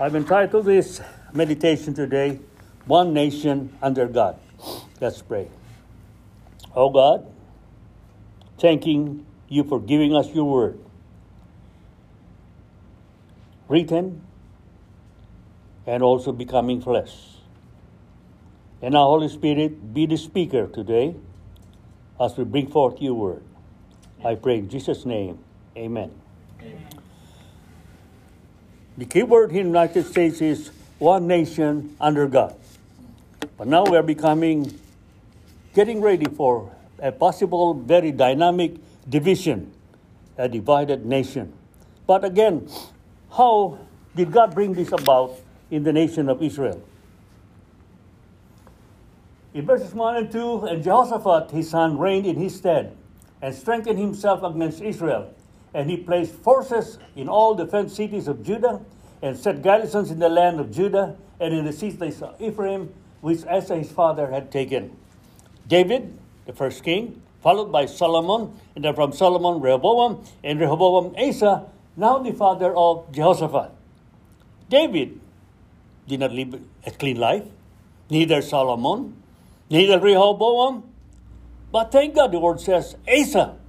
I've 0.00 0.14
entitled 0.14 0.64
this 0.64 1.02
meditation 1.34 1.92
today, 1.92 2.40
One 2.86 3.12
Nation 3.12 3.76
Under 3.82 4.06
God. 4.08 4.40
Let's 4.98 5.20
pray. 5.20 5.48
Oh 6.74 6.88
God, 6.88 7.30
thanking 8.58 9.26
you 9.50 9.62
for 9.62 9.78
giving 9.78 10.16
us 10.16 10.30
your 10.30 10.44
word, 10.44 10.78
written 13.68 14.22
and 15.86 16.02
also 16.02 16.32
becoming 16.32 16.80
flesh. 16.80 17.14
And 18.80 18.96
our 18.96 19.04
Holy 19.04 19.28
Spirit, 19.28 19.92
be 19.92 20.06
the 20.06 20.16
speaker 20.16 20.66
today 20.66 21.14
as 22.18 22.38
we 22.38 22.44
bring 22.44 22.68
forth 22.68 23.02
your 23.02 23.12
word. 23.12 23.42
I 24.24 24.36
pray 24.36 24.60
in 24.60 24.70
Jesus' 24.70 25.04
name, 25.04 25.40
amen. 25.76 26.10
The 28.98 29.04
key 29.04 29.22
word 29.22 29.52
here 29.52 29.60
in 29.60 29.72
the 29.72 29.78
United 29.78 30.06
States 30.06 30.40
is 30.40 30.70
one 30.98 31.26
nation 31.26 31.96
under 32.00 32.26
God. 32.26 32.54
But 33.56 33.66
now 33.68 33.84
we 33.84 33.96
are 33.96 34.02
becoming, 34.02 34.78
getting 35.74 36.00
ready 36.00 36.26
for 36.26 36.74
a 36.98 37.12
possible 37.12 37.74
very 37.74 38.12
dynamic 38.12 38.74
division, 39.08 39.72
a 40.36 40.48
divided 40.48 41.06
nation. 41.06 41.52
But 42.06 42.24
again, 42.24 42.68
how 43.36 43.78
did 44.14 44.32
God 44.32 44.54
bring 44.54 44.74
this 44.74 44.92
about 44.92 45.36
in 45.70 45.84
the 45.84 45.92
nation 45.92 46.28
of 46.28 46.42
Israel? 46.42 46.82
In 49.54 49.66
verses 49.66 49.94
1 49.94 50.16
and 50.16 50.32
2, 50.32 50.66
and 50.66 50.82
Jehoshaphat 50.82 51.50
his 51.52 51.70
son 51.70 51.98
reigned 51.98 52.26
in 52.26 52.36
his 52.36 52.56
stead, 52.56 52.96
and 53.42 53.54
strengthened 53.54 53.98
himself 53.98 54.42
against 54.42 54.82
Israel. 54.82 55.32
And 55.72 55.88
he 55.90 55.96
placed 55.96 56.32
forces 56.34 56.98
in 57.14 57.28
all 57.28 57.54
the 57.54 57.66
fenced 57.66 57.96
cities 57.96 58.28
of 58.28 58.42
Judah, 58.42 58.80
and 59.22 59.36
set 59.36 59.62
garrisons 59.62 60.10
in 60.10 60.18
the 60.18 60.28
land 60.28 60.60
of 60.60 60.72
Judah, 60.72 61.16
and 61.38 61.54
in 61.54 61.64
the 61.64 61.72
cities 61.72 62.22
of 62.22 62.40
Ephraim, 62.40 62.92
which 63.20 63.44
Asa 63.46 63.76
his 63.76 63.92
father 63.92 64.30
had 64.30 64.50
taken. 64.50 64.96
David, 65.68 66.18
the 66.46 66.52
first 66.52 66.82
king, 66.82 67.22
followed 67.42 67.70
by 67.70 67.86
Solomon, 67.86 68.58
and 68.74 68.84
then 68.84 68.94
from 68.94 69.12
Solomon, 69.12 69.60
Rehoboam, 69.60 70.24
and 70.42 70.58
Rehoboam, 70.58 71.14
Asa, 71.16 71.66
now 71.96 72.18
the 72.18 72.32
father 72.32 72.74
of 72.74 73.12
Jehoshaphat. 73.12 73.70
David 74.68 75.20
did 76.08 76.20
not 76.20 76.32
live 76.32 76.60
a 76.86 76.90
clean 76.90 77.18
life, 77.18 77.44
neither 78.08 78.42
Solomon, 78.42 79.14
neither 79.68 80.00
Rehoboam. 80.00 80.84
But 81.70 81.92
thank 81.92 82.14
God 82.14 82.32
the 82.32 82.40
word 82.40 82.60
says 82.60 82.96
Asa. 83.06 83.59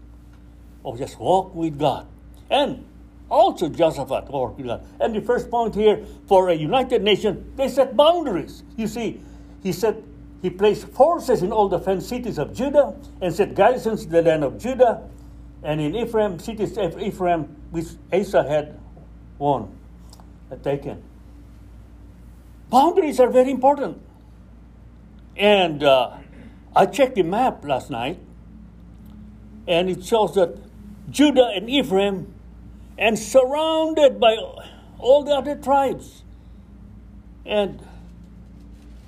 Oh, 0.84 0.96
just 0.98 1.20
walk 1.20 1.54
with 1.54 1.78
God. 1.78 2.08
And 2.50 2.86
also 3.30 3.70
Jehoshaphat 3.70 4.30
walked 4.30 4.58
with 4.58 4.68
God. 4.68 4.86
And 5.00 5.16
the 5.16 5.22
first 5.22 5.50
point 5.50 5.76
here 5.76 6.06
for 6.28 6.50
a 6.50 6.54
united 6.54 7.04
nation, 7.04 7.54
they 7.56 7.68
set 7.68 7.96
boundaries. 7.96 8.64
You 8.76 8.88
see, 8.88 9.22
he 9.64 9.72
said 9.72 10.04
he 10.42 10.50
placed 10.50 10.88
forces 10.90 11.44
in 11.44 11.52
all 11.52 11.70
the 11.70 11.80
fenced 11.80 12.10
cities 12.10 12.38
of 12.38 12.54
Judah 12.54 12.96
and 13.22 13.34
set 13.34 13.54
garrisons 13.56 14.04
in 14.04 14.10
the 14.10 14.22
land 14.22 14.44
of 14.44 14.58
Judah 14.58 15.08
and 15.64 15.80
in 15.80 15.96
Ephraim, 15.96 16.40
cities 16.40 16.78
of 16.78 17.00
Ephraim, 17.00 17.44
which 17.70 17.88
Asa 18.12 18.44
had 18.44 18.80
won, 19.38 19.78
had 20.50 20.64
taken. 20.64 21.04
Boundaries 22.70 23.20
are 23.20 23.30
very 23.30 23.52
important. 23.52 24.02
And 25.38 25.84
uh, 25.84 26.18
I 26.76 26.86
checked 26.88 27.16
the 27.16 27.24
map 27.24 27.64
last 27.64 27.90
night, 27.90 28.20
and 29.68 29.90
it 29.90 30.04
shows 30.04 30.36
that 30.36 30.58
Judah 31.10 31.52
and 31.56 31.70
Ephraim, 31.70 32.34
and 32.98 33.18
surrounded 33.18 34.20
by 34.20 34.36
all 35.00 35.24
the 35.24 35.32
other 35.32 35.56
tribes. 35.56 36.24
And 37.46 37.82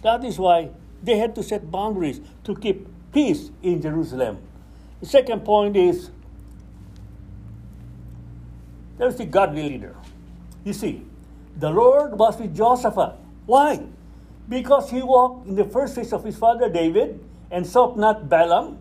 that 0.02 0.24
is 0.24 0.40
why 0.40 0.72
they 1.04 1.18
had 1.18 1.36
to 1.36 1.44
set 1.44 1.70
boundaries 1.70 2.20
to 2.44 2.56
keep 2.56 2.88
peace 3.14 3.52
in 3.62 3.82
Jerusalem. 3.82 4.40
The 5.00 5.06
second 5.06 5.46
point 5.46 5.78
is 5.78 6.10
there's 8.98 9.16
the 9.16 9.26
godly 9.26 9.64
leader. 9.64 9.96
You 10.64 10.74
see, 10.74 11.06
the 11.58 11.70
Lord 11.70 12.18
was 12.18 12.40
with 12.40 12.56
Jehoshaphat. 12.56 13.16
Why? 13.46 13.82
Because 14.50 14.90
he 14.90 15.02
walked 15.02 15.48
in 15.48 15.56
the 15.56 15.66
first 15.66 15.96
ways 15.98 16.14
of 16.14 16.24
his 16.24 16.38
father 16.38 16.70
David 16.70 17.20
and 17.52 17.68
sought 17.68 17.98
not 17.98 18.30
Balaam. 18.30 18.80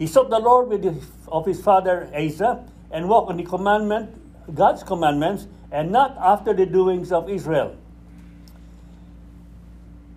He 0.00 0.06
sought 0.06 0.30
the 0.30 0.38
Lord 0.38 0.70
with 0.70 0.80
the, 0.80 0.96
of 1.28 1.44
his 1.44 1.60
father 1.60 2.10
Asa 2.16 2.64
and 2.90 3.06
walked 3.06 3.30
on 3.30 3.36
the 3.36 3.42
commandment, 3.42 4.08
God's 4.54 4.82
commandments, 4.82 5.46
and 5.70 5.92
not 5.92 6.16
after 6.18 6.54
the 6.54 6.64
doings 6.64 7.12
of 7.12 7.28
Israel. 7.28 7.76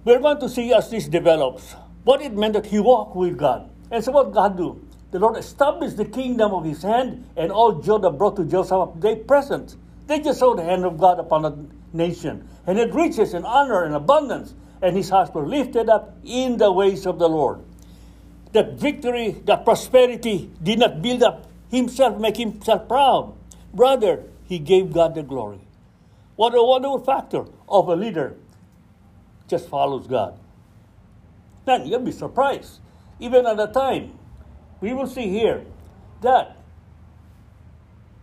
We're 0.06 0.20
going 0.20 0.40
to 0.40 0.48
see 0.48 0.74
as 0.74 0.90
this 0.90 1.10
develops 1.10 1.76
what 2.06 2.22
it 2.22 2.32
meant 2.32 2.54
that 2.54 2.68
he 2.68 2.80
walked 2.80 3.18
with 3.18 3.38
God. 3.38 3.70
And 3.92 4.02
so 4.02 4.14
what 4.14 4.32
God 4.32 4.56
do? 4.56 4.82
The 5.12 5.20
Lord 5.20 5.36
established 5.36 5.98
the 5.98 6.06
kingdom 6.06 6.54
of 6.54 6.64
his 6.64 6.82
hand, 6.82 7.28
and 7.36 7.52
all 7.52 7.82
Judah 7.82 8.10
brought 8.10 8.38
to 8.38 8.46
Joseph 8.46 8.92
they 9.02 9.18
present. 9.18 9.76
They 10.08 10.22
just 10.22 10.40
saw 10.40 10.56
the 10.56 10.64
hand 10.64 10.86
of 10.86 10.98
God 10.98 11.20
upon 11.20 11.42
the 11.42 11.58
nation, 11.92 12.48
and 12.66 12.80
it 12.80 12.94
riches 12.94 13.34
and 13.34 13.46
honor 13.46 13.84
and 13.84 13.96
abundance, 13.96 14.56
and 14.82 14.96
his 14.96 15.10
heart 15.10 15.36
were 15.36 15.46
lifted 15.46 15.90
up 15.90 16.16
in 16.24 16.56
the 16.56 16.72
ways 16.72 17.06
of 17.06 17.20
the 17.20 17.28
Lord. 17.28 17.60
That 18.54 18.74
victory, 18.74 19.32
that 19.46 19.66
prosperity 19.66 20.50
did 20.62 20.80
not 20.80 21.02
build 21.02 21.24
up 21.24 21.48
himself, 21.70 22.20
make 22.20 22.38
himself 22.38 22.88
proud. 22.88 23.34
Brother, 23.74 24.24
he 24.46 24.60
gave 24.60 24.94
God 24.94 25.16
the 25.16 25.24
glory. 25.24 25.60
What 26.36 26.54
a 26.56 26.64
wonderful 26.64 27.04
factor 27.04 27.46
of 27.68 27.88
a 27.88 27.96
leader 27.96 28.36
just 29.48 29.68
follows 29.68 30.08
God. 30.08 30.38
Then 31.66 31.88
you'll 31.88 32.00
be 32.00 32.12
surprised. 32.12 32.80
Even 33.20 33.46
at 33.46 33.58
the 33.58 33.68
time, 33.68 34.18
we 34.82 34.94
will 34.94 35.08
see 35.08 35.30
here 35.30 35.66
that 36.22 36.58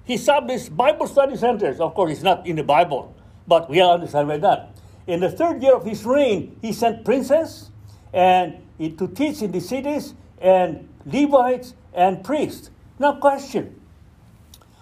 he 0.04 0.14
established 0.14 0.76
Bible 0.76 1.06
study 1.06 1.36
centers. 1.36 1.80
Of 1.80 1.94
course, 1.94 2.12
it's 2.12 2.22
not 2.22 2.46
in 2.46 2.56
the 2.56 2.64
Bible, 2.64 3.14
but 3.46 3.70
we 3.70 3.80
understand 3.80 4.28
by 4.28 4.38
that. 4.38 4.76
In 5.06 5.20
the 5.20 5.30
third 5.30 5.62
year 5.62 5.74
of 5.74 5.84
his 5.84 6.04
reign, 6.04 6.56
he 6.60 6.72
sent 6.72 7.04
princes 7.04 7.70
and 8.12 8.62
to 8.78 9.08
teach 9.08 9.42
in 9.42 9.52
the 9.52 9.60
cities 9.60 10.14
and 10.40 10.88
Levites 11.06 11.74
and 11.92 12.24
priests. 12.24 12.70
Now, 12.98 13.14
question 13.14 13.80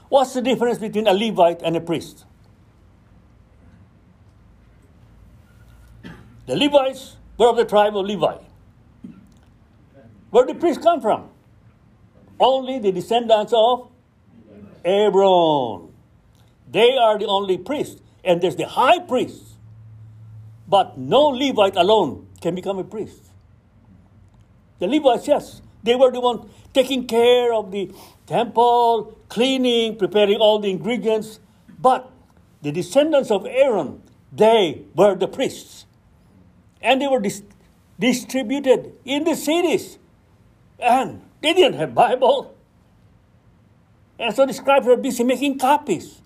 What's 0.08 0.32
the 0.32 0.40
difference 0.40 0.78
between 0.78 1.06
a 1.06 1.12
Levite 1.12 1.60
and 1.62 1.76
a 1.76 1.80
priest? 1.80 2.24
The 6.46 6.56
Levites 6.56 7.16
were 7.36 7.50
of 7.50 7.56
the 7.56 7.64
tribe 7.66 7.94
of 7.96 8.06
Levi. 8.06 8.38
Where 10.30 10.46
did 10.46 10.60
priests 10.60 10.82
come 10.82 11.00
from? 11.00 11.28
Only 12.40 12.78
the 12.78 12.90
descendants 12.90 13.52
of 13.54 13.90
Aaron. 14.84 15.92
They 16.70 16.96
are 16.96 17.18
the 17.18 17.26
only 17.26 17.58
priests. 17.58 18.00
And 18.24 18.40
there's 18.40 18.56
the 18.56 18.66
high 18.66 18.98
priest. 19.00 19.42
But 20.66 20.96
no 20.96 21.26
Levite 21.28 21.76
alone 21.76 22.28
can 22.40 22.54
become 22.54 22.78
a 22.78 22.84
priest. 22.84 23.27
The 24.78 24.86
Levites, 24.86 25.26
yes, 25.26 25.62
they 25.82 25.94
were 25.94 26.10
the 26.10 26.20
one 26.20 26.48
taking 26.72 27.06
care 27.06 27.52
of 27.52 27.70
the 27.70 27.92
temple, 28.26 29.18
cleaning, 29.28 29.96
preparing 29.96 30.36
all 30.36 30.58
the 30.58 30.70
ingredients. 30.70 31.40
But 31.78 32.10
the 32.62 32.72
descendants 32.72 33.30
of 33.30 33.46
Aaron, 33.46 34.02
they 34.32 34.82
were 34.94 35.14
the 35.14 35.28
priests. 35.28 35.86
And 36.80 37.00
they 37.00 37.08
were 37.08 37.20
dis- 37.20 37.42
distributed 37.98 38.92
in 39.04 39.24
the 39.24 39.34
cities. 39.34 39.98
And 40.78 41.22
they 41.42 41.54
didn't 41.54 41.78
have 41.78 41.94
Bible. 41.94 42.54
And 44.18 44.34
so 44.34 44.46
the 44.46 44.52
scribes 44.52 44.86
were 44.86 44.96
busy 44.96 45.24
making 45.24 45.58
copies. 45.58 46.20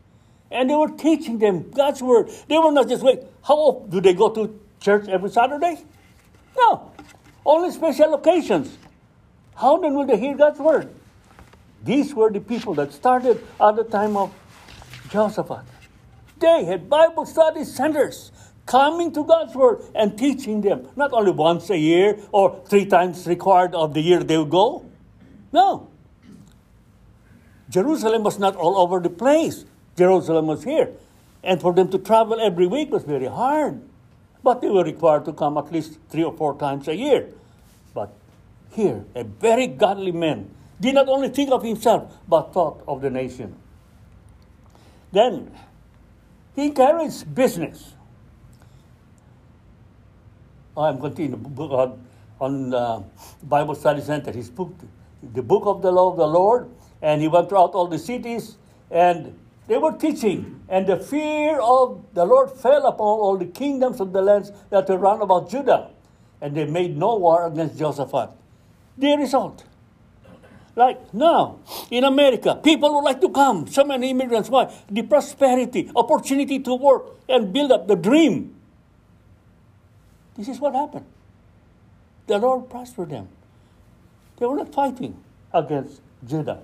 And 0.51 0.69
they 0.69 0.75
were 0.75 0.89
teaching 0.89 1.39
them 1.39 1.71
God's 1.71 2.03
word. 2.03 2.31
They 2.49 2.59
were 2.59 2.73
not 2.73 2.89
just 2.89 3.03
wait, 3.03 3.21
how 3.43 3.87
do 3.89 4.01
they 4.01 4.13
go 4.13 4.29
to 4.31 4.61
church 4.81 5.09
every 5.09 5.31
Saturday? 5.31 5.85
No. 6.57 6.92
Only 7.45 7.71
special 7.71 8.15
occasions. 8.15 8.79
How 9.57 9.79
then 9.79 9.95
will 9.95 10.07
they 10.07 10.19
hear 10.19 10.37
God's 10.37 10.59
word? 10.59 10.89
These 11.85 12.15
were 12.15 12.31
the 12.31 12.41
people 12.41 12.75
that 12.75 12.93
started 12.93 13.43
at 13.61 13.77
the 13.77 13.85
time 13.85 14.17
of 14.17 14.33
Jehoshaphat. 15.11 15.65
They 16.39 16.65
had 16.65 16.89
Bible 16.89 17.27
study 17.27 17.65
centers 17.65 18.31
coming 18.67 19.13
to 19.13 19.25
God's 19.25 19.55
word 19.55 19.83
and 19.95 20.17
teaching 20.17 20.61
them. 20.61 20.89
Not 20.97 21.13
only 21.13 21.33
once 21.33 21.71
a 21.71 21.79
year 21.79 22.19
or 22.31 22.63
three 22.69 22.87
times 22.87 23.27
required 23.27 23.75
of 23.75 23.95
the 23.95 24.01
year 24.01 24.23
they 24.23 24.39
would 24.39 24.51
go. 24.51 24.85
No. 25.53 25.89
Jerusalem 27.69 28.23
was 28.23 28.39
not 28.39 28.55
all 28.57 28.79
over 28.79 29.01
the 29.01 29.11
place. 29.11 29.65
Jerusalem 29.97 30.47
was 30.47 30.63
here. 30.65 30.91
And 31.43 31.61
for 31.61 31.73
them 31.73 31.91
to 31.91 31.99
travel 31.99 32.41
every 32.41 32.67
week 32.67 32.91
was 32.91 33.03
very 33.03 33.27
hard 33.27 33.83
but 34.43 34.61
they 34.61 34.69
were 34.69 34.85
required 34.85 35.25
to 35.27 35.33
come 35.33 35.57
at 35.59 35.73
least 35.73 35.99
three 36.09 36.25
or 36.25 36.33
four 36.33 36.59
times 36.59 36.89
a 36.89 36.97
year. 36.97 37.29
But 37.95 38.13
here, 38.71 39.05
a 39.15 39.25
very 39.25 39.67
godly 39.67 40.13
man 40.13 40.51
did 40.81 40.95
not 40.95 41.09
only 41.09 41.29
think 41.29 41.51
of 41.51 41.63
himself, 41.63 42.19
but 42.29 42.53
thought 42.53 42.83
of 42.89 43.01
the 43.01 43.11
nation. 43.11 43.55
Then, 45.13 45.53
he 46.57 46.71
carries 46.71 47.23
business. 47.23 47.95
I'm 50.77 50.99
continuing 51.01 51.45
on, 51.57 52.07
uh, 52.41 52.45
on 52.45 52.75
uh, 52.75 53.03
Bible 53.43 53.75
Study 53.75 54.01
Center. 54.01 54.33
He 54.33 54.43
spoke 54.43 54.75
the 55.23 55.43
book 55.43 55.65
of 55.67 55.83
the 55.83 55.93
law 55.93 56.11
of 56.11 56.17
the 56.17 56.27
Lord, 56.27 56.69
and 57.03 57.21
he 57.21 57.29
went 57.29 57.49
throughout 57.49 57.73
all 57.75 57.87
the 57.87 57.99
cities 57.99 58.57
and 58.91 59.39
they 59.67 59.79
were 59.79 59.93
teaching, 59.93 60.61
and 60.69 60.87
the 60.87 60.97
fear 60.97 61.61
of 61.61 62.05
the 62.15 62.25
Lord 62.25 62.51
fell 62.51 62.87
upon 62.87 63.21
all 63.21 63.37
the 63.37 63.47
kingdoms 63.47 64.01
of 64.01 64.13
the 64.13 64.21
lands 64.21 64.51
that 64.71 64.89
were 64.89 64.99
round 64.99 65.23
about 65.23 65.51
Judah, 65.51 65.91
and 66.41 66.57
they 66.57 66.67
made 66.67 66.97
no 66.97 67.17
war 67.17 67.47
against 67.47 67.79
Jehoshaphat. 67.79 68.31
The 68.99 69.17
result. 69.17 69.65
Like 70.75 71.13
now, 71.13 71.61
in 71.91 72.05
America, 72.05 72.59
people 72.63 72.95
would 72.95 73.05
like 73.05 73.21
to 73.21 73.29
come. 73.29 73.67
So 73.69 73.85
many 73.85 74.11
immigrants. 74.11 74.49
Why? 74.49 74.73
The 74.91 75.03
prosperity, 75.03 75.91
opportunity 75.95 76.59
to 76.61 76.75
work 76.75 77.05
and 77.29 77.53
build 77.53 77.73
up 77.73 77.87
the 77.87 77.97
dream. 77.97 78.55
This 80.35 80.49
is 80.49 80.59
what 80.59 80.75
happened. 80.75 81.05
The 82.27 82.39
Lord 82.39 82.71
prospered 82.71 83.11
them. 83.11 83.29
They 84.39 84.47
were 84.47 84.57
not 84.57 84.73
fighting 84.73 85.23
against 85.53 86.01
Judah. 86.27 86.63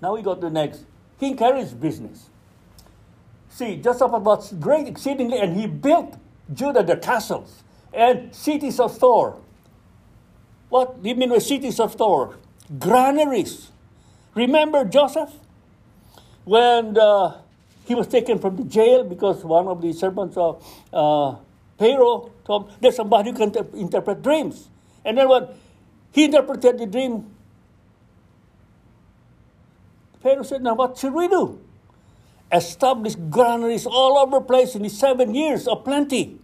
Now 0.00 0.14
we 0.14 0.22
go 0.22 0.34
to 0.34 0.40
the 0.40 0.50
next. 0.50 0.84
King 1.18 1.36
Herod's 1.36 1.72
business. 1.72 2.28
See, 3.48 3.80
Josaphat 3.80 4.22
was 4.22 4.52
great 4.54 4.88
exceedingly, 4.88 5.38
and 5.38 5.56
he 5.56 5.66
built 5.66 6.16
Judah 6.52 6.82
the 6.82 6.96
castles 6.96 7.62
and 7.92 8.34
cities 8.34 8.80
of 8.80 8.92
store. 8.92 9.36
What 10.68 11.02
do 11.02 11.08
you 11.08 11.14
mean 11.14 11.30
by 11.30 11.38
cities 11.38 11.78
of 11.78 11.92
store? 11.92 12.36
Granaries. 12.78 13.70
Remember 14.34 14.84
Joseph? 14.84 15.30
When 16.44 16.98
uh, 16.98 17.40
he 17.86 17.94
was 17.94 18.08
taken 18.08 18.38
from 18.38 18.56
the 18.56 18.64
jail 18.64 19.04
because 19.04 19.44
one 19.44 19.68
of 19.68 19.80
the 19.80 19.92
servants 19.92 20.36
of 20.36 20.62
uh, 20.92 21.36
Pharaoh 21.78 22.32
told 22.44 22.68
him, 22.68 22.76
there's 22.80 22.96
somebody 22.96 23.30
who 23.30 23.36
can 23.36 23.52
ter- 23.52 23.66
interpret 23.74 24.22
dreams. 24.22 24.68
And 25.04 25.16
then 25.16 25.28
when 25.28 25.48
he 26.12 26.24
interpreted 26.24 26.78
the 26.78 26.86
dream, 26.86 27.33
Pharaoh 30.24 30.42
said, 30.42 30.62
Now 30.62 30.74
what 30.74 30.96
should 30.96 31.12
we 31.12 31.28
do? 31.28 31.60
Establish 32.50 33.14
granaries 33.14 33.84
all 33.84 34.16
over 34.16 34.38
the 34.38 34.40
place 34.40 34.74
in 34.74 34.82
the 34.82 34.88
seven 34.88 35.34
years 35.34 35.68
of 35.68 35.84
plenty. 35.84 36.38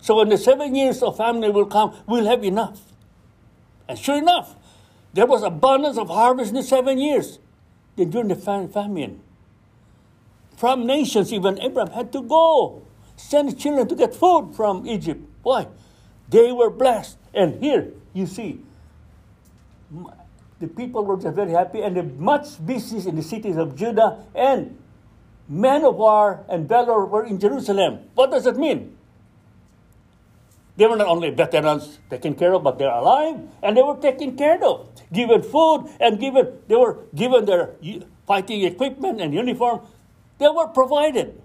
So 0.00 0.16
when 0.16 0.30
the 0.30 0.38
seven 0.38 0.74
years 0.74 1.02
of 1.02 1.18
famine 1.18 1.52
will 1.52 1.66
come, 1.66 1.94
we'll 2.06 2.24
have 2.24 2.42
enough. 2.42 2.80
And 3.86 3.98
sure 3.98 4.16
enough, 4.16 4.56
there 5.12 5.26
was 5.26 5.42
abundance 5.42 5.98
of 5.98 6.08
harvest 6.08 6.50
in 6.50 6.56
the 6.56 6.62
seven 6.62 6.96
years. 6.98 7.38
Then 7.96 8.08
during 8.08 8.28
the 8.28 8.36
famine, 8.36 9.20
from 10.56 10.86
nations, 10.86 11.30
even 11.30 11.60
Abraham 11.60 11.92
had 11.92 12.12
to 12.12 12.22
go 12.22 12.82
send 13.16 13.50
his 13.50 13.62
children 13.62 13.86
to 13.88 13.94
get 13.94 14.14
food 14.14 14.54
from 14.54 14.86
Egypt. 14.86 15.20
Why? 15.42 15.66
They 16.30 16.50
were 16.50 16.70
blessed. 16.70 17.18
And 17.34 17.62
here 17.62 17.92
you 18.14 18.24
see 18.26 18.62
the 20.60 20.66
people 20.68 21.04
were 21.04 21.16
very 21.16 21.52
happy, 21.52 21.80
and 21.82 22.18
much 22.18 22.64
business 22.64 23.06
in 23.06 23.16
the 23.16 23.22
cities 23.22 23.56
of 23.56 23.76
Judah, 23.76 24.24
and 24.34 24.76
men 25.48 25.84
of 25.84 25.96
war 25.96 26.44
and 26.48 26.68
valor 26.68 27.06
were 27.06 27.24
in 27.24 27.38
Jerusalem. 27.38 28.00
What 28.14 28.30
does 28.30 28.46
it 28.46 28.56
mean? 28.56 28.96
They 30.76 30.86
were 30.86 30.96
not 30.96 31.08
only 31.08 31.30
veterans 31.30 31.98
taken 32.08 32.34
care 32.34 32.54
of, 32.54 32.62
but 32.62 32.78
they're 32.78 32.90
alive, 32.90 33.40
and 33.62 33.76
they 33.76 33.82
were 33.82 33.96
taken 33.96 34.36
care 34.36 34.62
of, 34.62 34.88
given 35.12 35.42
food, 35.42 35.90
and 35.98 36.20
given 36.20 36.58
they 36.68 36.76
were 36.76 36.98
given 37.14 37.44
their 37.46 37.74
fighting 38.26 38.62
equipment 38.62 39.20
and 39.20 39.34
uniform. 39.34 39.80
They 40.38 40.46
were 40.48 40.68
provided, 40.68 41.42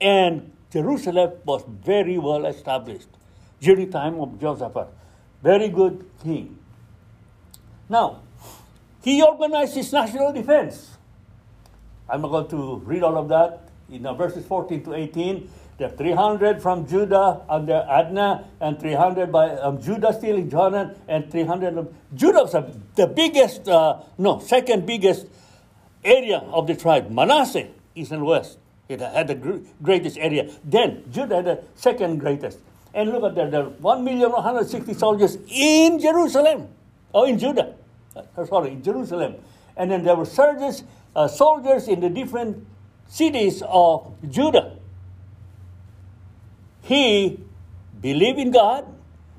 and 0.00 0.50
Jerusalem 0.72 1.32
was 1.44 1.62
very 1.84 2.18
well 2.18 2.44
established 2.46 3.06
during 3.60 3.86
the 3.86 3.92
time 3.92 4.18
of 4.18 4.30
Josaphat. 4.40 4.88
Very 5.42 5.68
good 5.68 6.04
king. 6.24 6.58
Now, 7.88 8.22
he 9.06 9.22
organized 9.22 9.76
his 9.76 9.92
national 9.92 10.32
defense. 10.32 10.90
I'm 12.10 12.22
going 12.22 12.48
to 12.48 12.82
read 12.84 13.04
all 13.04 13.16
of 13.16 13.28
that. 13.28 13.68
In 13.88 14.04
uh, 14.04 14.14
verses 14.14 14.44
14 14.44 14.82
to 14.82 14.94
18, 14.94 15.48
there 15.78 15.86
are 15.86 15.96
300 15.96 16.60
from 16.60 16.88
Judah 16.88 17.40
under 17.48 17.86
Adnah, 17.88 18.46
and 18.60 18.80
300 18.80 19.30
by 19.30 19.50
um, 19.58 19.80
Judah 19.80 20.12
still 20.12 20.34
in 20.34 20.50
Jordan, 20.50 20.96
and 21.06 21.30
300 21.30 21.78
of 21.78 21.94
Judah 22.16 22.42
was 22.42 22.56
the 22.96 23.06
biggest, 23.06 23.68
uh, 23.68 24.00
no, 24.18 24.40
second 24.40 24.86
biggest 24.86 25.26
area 26.04 26.38
of 26.38 26.66
the 26.66 26.74
tribe. 26.74 27.08
Manasseh, 27.08 27.68
east 27.94 28.10
and 28.10 28.26
west. 28.26 28.58
It 28.88 28.98
had 28.98 29.28
the 29.28 29.62
greatest 29.82 30.18
area. 30.18 30.50
Then 30.64 31.04
Judah 31.12 31.36
had 31.36 31.44
the 31.44 31.62
second 31.76 32.18
greatest. 32.18 32.58
And 32.92 33.10
look 33.12 33.22
at 33.22 33.36
that, 33.36 33.52
there 33.52 33.62
are 33.62 33.68
1,160 33.68 34.94
soldiers 34.94 35.38
in 35.48 36.00
Jerusalem, 36.00 36.66
or 37.12 37.28
in 37.28 37.38
Judah. 37.38 37.76
Uh, 38.16 38.46
sorry, 38.46 38.76
Jerusalem. 38.82 39.36
And 39.76 39.90
then 39.90 40.04
there 40.04 40.16
were 40.16 40.24
soldiers, 40.24 40.84
uh, 41.14 41.28
soldiers 41.28 41.86
in 41.86 42.00
the 42.00 42.08
different 42.08 42.66
cities 43.08 43.62
of 43.66 44.14
Judah. 44.28 44.78
He 46.82 47.40
believed 48.00 48.38
in 48.38 48.50
God, 48.50 48.86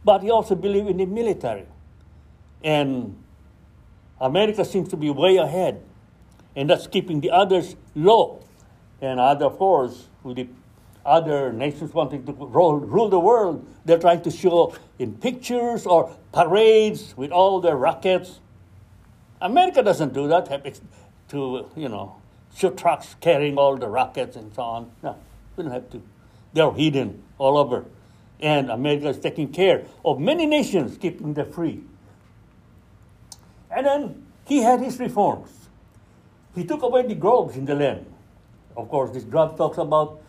but 0.03 0.21
he 0.21 0.29
also 0.29 0.55
believed 0.55 0.89
in 0.89 0.97
the 0.97 1.05
military. 1.05 1.65
And 2.63 3.17
America 4.19 4.63
seems 4.63 4.89
to 4.89 4.97
be 4.97 5.09
way 5.09 5.37
ahead, 5.37 5.81
and 6.55 6.69
that's 6.69 6.87
keeping 6.87 7.21
the 7.21 7.31
others 7.31 7.75
low. 7.95 8.43
And 9.01 9.19
other, 9.19 9.45
of 9.45 9.57
course, 9.57 10.07
with 10.23 10.37
the 10.37 10.47
other 11.05 11.53
nations 11.53 11.93
wanting 11.93 12.25
to 12.25 12.33
rule 12.33 13.09
the 13.09 13.19
world, 13.19 13.65
they're 13.85 13.99
trying 13.99 14.21
to 14.23 14.31
show 14.31 14.75
in 14.99 15.15
pictures 15.15 15.85
or 15.85 16.15
parades 16.33 17.15
with 17.15 17.31
all 17.31 17.61
their 17.61 17.77
rockets 17.77 18.39
America 19.41 19.83
doesn't 19.83 20.13
do 20.13 20.27
that, 20.27 20.79
to, 21.29 21.69
you 21.75 21.89
know, 21.89 22.15
shoot 22.55 22.77
trucks 22.77 23.15
carrying 23.21 23.57
all 23.57 23.75
the 23.75 23.87
rockets 23.87 24.35
and 24.35 24.53
so 24.53 24.61
on. 24.61 24.91
No, 25.03 25.17
we 25.55 25.63
don't 25.63 25.73
have 25.73 25.89
to. 25.91 26.01
They're 26.53 26.71
hidden 26.71 27.21
all 27.37 27.57
over. 27.57 27.85
And 28.39 28.69
America 28.69 29.09
is 29.09 29.19
taking 29.19 29.51
care 29.51 29.85
of 30.05 30.19
many 30.19 30.45
nations, 30.45 30.97
keeping 30.97 31.33
them 31.33 31.51
free. 31.51 31.81
And 33.69 33.85
then 33.85 34.25
he 34.45 34.61
had 34.61 34.79
his 34.79 34.99
reforms. 34.99 35.51
He 36.55 36.63
took 36.63 36.81
away 36.81 37.05
the 37.05 37.15
groves 37.15 37.57
in 37.57 37.65
the 37.65 37.75
land. 37.75 38.05
Of 38.75 38.89
course, 38.89 39.11
this 39.11 39.23
grove 39.23 39.57
talks 39.57 39.77
about 39.77 40.21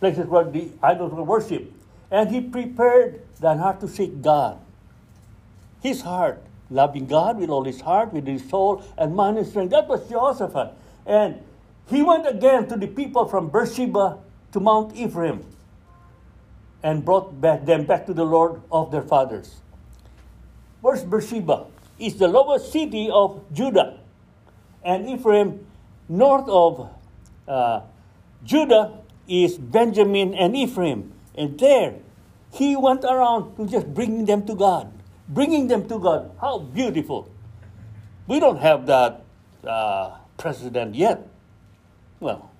places 0.00 0.26
where 0.26 0.44
the 0.44 0.70
idols 0.82 1.12
were 1.12 1.22
worshipped. 1.22 1.72
And 2.10 2.30
he 2.30 2.40
prepared 2.40 3.22
the 3.40 3.56
heart 3.56 3.80
to 3.80 3.88
seek 3.88 4.20
God. 4.22 4.58
His 5.82 6.00
heart 6.00 6.42
loving 6.70 7.06
God 7.06 7.38
with 7.38 7.50
all 7.50 7.64
his 7.64 7.80
heart, 7.80 8.12
with 8.12 8.26
his 8.26 8.48
soul, 8.48 8.84
and 8.96 9.14
mind 9.14 9.38
and 9.38 9.46
strength. 9.46 9.70
That 9.70 9.88
was 9.88 10.06
Jehoshaphat. 10.08 10.72
And 11.06 11.40
he 11.88 12.02
went 12.02 12.26
again 12.26 12.68
to 12.68 12.76
the 12.76 12.86
people 12.86 13.26
from 13.26 13.48
Beersheba 13.48 14.18
to 14.52 14.60
Mount 14.60 14.94
Ephraim 14.94 15.44
and 16.82 17.04
brought 17.04 17.40
back 17.40 17.64
them 17.64 17.84
back 17.84 18.06
to 18.06 18.14
the 18.14 18.24
Lord 18.24 18.60
of 18.70 18.90
their 18.90 19.02
fathers. 19.02 19.56
Where's 20.80 21.02
Beersheba? 21.02 21.66
It's 21.98 22.16
the 22.16 22.28
lowest 22.28 22.70
city 22.70 23.10
of 23.10 23.42
Judah. 23.52 23.98
And 24.84 25.08
Ephraim, 25.08 25.66
north 26.08 26.48
of 26.48 26.90
uh, 27.48 27.80
Judah, 28.44 29.00
is 29.26 29.58
Benjamin 29.58 30.34
and 30.34 30.56
Ephraim. 30.56 31.12
And 31.34 31.58
there, 31.58 31.96
he 32.52 32.76
went 32.76 33.04
around 33.04 33.56
to 33.56 33.66
just 33.66 33.92
bring 33.92 34.24
them 34.24 34.46
to 34.46 34.54
God 34.54 34.97
bringing 35.28 35.68
them 35.68 35.88
to 35.88 35.98
God. 35.98 36.30
How 36.40 36.58
beautiful. 36.58 37.30
We 38.26 38.40
don't 38.40 38.58
have 38.58 38.86
that 38.86 39.24
uh, 39.64 40.16
president 40.36 40.94
yet. 40.94 41.26
Well, 42.20 42.50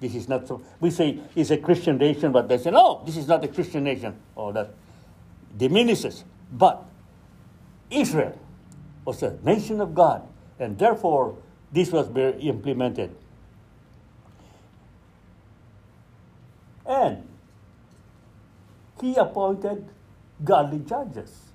this 0.00 0.14
is 0.14 0.28
not 0.28 0.46
so. 0.46 0.62
We 0.80 0.90
say 0.90 1.18
it's 1.34 1.50
a 1.50 1.56
Christian 1.56 1.98
nation, 1.98 2.32
but 2.32 2.48
they 2.48 2.58
say, 2.58 2.70
no, 2.70 3.02
this 3.06 3.16
is 3.16 3.26
not 3.26 3.44
a 3.44 3.48
Christian 3.48 3.84
nation. 3.84 4.14
Or 4.34 4.50
oh, 4.50 4.52
that 4.52 4.74
diminishes. 5.56 6.24
But 6.52 6.84
Israel 7.90 8.38
was 9.04 9.22
a 9.22 9.38
nation 9.42 9.80
of 9.80 9.94
God, 9.94 10.22
and 10.58 10.78
therefore 10.78 11.36
this 11.72 11.90
was 11.90 12.08
implemented. 12.40 13.14
And 16.84 17.26
he 19.00 19.16
appointed 19.16 19.88
godly 20.44 20.78
judges 20.80 21.46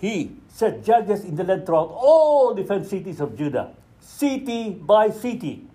he 0.00 0.32
set 0.48 0.84
judges 0.84 1.24
in 1.24 1.36
the 1.36 1.44
land 1.44 1.66
throughout 1.66 1.90
all 1.90 2.54
different 2.54 2.86
cities 2.86 3.20
of 3.20 3.36
Judah, 3.36 3.74
city 4.00 4.70
by 4.70 5.10
city. 5.10 5.66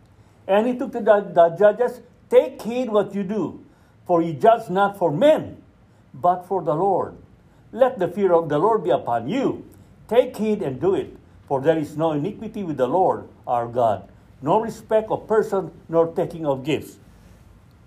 And 0.48 0.68
he 0.68 0.78
took 0.78 0.92
to 0.94 1.00
the, 1.00 1.22
the 1.34 1.56
judges, 1.58 2.02
Take 2.30 2.62
heed 2.62 2.90
what 2.90 3.14
you 3.14 3.24
do, 3.24 3.64
for 4.06 4.22
you 4.22 4.34
judge 4.34 4.70
not 4.70 4.98
for 4.98 5.12
men, 5.12 5.62
but 6.14 6.46
for 6.48 6.62
the 6.62 6.74
Lord. 6.74 7.16
Let 7.72 8.00
the 8.00 8.08
fear 8.08 8.34
of 8.34 8.50
the 8.50 8.58
Lord 8.58 8.84
be 8.84 8.90
upon 8.90 9.28
you. 9.28 9.66
Take 10.08 10.36
heed 10.38 10.62
and 10.62 10.80
do 10.80 10.96
it, 10.96 11.16
for 11.48 11.62
there 11.62 11.78
is 11.78 11.98
no 11.98 12.12
iniquity 12.14 12.64
with 12.64 12.78
the 12.78 12.88
Lord 12.88 13.28
our 13.46 13.68
God, 13.68 14.08
no 14.42 14.60
respect 14.62 15.12
of 15.12 15.28
person, 15.28 15.72
nor 15.90 16.08
taking 16.14 16.46
of 16.46 16.64
gifts. 16.64 16.98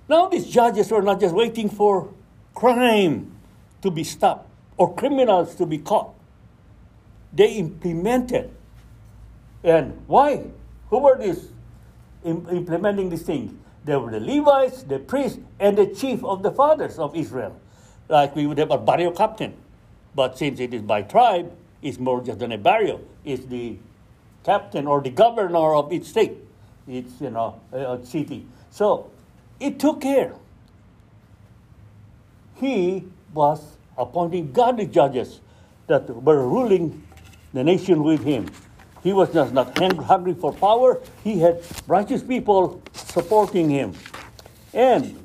Now, 0.08 0.28
these 0.28 0.46
judges 0.46 0.90
were 0.90 1.02
not 1.02 1.20
just 1.20 1.34
waiting 1.34 1.68
for 1.68 2.12
crime 2.54 3.32
to 3.82 3.90
be 3.90 4.04
stopped 4.04 4.48
or 4.76 4.94
criminals 4.94 5.54
to 5.56 5.66
be 5.66 5.78
caught. 5.78 6.15
They 7.36 7.52
implemented. 7.52 8.50
And 9.62 10.02
why? 10.06 10.46
Who 10.88 10.98
were 10.98 11.18
these 11.18 11.48
implementing 12.24 13.10
these 13.10 13.22
things? 13.22 13.52
They 13.84 13.94
were 13.96 14.10
the 14.10 14.20
Levites, 14.20 14.82
the 14.82 14.98
priests, 14.98 15.38
and 15.60 15.76
the 15.76 15.86
chief 15.86 16.24
of 16.24 16.42
the 16.42 16.50
fathers 16.50 16.98
of 16.98 17.14
Israel. 17.14 17.60
Like 18.08 18.34
we 18.34 18.46
would 18.46 18.58
have 18.58 18.70
a 18.70 18.78
barrio 18.78 19.10
captain. 19.12 19.54
But 20.14 20.38
since 20.38 20.60
it 20.60 20.72
is 20.72 20.82
by 20.82 21.02
tribe, 21.02 21.52
it's 21.82 21.98
more 21.98 22.22
just 22.22 22.38
than 22.38 22.52
a 22.52 22.58
barrio. 22.58 23.00
It's 23.24 23.44
the 23.44 23.76
captain 24.44 24.86
or 24.86 25.02
the 25.02 25.10
governor 25.10 25.74
of 25.74 25.92
each 25.92 26.04
state, 26.04 26.38
each 26.88 27.06
you 27.20 27.30
know, 27.30 27.60
uh, 27.72 28.02
city. 28.02 28.46
So 28.70 29.10
it 29.60 29.78
took 29.78 30.00
care. 30.00 30.34
He 32.56 33.04
was 33.34 33.76
appointing 33.98 34.52
godly 34.52 34.86
judges 34.86 35.40
that 35.86 36.08
were 36.08 36.48
ruling 36.48 37.05
the 37.56 37.64
nation 37.64 38.02
with 38.02 38.22
him. 38.22 38.50
He 39.02 39.14
was 39.14 39.32
just 39.32 39.54
not 39.54 39.78
hungry 39.78 40.34
for 40.34 40.52
power. 40.52 41.00
He 41.24 41.40
had 41.40 41.62
righteous 41.86 42.22
people 42.22 42.82
supporting 42.92 43.70
him. 43.70 43.94
And 44.74 45.18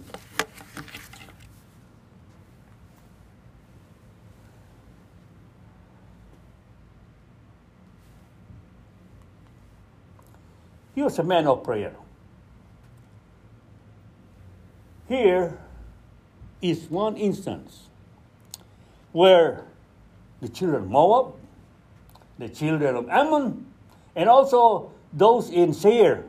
he 10.95 11.01
was 11.01 11.19
a 11.19 11.23
man 11.23 11.47
of 11.47 11.65
prayer. 11.65 11.93
Here 15.09 15.59
is 16.61 16.89
one 16.89 17.17
instance 17.17 17.89
where 19.11 19.65
the 20.39 20.47
children 20.47 20.87
Moab, 20.87 21.40
the 22.41 22.49
children 22.49 22.95
of 22.95 23.07
Ammon, 23.07 23.67
and 24.15 24.27
also 24.27 24.91
those 25.13 25.51
in 25.51 25.73
Seir, 25.73 26.25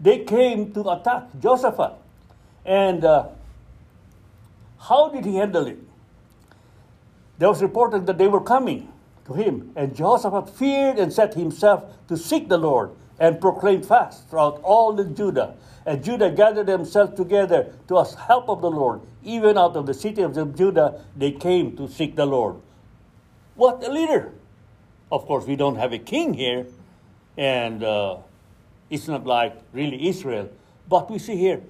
they 0.00 0.18
came 0.24 0.72
to 0.72 0.80
attack 0.90 1.28
Jehoshaphat. 1.40 1.92
And 2.66 3.04
uh, 3.04 3.28
how 4.80 5.10
did 5.10 5.24
he 5.24 5.36
handle 5.36 5.68
it? 5.68 5.78
There 7.38 7.48
was 7.48 7.62
reported 7.62 8.06
that 8.06 8.18
they 8.18 8.26
were 8.26 8.40
coming 8.40 8.92
to 9.26 9.34
him, 9.34 9.70
and 9.76 9.94
Jehoshaphat 9.94 10.50
feared 10.50 10.98
and 10.98 11.12
set 11.12 11.34
himself 11.34 11.84
to 12.08 12.16
seek 12.16 12.48
the 12.48 12.58
Lord 12.58 12.90
and 13.20 13.40
proclaim 13.40 13.82
fast 13.82 14.28
throughout 14.28 14.60
all 14.62 14.92
the 14.92 15.04
Judah. 15.04 15.54
And 15.86 16.02
Judah 16.02 16.30
gathered 16.30 16.66
themselves 16.66 17.14
together 17.14 17.72
to 17.86 17.98
ask 17.98 18.18
help 18.18 18.48
of 18.48 18.60
the 18.60 18.70
Lord. 18.70 19.02
Even 19.22 19.56
out 19.56 19.76
of 19.76 19.86
the 19.86 19.94
city 19.94 20.22
of 20.22 20.34
Judah, 20.56 21.00
they 21.16 21.30
came 21.30 21.76
to 21.76 21.86
seek 21.86 22.16
the 22.16 22.26
Lord. 22.26 22.56
What 23.54 23.86
a 23.86 23.92
leader! 23.92 24.32
Of 25.14 25.26
course, 25.26 25.46
we 25.46 25.54
don't 25.54 25.76
have 25.76 25.92
a 25.92 25.98
king 25.98 26.34
here, 26.34 26.66
and 27.38 27.84
uh, 27.84 28.16
it's 28.90 29.06
not 29.06 29.24
like 29.24 29.56
really 29.72 30.08
Israel. 30.08 30.50
But 30.88 31.08
we 31.08 31.20
see 31.20 31.36
here, 31.36 31.62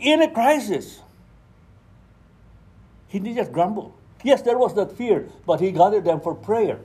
in 0.00 0.20
a 0.20 0.28
crisis, 0.28 0.98
he 3.06 3.20
didn't 3.20 3.36
just 3.36 3.52
grumble. 3.52 3.94
Yes, 4.24 4.42
there 4.42 4.58
was 4.58 4.74
that 4.74 4.90
fear, 4.98 5.28
but 5.46 5.60
he 5.60 5.70
gathered 5.70 6.04
them 6.04 6.20
for 6.20 6.34
prayer. 6.34 6.80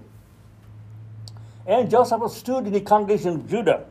And 1.65 1.89
Joseph 1.89 2.31
stood 2.31 2.67
in 2.67 2.73
the 2.73 2.81
congregation 2.81 3.29
of 3.29 3.49
Judah, 3.49 3.85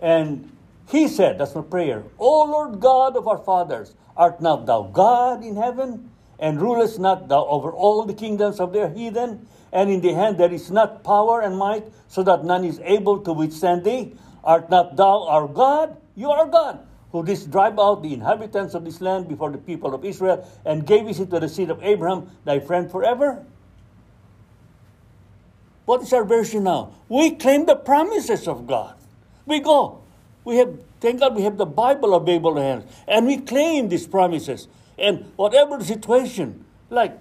and 0.00 0.50
he 0.88 1.06
said, 1.06 1.36
that's 1.36 1.54
my 1.54 1.60
prayer, 1.60 2.02
O 2.18 2.44
Lord 2.44 2.80
God 2.80 3.14
of 3.14 3.28
our 3.28 3.36
fathers, 3.36 3.94
art 4.16 4.40
not 4.40 4.64
thou 4.64 4.84
God 4.84 5.44
in 5.44 5.56
heaven? 5.56 6.12
And 6.38 6.62
rulest 6.62 6.98
not 6.98 7.28
thou 7.28 7.44
over 7.46 7.72
all 7.72 8.06
the 8.06 8.14
kingdoms 8.14 8.58
of 8.58 8.72
the 8.72 8.88
heathen? 8.88 9.46
And 9.72 9.90
in 9.90 10.00
the 10.00 10.14
hand 10.14 10.38
there 10.38 10.52
is 10.52 10.70
not 10.70 11.04
power 11.04 11.40
and 11.40 11.56
might, 11.56 11.84
so 12.08 12.22
that 12.22 12.44
none 12.44 12.64
is 12.64 12.80
able 12.84 13.20
to 13.20 13.32
withstand 13.32 13.84
thee? 13.84 14.14
Art 14.44 14.70
not 14.70 14.96
thou 14.96 15.26
our 15.28 15.46
God? 15.46 15.96
You 16.16 16.30
are 16.30 16.46
God, 16.46 16.80
who 17.12 17.24
didst 17.24 17.50
drive 17.50 17.78
out 17.78 18.02
the 18.02 18.12
inhabitants 18.12 18.74
of 18.74 18.84
this 18.84 19.00
land 19.00 19.28
before 19.28 19.50
the 19.50 19.58
people 19.58 19.94
of 19.94 20.04
Israel, 20.04 20.48
and 20.64 20.86
gave 20.86 21.06
it 21.06 21.14
to 21.30 21.40
the 21.40 21.48
seed 21.48 21.70
of 21.70 21.82
Abraham, 21.82 22.30
thy 22.44 22.60
friend 22.60 22.90
forever? 22.90 23.44
What 25.84 26.02
is 26.02 26.12
our 26.12 26.24
version 26.24 26.64
now? 26.64 26.92
We 27.08 27.30
claim 27.30 27.64
the 27.64 27.76
promises 27.76 28.46
of 28.46 28.66
God. 28.66 28.94
We 29.46 29.60
go, 29.60 30.02
we 30.44 30.56
have, 30.56 30.78
thank 31.00 31.20
God, 31.20 31.34
we 31.34 31.42
have 31.42 31.56
the 31.56 31.66
Bible 31.66 32.14
available 32.14 32.56
to 32.56 32.60
hands, 32.60 32.84
and 33.06 33.26
we 33.26 33.38
claim 33.38 33.88
these 33.88 34.06
promises. 34.06 34.68
And 34.98 35.30
whatever 35.36 35.78
the 35.78 35.84
situation, 35.84 36.64
like 36.90 37.18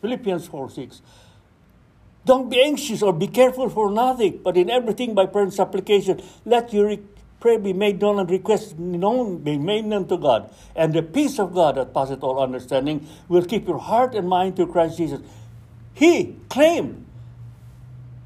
Philippians 0.00 0.48
4 0.48 0.70
6, 0.70 1.02
don't 2.24 2.50
be 2.50 2.60
anxious 2.60 3.02
or 3.02 3.12
be 3.12 3.26
careful 3.26 3.68
for 3.68 3.90
nothing, 3.90 4.40
but 4.42 4.56
in 4.56 4.70
everything 4.70 5.14
by 5.14 5.26
prayer 5.26 5.44
and 5.44 5.54
supplication, 5.54 6.22
let 6.44 6.72
your 6.72 6.96
prayer 7.40 7.58
be 7.58 7.72
made 7.72 8.00
known 8.00 8.18
and 8.18 8.30
requests 8.30 8.74
known, 8.78 9.38
be 9.38 9.56
made 9.56 9.86
known 9.86 10.06
to 10.08 10.18
God. 10.18 10.52
And 10.76 10.92
the 10.92 11.02
peace 11.02 11.38
of 11.38 11.54
God 11.54 11.76
that 11.76 11.94
passeth 11.94 12.22
all 12.22 12.42
understanding 12.42 13.08
will 13.28 13.44
keep 13.44 13.66
your 13.66 13.78
heart 13.78 14.14
and 14.14 14.28
mind 14.28 14.56
to 14.56 14.66
Christ 14.66 14.98
Jesus. 14.98 15.20
He 15.94 16.36
claimed, 16.48 17.06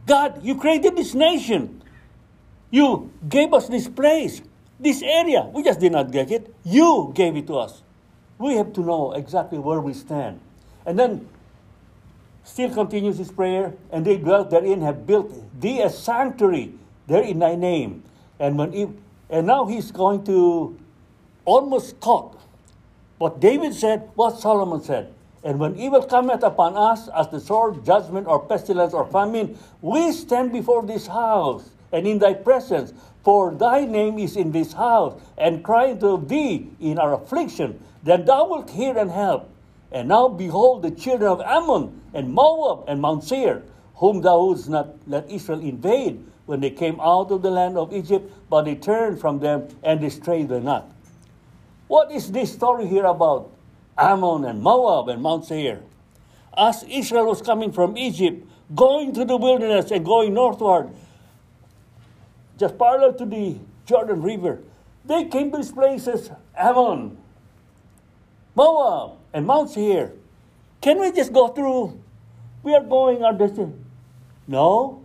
God, 0.07 0.45
you 0.45 0.57
created 0.57 0.97
this 0.97 1.15
nation. 1.15 1.83
You 2.71 3.13
gave 3.29 3.55
us 3.55 3.69
this 3.69 3.89
place, 3.89 4.43
this 4.81 5.01
area. 5.03 5.49
We 5.53 5.63
just 5.63 5.79
did 5.81 5.93
not 5.93 6.11
get 6.11 6.31
it. 6.31 6.53
You 6.65 7.13
gave 7.15 7.37
it 7.37 7.47
to 7.47 7.59
us. 7.59 7.83
We 8.39 8.55
have 8.57 8.73
to 8.75 8.81
know 8.81 9.13
exactly 9.13 9.59
where 9.59 9.81
we 9.81 9.95
stand. 9.95 10.41
And 10.85 10.99
then 10.99 11.29
still 12.45 12.73
continues 12.73 13.19
his 13.19 13.33
prayer, 13.33 13.75
and 13.91 14.05
they 14.05 14.17
dwelt 14.17 14.51
therein, 14.51 14.83
have 14.83 15.07
built 15.07 15.33
thee 15.61 15.81
a 15.81 15.91
sanctuary 15.91 16.75
there 17.07 17.23
in 17.23 17.41
thy 17.41 17.55
name. 17.55 18.05
And 18.39 18.59
when 18.59 18.73
he, 18.73 18.87
and 19.29 19.47
now 19.47 19.67
he's 19.67 19.91
going 19.91 20.25
to 20.25 20.79
almost 21.45 22.01
talk 22.01 22.41
what 23.19 23.41
David 23.41 23.75
said, 23.75 24.11
what 24.15 24.39
Solomon 24.39 24.83
said. 24.83 25.13
And 25.43 25.59
when 25.59 25.77
evil 25.77 26.03
cometh 26.03 26.43
upon 26.43 26.77
us 26.77 27.09
as 27.09 27.29
the 27.29 27.41
sword, 27.41 27.85
judgment, 27.85 28.27
or 28.27 28.41
pestilence, 28.41 28.95
or 28.95 29.07
famine, 29.07 29.59
we 29.83 30.13
stand 30.13 30.53
before 30.53 30.83
this 30.85 31.07
house 31.07 31.71
and 31.93 32.07
in 32.07 32.19
thy 32.19 32.35
presence, 32.35 32.93
for 33.23 33.55
thy 33.55 33.85
name 33.85 34.19
is 34.19 34.37
in 34.37 34.53
this 34.53 34.73
house, 34.73 35.21
and 35.39 35.63
cry 35.63 35.95
to 35.95 36.19
thee 36.27 36.69
in 36.81 36.99
our 36.99 37.15
affliction, 37.15 37.81
then 38.03 38.25
thou 38.25 38.49
wilt 38.49 38.71
hear 38.71 38.99
and 38.99 39.11
help. 39.11 39.49
And 39.95 40.09
now 40.09 40.27
behold 40.27 40.83
the 40.83 40.91
children 40.91 41.31
of 41.31 41.41
Ammon 41.41 42.03
and 42.13 42.35
Moab 42.35 42.89
and 42.89 43.01
Mount 43.01 43.23
Seir, 43.23 43.63
whom 43.95 44.23
thou 44.23 44.45
wouldst 44.45 44.69
not 44.69 44.89
let 45.07 45.31
Israel 45.31 45.61
invade 45.61 46.19
when 46.47 46.59
they 46.59 46.71
came 46.71 46.99
out 47.01 47.31
of 47.31 47.43
the 47.43 47.51
land 47.51 47.79
of 47.79 47.95
Egypt, 47.95 48.29
but 48.51 48.65
they 48.65 48.75
turned 48.75 49.21
from 49.21 49.39
them 49.39 49.69
and 49.85 50.03
they 50.03 50.11
strayed 50.11 50.49
them 50.49 50.65
not. 50.65 50.91
What 51.87 52.11
is 52.11 52.33
this 52.33 52.53
story 52.53 52.89
here 52.89 53.05
about 53.05 53.53
Ammon 53.97 54.45
and 54.45 54.61
Moab 54.61 55.09
and 55.09 55.23
Mount 55.23 55.45
Seir? 55.45 55.81
As 56.59 56.83
Israel 56.89 57.27
was 57.27 57.41
coming 57.41 57.71
from 57.71 57.97
Egypt, 57.97 58.45
going 58.75 59.15
through 59.15 59.27
the 59.27 59.37
wilderness 59.37 59.93
and 59.93 60.05
going 60.05 60.35
northward, 60.35 60.91
just 62.59 62.77
parallel 62.77 63.15
to 63.15 63.27
the 63.27 63.59
Jordan 63.87 64.23
River. 64.23 64.59
They 65.05 65.27
came 65.27 65.53
to 65.53 65.59
these 65.59 65.71
places, 65.71 66.31
Ammon, 66.57 67.17
Moab, 68.57 69.19
and 69.35 69.45
Mount 69.47 69.69
Seir. 69.69 70.13
Can 70.81 71.01
we 71.01 71.11
just 71.11 71.33
go 71.33 71.49
through? 71.49 72.01
We 72.63 72.73
are 72.75 72.83
going 72.83 73.23
our 73.23 73.35
destination. 73.35 73.85
No. 74.47 75.03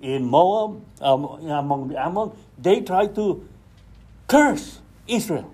In 0.00 0.24
Moab, 0.24 0.80
um, 1.00 1.24
among 1.48 1.88
the 1.88 2.00
Ammon, 2.00 2.32
they 2.56 2.80
tried 2.80 3.14
to 3.16 3.46
curse 4.28 4.80
Israel. 5.08 5.52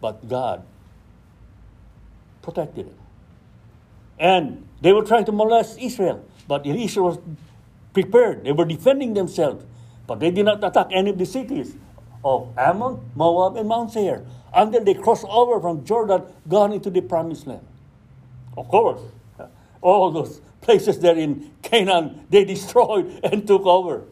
But 0.00 0.26
God 0.28 0.64
protected 2.40 2.86
it. 2.86 2.96
And 4.18 4.66
they 4.80 4.92
were 4.92 5.04
trying 5.04 5.24
to 5.26 5.32
molest 5.32 5.78
Israel. 5.78 6.24
But 6.48 6.66
Israel 6.66 7.06
was 7.06 7.18
prepared. 7.92 8.44
They 8.44 8.52
were 8.52 8.64
defending 8.64 9.14
themselves. 9.14 9.64
But 10.06 10.20
they 10.20 10.30
did 10.30 10.44
not 10.44 10.62
attack 10.62 10.88
any 10.92 11.10
of 11.10 11.18
the 11.18 11.26
cities 11.26 11.74
of 12.24 12.48
Ammon, 12.56 13.00
Moab, 13.14 13.56
and 13.56 13.68
Mount 13.68 13.92
Seir 13.92 14.24
until 14.54 14.84
they 14.84 14.94
crossed 14.94 15.24
over 15.28 15.60
from 15.60 15.84
Jordan, 15.84 16.22
gone 16.48 16.72
into 16.72 16.90
the 16.90 17.00
promised 17.00 17.46
land. 17.46 17.66
Of 18.56 18.68
course, 18.68 19.00
all 19.80 20.10
those 20.10 20.40
places 20.60 20.98
there 20.98 21.16
in 21.16 21.50
Canaan, 21.62 22.26
they 22.30 22.44
destroyed 22.44 23.20
and 23.24 23.46
took 23.46 23.64
over. 23.64 24.02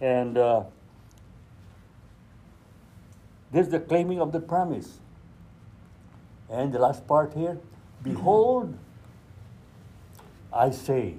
And 0.00 0.36
uh, 0.36 0.64
there's 3.50 3.68
the 3.68 3.80
claiming 3.80 4.20
of 4.20 4.32
the 4.32 4.40
promise. 4.40 4.98
And 6.50 6.72
the 6.72 6.78
last 6.78 7.06
part 7.06 7.32
here 7.34 7.58
Behold, 8.06 8.78
I 10.52 10.70
say, 10.70 11.16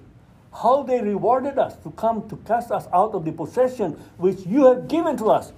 how 0.61 0.83
they 0.83 1.01
rewarded 1.01 1.59
us 1.59 1.75
to 1.77 1.91
come 1.91 2.27
to 2.29 2.35
cast 2.37 2.71
us 2.71 2.87
out 2.93 3.13
of 3.13 3.25
the 3.25 3.31
possession 3.31 3.91
which 4.17 4.45
you 4.45 4.65
have 4.65 4.87
given 4.87 5.15
to 5.17 5.29
us. 5.29 5.53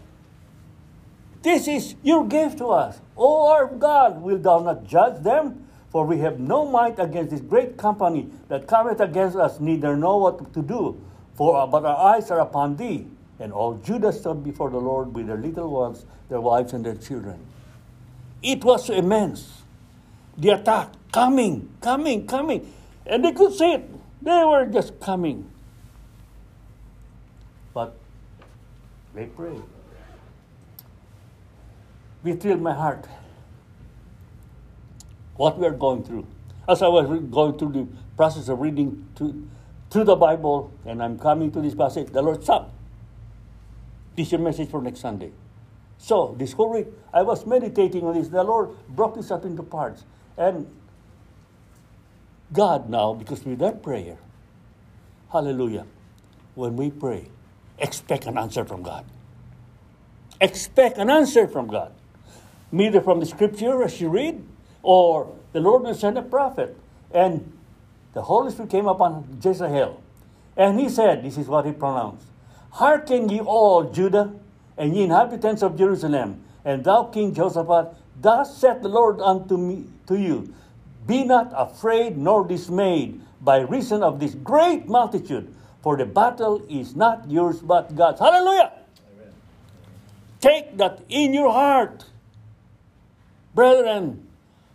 This 1.41 1.68
is 1.68 1.96
your 2.03 2.27
gift 2.27 2.58
to 2.58 2.68
us. 2.68 3.00
O 3.15 3.50
our 3.50 3.68
God, 3.68 4.22
will 4.22 4.38
thou 4.38 4.60
not 4.60 4.86
judge 4.86 5.24
them? 5.24 5.65
For 5.89 6.06
we 6.06 6.20
have 6.20 6.39
no 6.39 6.65
might 6.65 7.00
against 7.00 7.32
this 7.32 7.41
great 7.41 7.77
company 7.77 8.29
that 8.48 8.68
cometh 8.68 9.00
against 9.00 9.38
us, 9.38 9.60
neither 9.60 9.96
know 9.96 10.18
what 10.18 10.53
to 10.53 10.62
do. 10.62 11.01
For 11.34 11.65
but 11.68 11.86
our 11.86 12.15
eyes 12.15 12.29
are 12.29 12.39
upon 12.39 12.75
thee. 12.75 13.08
And 13.39 13.53
all 13.53 13.75
Judah 13.75 14.12
stood 14.12 14.44
before 14.44 14.70
the 14.70 14.79
Lord 14.79 15.15
with 15.15 15.27
their 15.27 15.38
little 15.38 15.72
ones, 15.72 16.06
their 16.27 16.41
wives, 16.41 16.74
and 16.74 16.86
their 16.86 16.96
children. 16.96 17.39
It 18.44 18.63
was 18.63 18.89
immense. 18.89 19.63
The 20.38 20.50
attack 20.50 20.89
coming, 21.12 21.70
coming, 21.82 22.27
coming. 22.27 22.72
And 23.06 23.24
they 23.24 23.32
could 23.32 23.53
see 23.53 23.74
it. 23.74 23.89
They 24.22 24.44
were 24.44 24.66
just 24.66 25.00
coming. 25.00 25.50
But 27.74 27.96
they 29.14 29.26
prayed. 29.26 29.62
We 32.24 32.34
thrilled 32.34 32.62
my 32.62 32.74
heart. 32.74 33.08
What 35.36 35.58
we 35.58 35.66
are 35.68 35.72
going 35.72 36.04
through. 36.04 36.28
As 36.68 36.82
I 36.82 36.88
was 36.88 37.08
going 37.32 37.58
through 37.58 37.72
the 37.72 37.88
process 38.18 38.50
of 38.50 38.60
reading 38.60 39.08
to, 39.16 39.48
through 39.90 40.04
the 40.04 40.16
Bible, 40.16 40.72
and 40.86 41.02
I'm 41.02 41.18
coming 41.18 41.52
to 41.52 41.62
this 41.62 41.74
passage, 41.74 42.12
the 42.12 42.22
Lord 42.22 42.44
stopped. 42.44 42.74
This 44.16 44.28
is 44.28 44.32
your 44.34 44.42
message 44.42 44.70
for 44.70 44.82
next 44.82 45.00
Sunday. 45.00 45.32
So, 45.98 46.36
this 46.38 46.54
whole 46.54 46.72
week, 46.72 46.88
I 47.14 47.22
was 47.22 47.46
meditating 47.46 48.04
on 48.06 48.16
this. 48.16 48.28
The 48.28 48.44
Lord 48.44 48.72
broke 48.90 49.16
this 49.16 49.32
up 49.32 49.46
into 49.46 49.64
parts. 49.64 50.04
And 50.38 50.68
God 52.51 52.89
now, 52.89 53.13
because 53.13 53.46
with 53.46 53.60
that 53.60 53.84
prayer, 53.84 54.18
hallelujah, 55.32 55.86
when 56.56 56.75
we 56.75 56.89
pray, 56.89 57.27
expect 57.77 58.25
an 58.25 58.38
answer 58.38 58.65
from 58.65 58.84
God. 58.84 59.06
Expect 60.41 60.98
an 60.98 61.10
answer 61.10 61.48
from 61.48 61.68
God. 61.68 61.94
Either 62.72 63.01
from 63.01 63.20
the 63.20 63.25
scripture 63.25 63.84
as 63.84 64.00
you 64.00 64.10
read, 64.10 64.44
or 64.82 65.36
the 65.53 65.60
Lord 65.60 65.84
will 65.84 65.94
send 65.94 66.18
a 66.18 66.22
prophet. 66.22 66.77
And 67.12 67.51
the 68.13 68.22
Holy 68.22 68.51
Spirit 68.51 68.72
came 68.72 68.88
upon 68.88 69.24
Jahaziel. 69.41 69.98
And 70.56 70.79
he 70.79 70.89
said, 70.89 71.24
This 71.24 71.38
is 71.38 71.48
what 71.48 71.65
he 71.65 71.72
pronounced 71.72 72.25
Hearken 72.72 73.29
ye 73.29 73.39
all, 73.39 73.91
Judah, 73.91 74.34
and 74.77 74.96
ye 74.96 75.03
inhabitants 75.03 75.63
of 75.63 75.77
Jerusalem, 75.77 76.44
and 76.63 76.84
thou, 76.84 77.06
King 77.06 77.34
Jehoshaphat, 77.34 77.96
thus 78.22 78.58
saith 78.58 78.82
the 78.82 78.89
Lord 78.89 79.20
unto 79.20 79.58
me 79.58 79.86
to 80.08 80.15
you 80.20 80.53
be 81.06 81.24
not 81.24 81.51
afraid 81.56 82.18
nor 82.18 82.48
dismayed 82.48 83.22
by 83.41 83.60
reason 83.60 84.03
of 84.03 84.20
this 84.20 84.36
great 84.36 84.88
multitude, 84.88 85.53
for 85.82 85.98
the 85.98 86.06
battle 86.06 86.62
is 86.70 86.96
not 86.96 87.29
yours 87.29 87.60
but 87.60 87.96
God's. 87.96 88.20
Hallelujah! 88.20 88.72
Amen. 89.15 89.34
Take 90.39 90.77
that 90.77 91.01
in 91.10 91.34
your 91.34 91.51
heart, 91.51 92.06
brethren, 93.56 94.27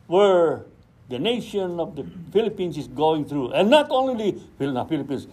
where 0.07 0.65
the 1.09 1.19
nation 1.19 1.79
of 1.79 1.97
the 1.97 2.07
Philippines 2.33 2.79
is 2.79 2.89
going 2.89 3.25
through, 3.27 3.53
and 3.53 3.69
not 3.69 3.91
only 3.91 4.33
the 4.59 4.85
Philippines, 4.89 5.29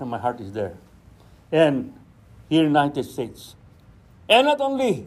my 0.00 0.18
heart 0.18 0.40
is 0.40 0.52
there, 0.52 0.76
and 1.50 1.92
here 2.48 2.64
in 2.64 2.72
the 2.72 2.80
United 2.80 3.04
States, 3.04 3.56
and 4.28 4.46
not 4.46 4.60
only 4.60 5.06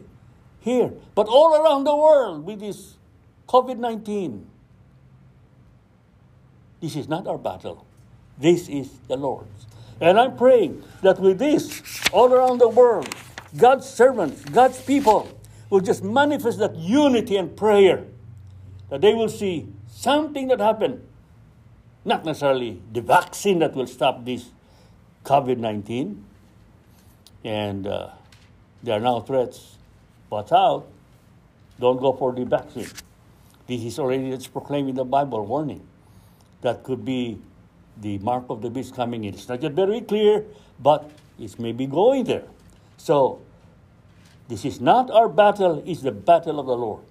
here, 0.60 0.92
but 1.14 1.28
all 1.28 1.54
around 1.54 1.84
the 1.84 1.94
world 1.94 2.44
with 2.44 2.60
this 2.60 2.96
COVID 3.46 3.78
19 3.78 4.46
this 6.80 6.96
is 6.96 7.08
not 7.08 7.26
our 7.26 7.38
battle. 7.38 7.86
This 8.38 8.68
is 8.68 8.90
the 9.08 9.16
Lord's. 9.16 9.66
And 10.00 10.18
I'm 10.18 10.36
praying 10.36 10.84
that 11.02 11.18
with 11.18 11.38
this, 11.38 11.82
all 12.12 12.32
around 12.32 12.58
the 12.58 12.68
world, 12.68 13.12
God's 13.56 13.88
servants, 13.88 14.44
God's 14.44 14.80
people 14.80 15.28
will 15.70 15.80
just 15.80 16.04
manifest 16.04 16.58
that 16.58 16.76
unity 16.76 17.36
and 17.36 17.56
prayer. 17.56 18.04
That 18.90 19.00
they 19.00 19.12
will 19.12 19.28
see 19.28 19.68
something 19.88 20.48
that 20.48 20.60
happened. 20.60 21.04
Not 22.04 22.24
necessarily 22.24 22.80
the 22.92 23.00
vaccine 23.00 23.58
that 23.58 23.74
will 23.74 23.86
stop 23.86 24.24
this 24.24 24.50
COVID 25.24 25.58
19. 25.58 26.24
And 27.44 27.86
uh, 27.86 28.10
there 28.82 28.96
are 28.96 29.00
now 29.00 29.20
threats. 29.20 29.76
Watch 30.30 30.52
out. 30.52 30.86
Don't 31.80 32.00
go 32.00 32.12
for 32.12 32.32
the 32.32 32.44
vaccine. 32.44 32.88
This 33.66 33.82
is 33.82 33.98
already 33.98 34.30
it's 34.30 34.46
proclaimed 34.46 34.90
in 34.90 34.94
the 34.94 35.04
Bible 35.04 35.44
warning 35.44 35.86
that 36.62 36.82
could 36.82 37.04
be 37.04 37.38
the 38.00 38.18
mark 38.18 38.44
of 38.48 38.62
the 38.62 38.70
beast 38.70 38.94
coming 38.94 39.24
in. 39.24 39.34
It's 39.34 39.48
not 39.48 39.62
yet 39.62 39.72
very 39.72 40.00
clear, 40.00 40.44
but 40.78 41.10
it's 41.38 41.58
maybe 41.58 41.86
going 41.86 42.24
there. 42.24 42.44
So, 42.96 43.40
this 44.48 44.64
is 44.64 44.80
not 44.80 45.10
our 45.10 45.28
battle, 45.28 45.82
it's 45.86 46.02
the 46.02 46.12
battle 46.12 46.58
of 46.58 46.66
the 46.66 46.76
Lord. 46.76 47.02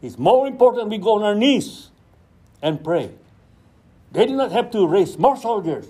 It's 0.00 0.18
more 0.18 0.46
important 0.46 0.88
we 0.88 0.98
go 0.98 1.14
on 1.14 1.22
our 1.22 1.34
knees 1.34 1.90
and 2.62 2.82
pray. 2.82 3.10
They 4.12 4.26
do 4.26 4.36
not 4.36 4.52
have 4.52 4.70
to 4.70 4.86
raise 4.86 5.18
more 5.18 5.36
soldiers 5.36 5.86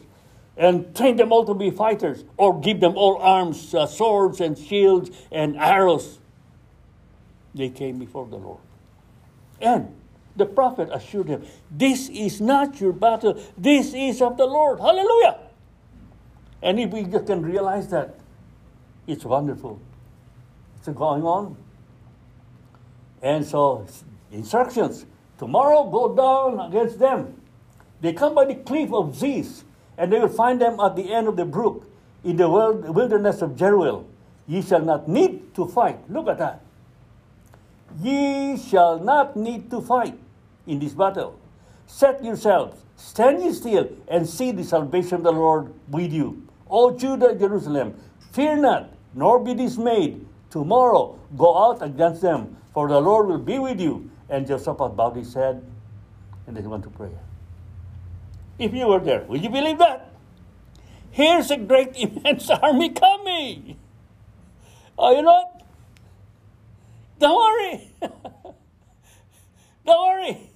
and 0.56 0.94
train 0.96 1.16
them 1.16 1.32
all 1.32 1.44
to 1.44 1.54
be 1.54 1.70
fighters 1.70 2.24
or 2.36 2.60
give 2.60 2.80
them 2.80 2.96
all 2.96 3.18
arms, 3.18 3.74
uh, 3.74 3.86
swords, 3.86 4.40
and 4.40 4.58
shields 4.58 5.10
and 5.30 5.56
arrows. 5.56 6.18
They 7.54 7.68
came 7.68 7.98
before 7.98 8.26
the 8.26 8.36
Lord. 8.36 8.58
And 9.60 9.94
the 10.38 10.46
prophet 10.46 10.88
assured 10.92 11.28
him, 11.28 11.44
This 11.70 12.08
is 12.08 12.40
not 12.40 12.80
your 12.80 12.92
battle, 12.92 13.42
this 13.58 13.92
is 13.92 14.22
of 14.22 14.36
the 14.36 14.46
Lord. 14.46 14.78
Hallelujah! 14.78 15.38
And 16.62 16.80
if 16.80 16.90
we 16.90 17.04
can 17.04 17.42
realize 17.42 17.88
that, 17.88 18.14
it's 19.06 19.24
wonderful. 19.24 19.80
It's 20.76 20.88
going 20.88 21.22
on. 21.22 21.56
And 23.20 23.44
so, 23.44 23.86
instructions 24.30 25.06
tomorrow 25.38 25.84
go 25.90 26.14
down 26.14 26.68
against 26.68 26.98
them. 26.98 27.40
They 28.00 28.12
come 28.12 28.34
by 28.34 28.44
the 28.44 28.54
cliff 28.54 28.92
of 28.92 29.16
Ziz, 29.16 29.64
and 29.96 30.12
they 30.12 30.20
will 30.20 30.28
find 30.28 30.60
them 30.60 30.78
at 30.78 30.94
the 30.94 31.12
end 31.12 31.26
of 31.26 31.36
the 31.36 31.44
brook 31.44 31.90
in 32.22 32.36
the 32.36 32.48
wilderness 32.48 33.42
of 33.42 33.56
Jeruel. 33.56 34.04
Ye 34.46 34.62
shall 34.62 34.82
not 34.82 35.08
need 35.08 35.54
to 35.54 35.66
fight. 35.66 35.98
Look 36.08 36.28
at 36.28 36.38
that. 36.38 36.62
Ye 38.00 38.56
shall 38.56 38.98
not 38.98 39.36
need 39.36 39.70
to 39.70 39.80
fight 39.80 40.18
in 40.68 40.78
this 40.78 40.92
battle. 40.92 41.38
Set 41.86 42.22
yourselves, 42.22 42.82
stand 42.96 43.42
ye 43.42 43.52
still, 43.52 43.88
and 44.08 44.28
see 44.28 44.52
the 44.52 44.62
salvation 44.62 45.16
of 45.16 45.22
the 45.24 45.32
Lord 45.32 45.72
with 45.88 46.12
you. 46.12 46.46
O 46.70 46.96
Judah, 46.96 47.34
Jerusalem, 47.34 47.94
fear 48.32 48.56
not, 48.56 48.92
nor 49.14 49.42
be 49.42 49.54
dismayed. 49.54 50.24
Tomorrow 50.50 51.18
go 51.36 51.56
out 51.56 51.82
against 51.82 52.20
them, 52.20 52.56
for 52.74 52.88
the 52.88 53.00
Lord 53.00 53.28
will 53.28 53.38
be 53.38 53.58
with 53.58 53.80
you. 53.80 54.10
And 54.28 54.46
Joseph 54.46 54.76
bowed 54.76 55.16
his 55.16 55.32
head, 55.32 55.62
and 56.46 56.54
then 56.54 56.62
he 56.62 56.68
went 56.68 56.84
to 56.84 56.90
prayer. 56.90 57.18
If 58.58 58.74
you 58.74 58.86
were 58.86 59.00
there, 59.00 59.24
would 59.24 59.42
you 59.42 59.48
believe 59.48 59.78
that? 59.78 60.12
Here's 61.10 61.50
a 61.50 61.56
great 61.56 61.96
immense 61.96 62.50
army 62.50 62.90
coming. 62.90 63.78
Oh, 64.98 65.14
you 65.14 65.22
know 65.22 65.32
what? 65.32 65.62
Don't 67.18 67.36
worry. 67.36 67.90
Don't 69.86 70.08
worry. 70.08 70.50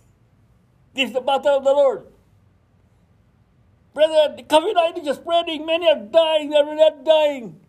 This 0.94 1.08
is 1.08 1.14
the 1.14 1.20
battle 1.20 1.58
of 1.58 1.64
the 1.64 1.72
Lord. 1.72 2.06
Brother, 3.94 4.36
the 4.36 4.42
COVID-19 4.42 5.06
is 5.06 5.16
spreading. 5.16 5.66
Many 5.66 5.88
are 5.88 6.00
dying. 6.00 6.50
They're 6.50 6.74
not 6.74 7.04
dying. 7.04 7.60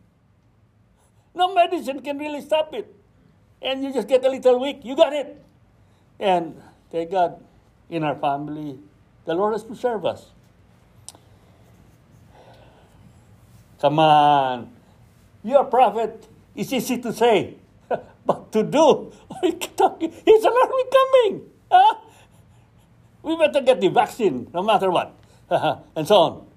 No 1.35 1.53
medicine 1.53 2.01
can 2.01 2.17
really 2.17 2.41
stop 2.41 2.73
it. 2.73 2.93
And 3.61 3.83
you 3.83 3.93
just 3.93 4.07
get 4.07 4.23
a 4.23 4.29
little 4.29 4.59
weak. 4.59 4.81
You 4.83 4.95
got 4.95 5.13
it. 5.13 5.41
And 6.19 6.61
thank 6.91 7.11
God, 7.11 7.43
in 7.89 8.03
our 8.03 8.15
family, 8.15 8.79
the 9.25 9.33
Lord 9.33 9.53
has 9.53 9.63
preserved 9.63 10.05
us. 10.05 10.27
Come 13.79 13.99
on. 13.99 14.71
You're 15.43 15.61
a 15.61 15.65
prophet. 15.65 16.27
It's 16.55 16.71
easy 16.71 16.99
to 16.99 17.11
say. 17.11 17.55
but 18.25 18.51
to 18.51 18.63
do, 18.63 19.11
He's 19.41 20.43
an 20.45 20.53
army 20.55 20.83
coming. 20.91 21.41
Huh? 21.69 21.95
We 23.23 23.37
better 23.37 23.61
get 23.61 23.81
the 23.81 23.89
vaccine 23.89 24.49
no 24.53 24.63
matter 24.63 24.91
what, 24.91 25.15
and 25.95 26.07
so 26.07 26.15
on. 26.17 26.47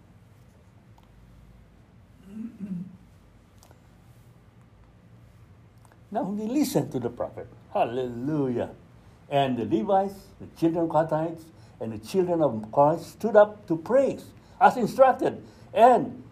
Now 6.11 6.25
we 6.25 6.47
listen 6.47 6.91
to 6.91 7.01
the 7.01 7.11
prophet. 7.11 7.49
Hallelujah. 7.75 8.71
And 9.31 9.59
the 9.59 9.65
Levites, 9.67 10.15
the 10.41 10.47
children 10.59 10.85
of 10.87 10.91
Kohathites, 10.91 11.43
and 11.81 11.93
the 11.93 11.99
children 11.99 12.43
of 12.43 12.53
Korhites 12.73 13.05
stood 13.05 13.37
up 13.37 13.67
to 13.69 13.77
praise 13.77 14.25
as 14.61 14.77
instructed. 14.77 15.43
And 15.75 16.23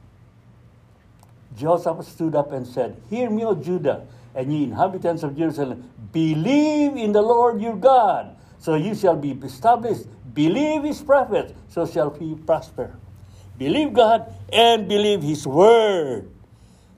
Joseph 1.56 2.06
stood 2.06 2.34
up 2.34 2.52
and 2.52 2.66
said, 2.66 2.96
Hear 3.10 3.30
me, 3.30 3.44
O 3.44 3.54
Judah, 3.54 4.06
and 4.34 4.52
ye 4.52 4.64
inhabitants 4.64 5.22
of 5.22 5.36
Jerusalem, 5.36 5.90
believe 6.12 6.96
in 6.96 7.12
the 7.12 7.22
Lord 7.22 7.60
your 7.60 7.76
God, 7.76 8.36
so 8.58 8.76
you 8.76 8.94
shall 8.94 9.16
be 9.16 9.32
established. 9.32 10.06
Believe 10.34 10.82
his 10.82 11.00
prophets, 11.00 11.54
so 11.68 11.86
shall 11.86 12.10
he 12.10 12.34
prosper. 12.34 12.98
Believe 13.56 13.92
God 13.94 14.34
and 14.52 14.88
believe 14.88 15.22
his 15.22 15.46
word 15.46 16.28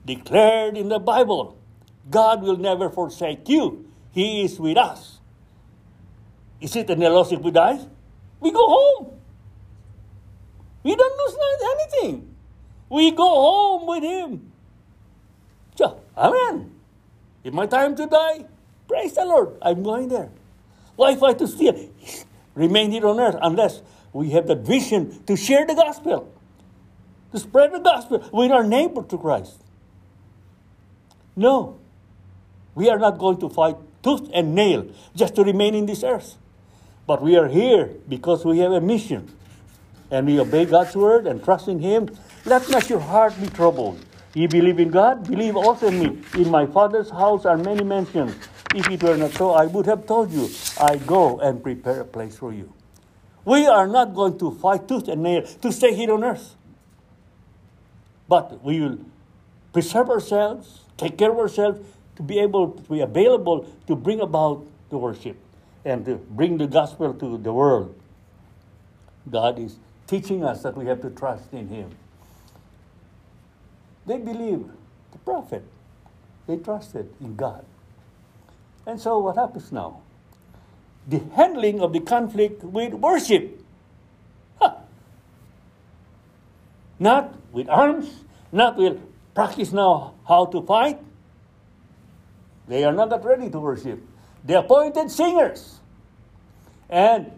declared 0.05 0.75
in 0.75 0.89
the 0.89 0.99
Bible. 0.99 1.57
God 2.09 2.41
will 2.41 2.57
never 2.57 2.89
forsake 2.89 3.47
you. 3.47 3.85
He 4.11 4.43
is 4.43 4.59
with 4.59 4.77
us. 4.77 5.19
Is 6.59 6.75
it 6.75 6.89
an 6.89 7.03
if 7.03 7.39
we 7.39 7.51
die? 7.51 7.79
We 8.39 8.51
go 8.51 8.65
home. 8.65 9.19
We 10.83 10.95
don't 10.95 11.17
lose 11.17 11.37
anything. 11.75 12.35
We 12.89 13.11
go 13.11 13.27
home 13.27 13.87
with 13.87 14.03
Him. 14.03 14.51
So, 15.75 16.01
amen. 16.17 16.71
If 17.43 17.53
my 17.53 17.65
time 17.65 17.95
to 17.95 18.07
die, 18.07 18.45
praise 18.87 19.13
the 19.13 19.25
Lord. 19.25 19.57
I'm 19.61 19.83
going 19.83 20.07
there. 20.07 20.31
Why 20.95 21.15
fight 21.15 21.37
to 21.39 21.47
steal? 21.47 21.89
Remain 22.57 22.89
here 22.89 23.05
on 23.05 23.19
earth 23.19 23.37
unless 23.39 23.83
we 24.11 24.31
have 24.31 24.47
that 24.47 24.65
vision 24.65 25.23
to 25.25 25.37
share 25.37 25.67
the 25.67 25.75
gospel, 25.75 26.33
to 27.31 27.37
spread 27.39 27.71
the 27.71 27.79
gospel 27.79 28.27
with 28.33 28.51
our 28.51 28.63
neighbor 28.63 29.03
to 29.03 29.17
Christ. 29.17 29.61
No, 31.35 31.77
we 32.73 32.89
are 32.89 32.97
not 32.97 33.19
going 33.19 33.37
to 33.41 33.49
fight 33.49 33.77
tooth 34.01 34.27
and 34.33 34.55
nail 34.55 34.87
just 35.15 35.35
to 35.35 35.43
remain 35.43 35.75
in 35.75 35.85
this 35.85 36.03
earth. 36.03 36.35
But 37.05 37.21
we 37.21 37.37
are 37.37 37.47
here 37.47 37.93
because 38.09 38.43
we 38.43 38.57
have 38.59 38.71
a 38.71 38.81
mission. 38.81 39.31
And 40.09 40.25
we 40.25 40.39
obey 40.39 40.65
God's 40.65 40.95
word 40.95 41.27
and 41.27 41.43
trust 41.43 41.67
in 41.67 41.79
Him. 41.79 42.09
Let 42.45 42.67
not 42.69 42.89
your 42.89 42.99
heart 42.99 43.39
be 43.39 43.47
troubled. 43.47 44.03
Ye 44.33 44.47
believe 44.47 44.79
in 44.79 44.89
God, 44.89 45.27
believe 45.27 45.55
also 45.55 45.87
in 45.87 45.99
me. 45.99 46.23
In 46.33 46.49
my 46.49 46.65
Father's 46.65 47.09
house 47.09 47.45
are 47.45 47.57
many 47.57 47.83
mansions. 47.83 48.35
If 48.77 48.91
it 48.91 49.01
were 49.01 49.17
not 49.17 49.31
so, 49.31 49.53
I 49.53 49.65
would 49.65 49.87
have 49.87 50.05
told 50.05 50.31
you, 50.31 50.47
I 50.79 50.97
go 50.97 51.39
and 51.39 51.63
prepare 51.63 52.01
a 52.01 52.05
place 52.05 52.37
for 52.37 52.53
you. 52.53 52.71
We 53.43 53.65
are 53.65 53.87
not 53.87 54.13
going 54.13 54.37
to 54.37 54.51
fight 54.51 54.87
tooth 54.87 55.07
and 55.07 55.23
nail 55.23 55.41
to 55.41 55.71
stay 55.71 55.95
here 55.95 56.13
on 56.13 56.23
earth. 56.23 56.53
But 58.27 58.63
we 58.63 58.79
will 58.81 58.99
preserve 59.73 60.11
ourselves, 60.11 60.81
take 60.95 61.17
care 61.17 61.31
of 61.31 61.39
ourselves, 61.39 61.79
to 62.17 62.21
be 62.21 62.37
able 62.37 62.69
to 62.69 62.81
be 62.83 62.99
available 62.99 63.67
to 63.87 63.95
bring 63.95 64.21
about 64.21 64.63
the 64.91 64.99
worship 64.99 65.37
and 65.83 66.05
to 66.05 66.17
bring 66.17 66.59
the 66.59 66.67
gospel 66.67 67.15
to 67.15 67.37
the 67.39 67.53
world. 67.53 67.99
God 69.27 69.57
is 69.57 69.77
teaching 70.05 70.43
us 70.43 70.61
that 70.61 70.77
we 70.77 70.85
have 70.85 71.01
to 71.01 71.09
trust 71.09 71.51
in 71.51 71.67
Him. 71.69 71.89
They 74.05 74.19
believe 74.19 74.69
the 75.11 75.17
prophet. 75.17 75.63
They 76.45 76.57
trusted 76.57 77.11
in 77.19 77.35
God. 77.35 77.65
And 78.87 78.99
so 78.99 79.19
what 79.19 79.35
happens 79.35 79.73
now? 79.73 79.99
The 81.09 81.19
handling 81.35 81.81
of 81.81 81.91
the 81.91 81.99
conflict 81.99 82.63
with 82.63 82.93
worship. 82.93 83.61
Huh. 84.59 84.75
Not 86.97 87.35
with 87.51 87.67
arms, 87.67 88.23
not 88.53 88.77
with 88.77 88.97
practice 89.35 89.73
now 89.73 90.15
how 90.25 90.45
to 90.47 90.61
fight. 90.61 90.99
They 92.69 92.85
are 92.85 92.93
not 92.93 93.23
ready 93.25 93.49
to 93.49 93.59
worship. 93.59 93.99
They 94.45 94.53
appointed 94.53 95.11
singers. 95.11 95.79
And 96.89 97.31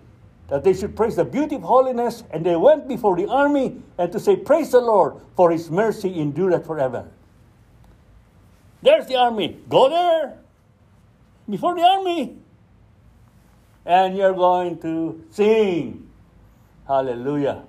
that 0.49 0.63
they 0.63 0.73
should 0.73 0.95
praise 0.95 1.15
the 1.15 1.25
beauty 1.25 1.55
of 1.55 1.63
holiness, 1.63 2.23
and 2.29 2.45
they 2.45 2.55
went 2.55 2.87
before 2.87 3.15
the 3.15 3.27
army 3.27 3.81
and 3.97 4.11
to 4.11 4.19
say, 4.19 4.35
Praise 4.35 4.71
the 4.71 4.81
Lord, 4.81 5.15
for 5.35 5.49
his 5.49 5.71
mercy 5.71 6.19
endureth 6.19 6.65
forever. 6.65 7.07
There's 8.83 9.07
the 9.07 9.15
army. 9.15 9.59
Go 9.67 9.89
there 9.89 10.37
before 11.49 11.75
the 11.75 11.81
army. 11.81 12.37
And 13.85 14.15
you're 14.15 14.33
going 14.33 14.77
to 14.79 15.23
sing. 15.31 16.09
Hallelujah. 16.87 17.63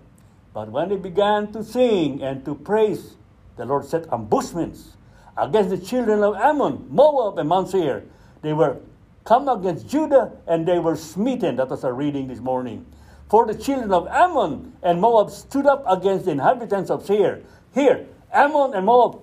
But 0.53 0.71
when 0.71 0.89
they 0.89 0.97
began 0.97 1.53
to 1.53 1.63
sing 1.63 2.23
and 2.23 2.45
to 2.45 2.55
praise, 2.55 3.17
the 3.57 3.65
Lord 3.65 3.85
set 3.85 4.13
ambushments 4.13 4.97
against 5.37 5.71
the 5.71 5.79
children 5.79 6.23
of 6.23 6.35
Ammon, 6.35 6.87
Moab, 6.91 7.39
and 7.39 7.49
Mount 7.49 7.69
Seir. 7.69 8.05
They 8.43 8.53
were 8.53 8.79
come 9.25 9.49
against 9.49 9.89
Judah 9.89 10.33
and 10.47 10.67
they 10.67 10.79
were 10.79 10.97
smitten. 10.97 11.57
That 11.57 11.69
was 11.69 11.85
our 11.85 11.95
reading 11.95 12.27
this 12.27 12.41
morning. 12.41 12.87
For 13.29 13.47
the 13.47 13.55
children 13.55 13.93
of 13.93 14.09
Ammon 14.09 14.73
and 14.83 15.01
Moab 15.01 15.31
stood 15.31 15.67
up 15.67 15.85
against 15.87 16.25
the 16.25 16.33
inhabitants 16.33 16.91
of 16.91 17.07
Seir. 17.07 17.43
Here, 17.73 18.07
Ammon 18.33 18.75
and 18.75 18.85
Moab 18.87 19.21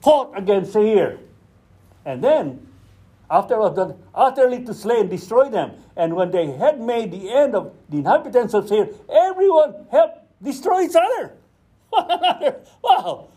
fought 0.00 0.32
against 0.36 0.72
Seir. 0.72 1.18
And 2.04 2.22
then, 2.22 2.66
after 3.30 3.58
was 3.58 3.76
done, 3.76 3.94
utterly 4.12 4.64
to 4.64 4.74
slay 4.74 5.00
and 5.00 5.08
destroy 5.08 5.48
them. 5.48 5.72
And 5.96 6.16
when 6.16 6.32
they 6.32 6.50
had 6.50 6.80
made 6.80 7.12
the 7.12 7.30
end 7.30 7.54
of 7.54 7.72
the 7.88 7.98
inhabitants 7.98 8.54
of 8.54 8.68
Seir, 8.68 8.88
everyone 9.08 9.86
helped 9.90 10.18
destroy 10.42 10.82
each 10.82 10.96
other. 10.96 11.32
wow. 12.82 13.28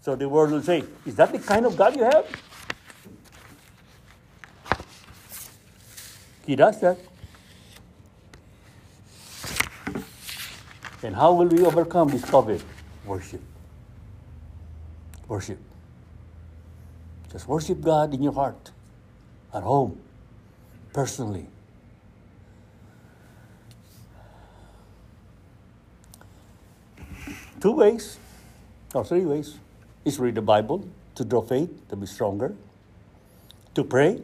So 0.00 0.16
the 0.16 0.28
world 0.28 0.50
will 0.50 0.62
say, 0.62 0.84
Is 1.04 1.14
that 1.16 1.32
the 1.32 1.38
kind 1.38 1.64
of 1.64 1.76
God 1.76 1.96
you 1.96 2.04
have? 2.04 2.26
He 6.44 6.56
does 6.56 6.80
that. 6.80 6.98
And 11.02 11.14
how 11.14 11.32
will 11.34 11.48
we 11.48 11.64
overcome 11.64 12.08
this 12.08 12.22
COVID? 12.22 12.62
Worship. 13.04 13.42
Worship. 15.28 15.58
Just 17.32 17.48
worship 17.48 17.80
God 17.80 18.14
in 18.14 18.22
your 18.22 18.32
heart, 18.32 18.70
at 19.52 19.62
home, 19.62 20.00
personally. 20.92 21.48
Two 27.60 27.72
ways, 27.72 28.18
or 28.94 29.04
three 29.04 29.24
ways, 29.24 29.58
is 30.04 30.20
read 30.20 30.36
the 30.36 30.42
Bible 30.42 30.88
to 31.16 31.24
draw 31.24 31.42
faith, 31.42 31.88
to 31.88 31.96
be 31.96 32.06
stronger, 32.06 32.54
to 33.74 33.82
pray, 33.82 34.22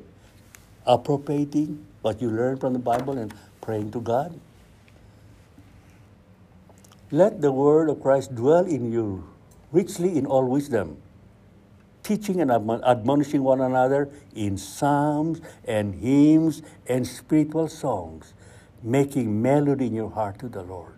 appropriating 0.86 1.84
what 2.02 2.22
you 2.22 2.30
learn 2.30 2.56
from 2.56 2.72
the 2.72 2.78
Bible 2.78 3.18
and 3.18 3.34
praying 3.60 3.90
to 3.90 4.00
God. 4.00 4.38
Let 7.10 7.42
the 7.42 7.50
word 7.50 7.90
of 7.90 8.00
Christ 8.00 8.34
dwell 8.34 8.64
in 8.64 8.92
you 8.92 9.28
richly 9.72 10.16
in 10.16 10.24
all 10.24 10.46
wisdom, 10.46 11.01
teaching 12.02 12.40
and 12.40 12.50
admonishing 12.50 13.42
one 13.42 13.60
another 13.60 14.10
in 14.34 14.56
psalms 14.56 15.40
and 15.64 15.94
hymns 15.94 16.62
and 16.86 17.06
spiritual 17.06 17.68
songs, 17.68 18.34
making 18.82 19.40
melody 19.40 19.86
in 19.86 19.94
your 19.94 20.10
heart 20.10 20.38
to 20.40 20.48
the 20.48 20.62
Lord. 20.62 20.94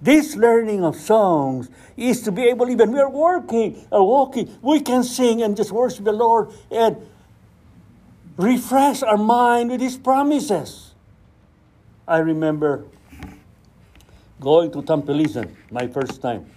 This 0.00 0.34
learning 0.34 0.84
of 0.84 0.96
songs 0.96 1.70
is 1.96 2.22
to 2.22 2.32
be 2.32 2.42
able, 2.48 2.68
even 2.68 2.90
we 2.90 2.98
are 2.98 3.10
working 3.10 3.86
or 3.90 4.06
walking, 4.06 4.58
we 4.60 4.80
can 4.80 5.04
sing 5.04 5.42
and 5.42 5.56
just 5.56 5.70
worship 5.70 6.04
the 6.04 6.12
Lord 6.12 6.50
and 6.72 6.96
refresh 8.36 9.02
our 9.04 9.16
mind 9.16 9.70
with 9.70 9.80
His 9.80 9.96
promises. 9.96 10.94
I 12.06 12.18
remember 12.18 12.84
going 14.40 14.72
to 14.72 14.82
Tampilisan 14.82 15.54
my 15.70 15.86
first 15.86 16.20
time. 16.20 16.50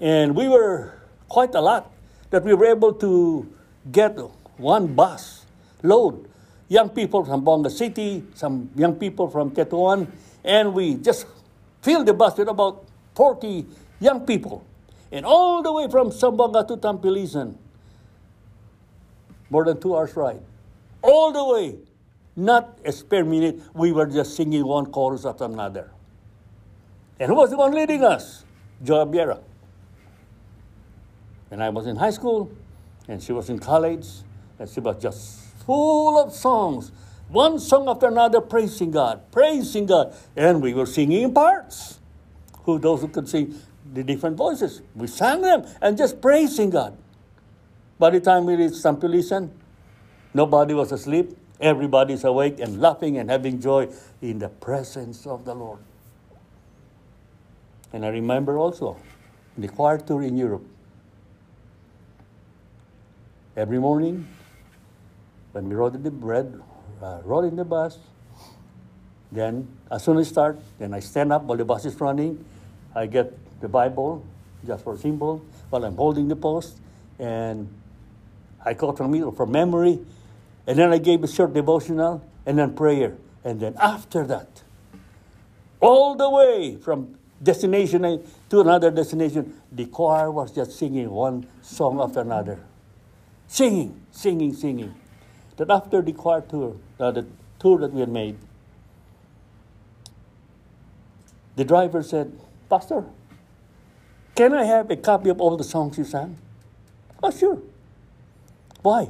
And 0.00 0.34
we 0.34 0.48
were 0.48 0.98
quite 1.28 1.54
a 1.54 1.60
lot 1.60 1.93
that 2.30 2.44
we 2.44 2.54
were 2.54 2.66
able 2.66 2.92
to 2.94 3.48
get 3.90 4.18
one 4.56 4.94
bus 4.94 5.46
load. 5.82 6.28
Young 6.68 6.88
people 6.88 7.24
from 7.24 7.44
Bonga 7.44 7.70
City, 7.70 8.24
some 8.34 8.70
young 8.74 8.96
people 8.96 9.28
from 9.28 9.50
Tetuan, 9.50 10.08
and 10.42 10.72
we 10.72 10.94
just 10.94 11.26
filled 11.82 12.06
the 12.06 12.14
bus 12.14 12.36
with 12.38 12.48
about 12.48 12.84
40 13.14 13.66
young 14.00 14.24
people. 14.26 14.64
And 15.12 15.24
all 15.24 15.62
the 15.62 15.72
way 15.72 15.88
from 15.88 16.10
Zamboanga 16.10 16.66
to 16.68 16.76
Tampilisan, 16.76 17.54
more 19.50 19.64
than 19.64 19.80
two 19.80 19.94
hours 19.94 20.16
ride 20.16 20.42
all 21.04 21.30
the 21.30 21.44
way. 21.44 21.76
Not 22.34 22.78
a 22.84 22.90
spare 22.90 23.24
minute. 23.24 23.60
We 23.74 23.92
were 23.92 24.06
just 24.06 24.34
singing 24.34 24.64
one 24.66 24.86
chorus 24.86 25.24
after 25.24 25.44
another. 25.44 25.92
And 27.20 27.28
who 27.28 27.36
was 27.36 27.50
the 27.50 27.56
one 27.56 27.72
leading 27.72 28.02
us? 28.02 28.44
Joa 28.82 29.06
Biera. 29.06 29.38
And 31.54 31.62
I 31.62 31.68
was 31.68 31.86
in 31.86 31.94
high 31.94 32.10
school, 32.10 32.50
and 33.06 33.22
she 33.22 33.30
was 33.30 33.48
in 33.48 33.60
college, 33.60 34.08
and 34.58 34.68
she 34.68 34.80
was 34.80 35.00
just 35.00 35.38
full 35.64 36.18
of 36.18 36.32
songs. 36.32 36.90
One 37.28 37.60
song 37.60 37.88
after 37.88 38.08
another, 38.08 38.40
praising 38.40 38.90
God, 38.90 39.30
praising 39.30 39.86
God. 39.86 40.16
And 40.34 40.60
we 40.60 40.74
were 40.74 40.84
singing 40.84 41.22
in 41.22 41.32
parts. 41.32 42.00
Who 42.64 42.80
those 42.80 43.02
who 43.02 43.06
could 43.06 43.28
sing 43.28 43.54
the 43.92 44.02
different 44.02 44.36
voices. 44.36 44.82
We 44.96 45.06
sang 45.06 45.42
them 45.42 45.64
and 45.80 45.96
just 45.96 46.20
praising 46.20 46.70
God. 46.70 46.98
By 48.00 48.10
the 48.10 48.18
time 48.18 48.46
we 48.46 48.56
reached 48.56 48.82
Tampilisan, 48.82 49.50
Nobody 50.34 50.74
was 50.74 50.90
asleep. 50.90 51.38
Everybody's 51.60 52.24
awake 52.24 52.58
and 52.58 52.80
laughing 52.80 53.18
and 53.18 53.30
having 53.30 53.60
joy 53.60 53.90
in 54.20 54.40
the 54.40 54.48
presence 54.48 55.24
of 55.24 55.44
the 55.44 55.54
Lord. 55.54 55.78
And 57.92 58.04
I 58.04 58.08
remember 58.08 58.58
also 58.58 58.96
the 59.56 59.68
choir 59.68 59.98
tour 59.98 60.20
in 60.24 60.36
Europe. 60.36 60.73
Every 63.56 63.78
morning, 63.78 64.26
when 65.52 65.68
we 65.68 65.76
rode 65.76 65.94
in 65.94 66.02
the 66.02 66.10
bread, 66.10 66.60
uh, 67.00 67.20
rode 67.22 67.44
in 67.44 67.54
the 67.54 67.64
bus, 67.64 67.98
then 69.30 69.68
as 69.92 70.02
soon 70.02 70.18
as 70.18 70.26
I 70.26 70.30
start, 70.30 70.58
then 70.80 70.92
I 70.92 70.98
stand 70.98 71.32
up 71.32 71.44
while 71.44 71.56
the 71.56 71.64
bus 71.64 71.84
is 71.84 71.94
running. 72.00 72.44
I 72.96 73.06
get 73.06 73.32
the 73.60 73.68
Bible, 73.68 74.26
just 74.66 74.82
for 74.82 74.98
symbol, 74.98 75.40
while 75.70 75.84
I'm 75.84 75.94
holding 75.94 76.26
the 76.26 76.34
post, 76.34 76.78
and 77.20 77.68
I 78.64 78.74
quote 78.74 78.96
from 78.96 79.14
it 79.14 79.36
from 79.36 79.52
memory, 79.52 80.00
and 80.66 80.76
then 80.76 80.92
I 80.92 80.98
gave 80.98 81.22
a 81.22 81.28
short 81.28 81.54
devotional, 81.54 82.24
and 82.46 82.58
then 82.58 82.74
prayer, 82.74 83.16
and 83.44 83.60
then 83.60 83.76
after 83.80 84.26
that, 84.26 84.64
all 85.78 86.16
the 86.16 86.28
way 86.28 86.76
from 86.76 87.16
destination 87.40 88.02
to 88.50 88.60
another 88.60 88.90
destination, 88.90 89.54
the 89.70 89.86
choir 89.86 90.32
was 90.32 90.50
just 90.50 90.72
singing 90.72 91.08
one 91.08 91.46
song 91.62 92.00
after 92.00 92.20
another, 92.20 92.58
singing, 93.46 94.00
singing, 94.10 94.54
singing. 94.54 94.94
That 95.56 95.70
after 95.70 96.02
the 96.02 96.12
choir 96.12 96.40
tour, 96.40 96.76
uh, 96.98 97.10
the 97.12 97.26
tour 97.58 97.78
that 97.78 97.92
we 97.92 98.00
had 98.00 98.08
made, 98.08 98.36
the 101.56 101.64
driver 101.64 102.02
said, 102.02 102.32
Pastor, 102.68 103.04
can 104.34 104.52
I 104.52 104.64
have 104.64 104.90
a 104.90 104.96
copy 104.96 105.28
of 105.28 105.40
all 105.40 105.56
the 105.56 105.64
songs 105.64 105.96
you 105.96 106.04
sang? 106.04 106.36
Oh, 107.22 107.30
sure. 107.30 107.62
Why? 108.82 109.08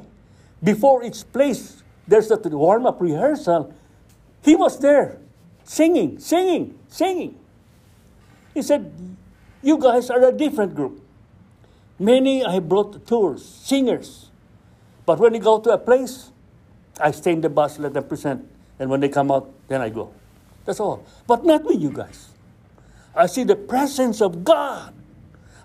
Before 0.62 1.03
each 1.03 1.25
place, 1.33 1.83
there's 2.07 2.31
a 2.31 2.37
warm 2.37 2.87
up 2.87 3.01
rehearsal. 3.01 3.75
He 4.42 4.55
was 4.55 4.79
there 4.79 5.18
singing, 5.64 6.18
singing, 6.18 6.79
singing. 6.88 7.38
He 8.53 8.62
said, 8.62 8.92
You 9.62 9.79
guys 9.79 10.11
are 10.11 10.23
a 10.29 10.33
different 10.33 10.75
group. 10.75 11.04
Many 11.98 12.44
I 12.44 12.59
brought 12.59 13.07
tours, 13.07 13.44
singers. 13.44 14.30
But 15.07 15.18
when 15.20 15.35
you 15.35 15.40
go 15.40 15.61
to 15.61 15.70
a 15.70 15.78
place, 15.78 16.30
I 17.00 17.11
stay 17.11 17.33
in 17.33 17.40
the 17.40 17.48
bus, 17.48 17.78
let 17.78 17.94
them 17.94 18.04
present, 18.04 18.48
and 18.78 18.90
when 18.90 19.00
they 19.00 19.09
come 19.09 19.30
out, 19.30 19.50
then 19.68 19.80
I 19.80 19.90
go. 19.90 20.12
That's 20.64 20.80
all. 20.80 21.07
But 21.26 21.44
not 21.44 21.64
with 21.64 21.80
you 21.80 21.90
guys. 21.90 22.30
I 23.14 23.26
see 23.26 23.44
the 23.44 23.57
presence 23.57 24.20
of 24.20 24.44
God. 24.44 24.92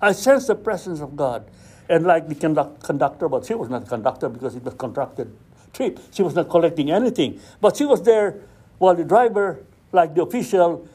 I 0.02 0.12
sense 0.12 0.48
the 0.48 0.56
presence 0.56 1.02
of 1.02 1.16
God. 1.16 1.50
And 1.90 2.06
like 2.06 2.28
the 2.28 2.36
conduct, 2.36 2.84
conductor, 2.84 3.28
but 3.28 3.46
she 3.46 3.56
was 3.56 3.70
not 3.70 3.84
a 3.84 3.86
conductor 3.86 4.30
because 4.30 4.56
it 4.56 4.64
was 4.64 4.76
contracted 4.76 5.36
trip. 5.74 6.00
She 6.12 6.22
was 6.22 6.36
not 6.36 6.50
collecting 6.50 6.92
anything. 6.92 7.40
But 7.62 7.78
she 7.78 7.86
was 7.86 8.02
there 8.04 8.42
while 8.78 8.96
the 8.96 9.04
driver, 9.04 9.64
like 9.92 10.14
the 10.16 10.24
official, 10.24 10.88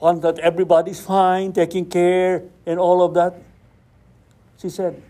that 0.00 0.38
everybody's 0.40 1.00
fine, 1.00 1.52
taking 1.52 1.86
care, 1.86 2.44
and 2.66 2.78
all 2.78 3.02
of 3.02 3.14
that. 3.14 3.34
She 4.60 4.70
said, 4.70 5.02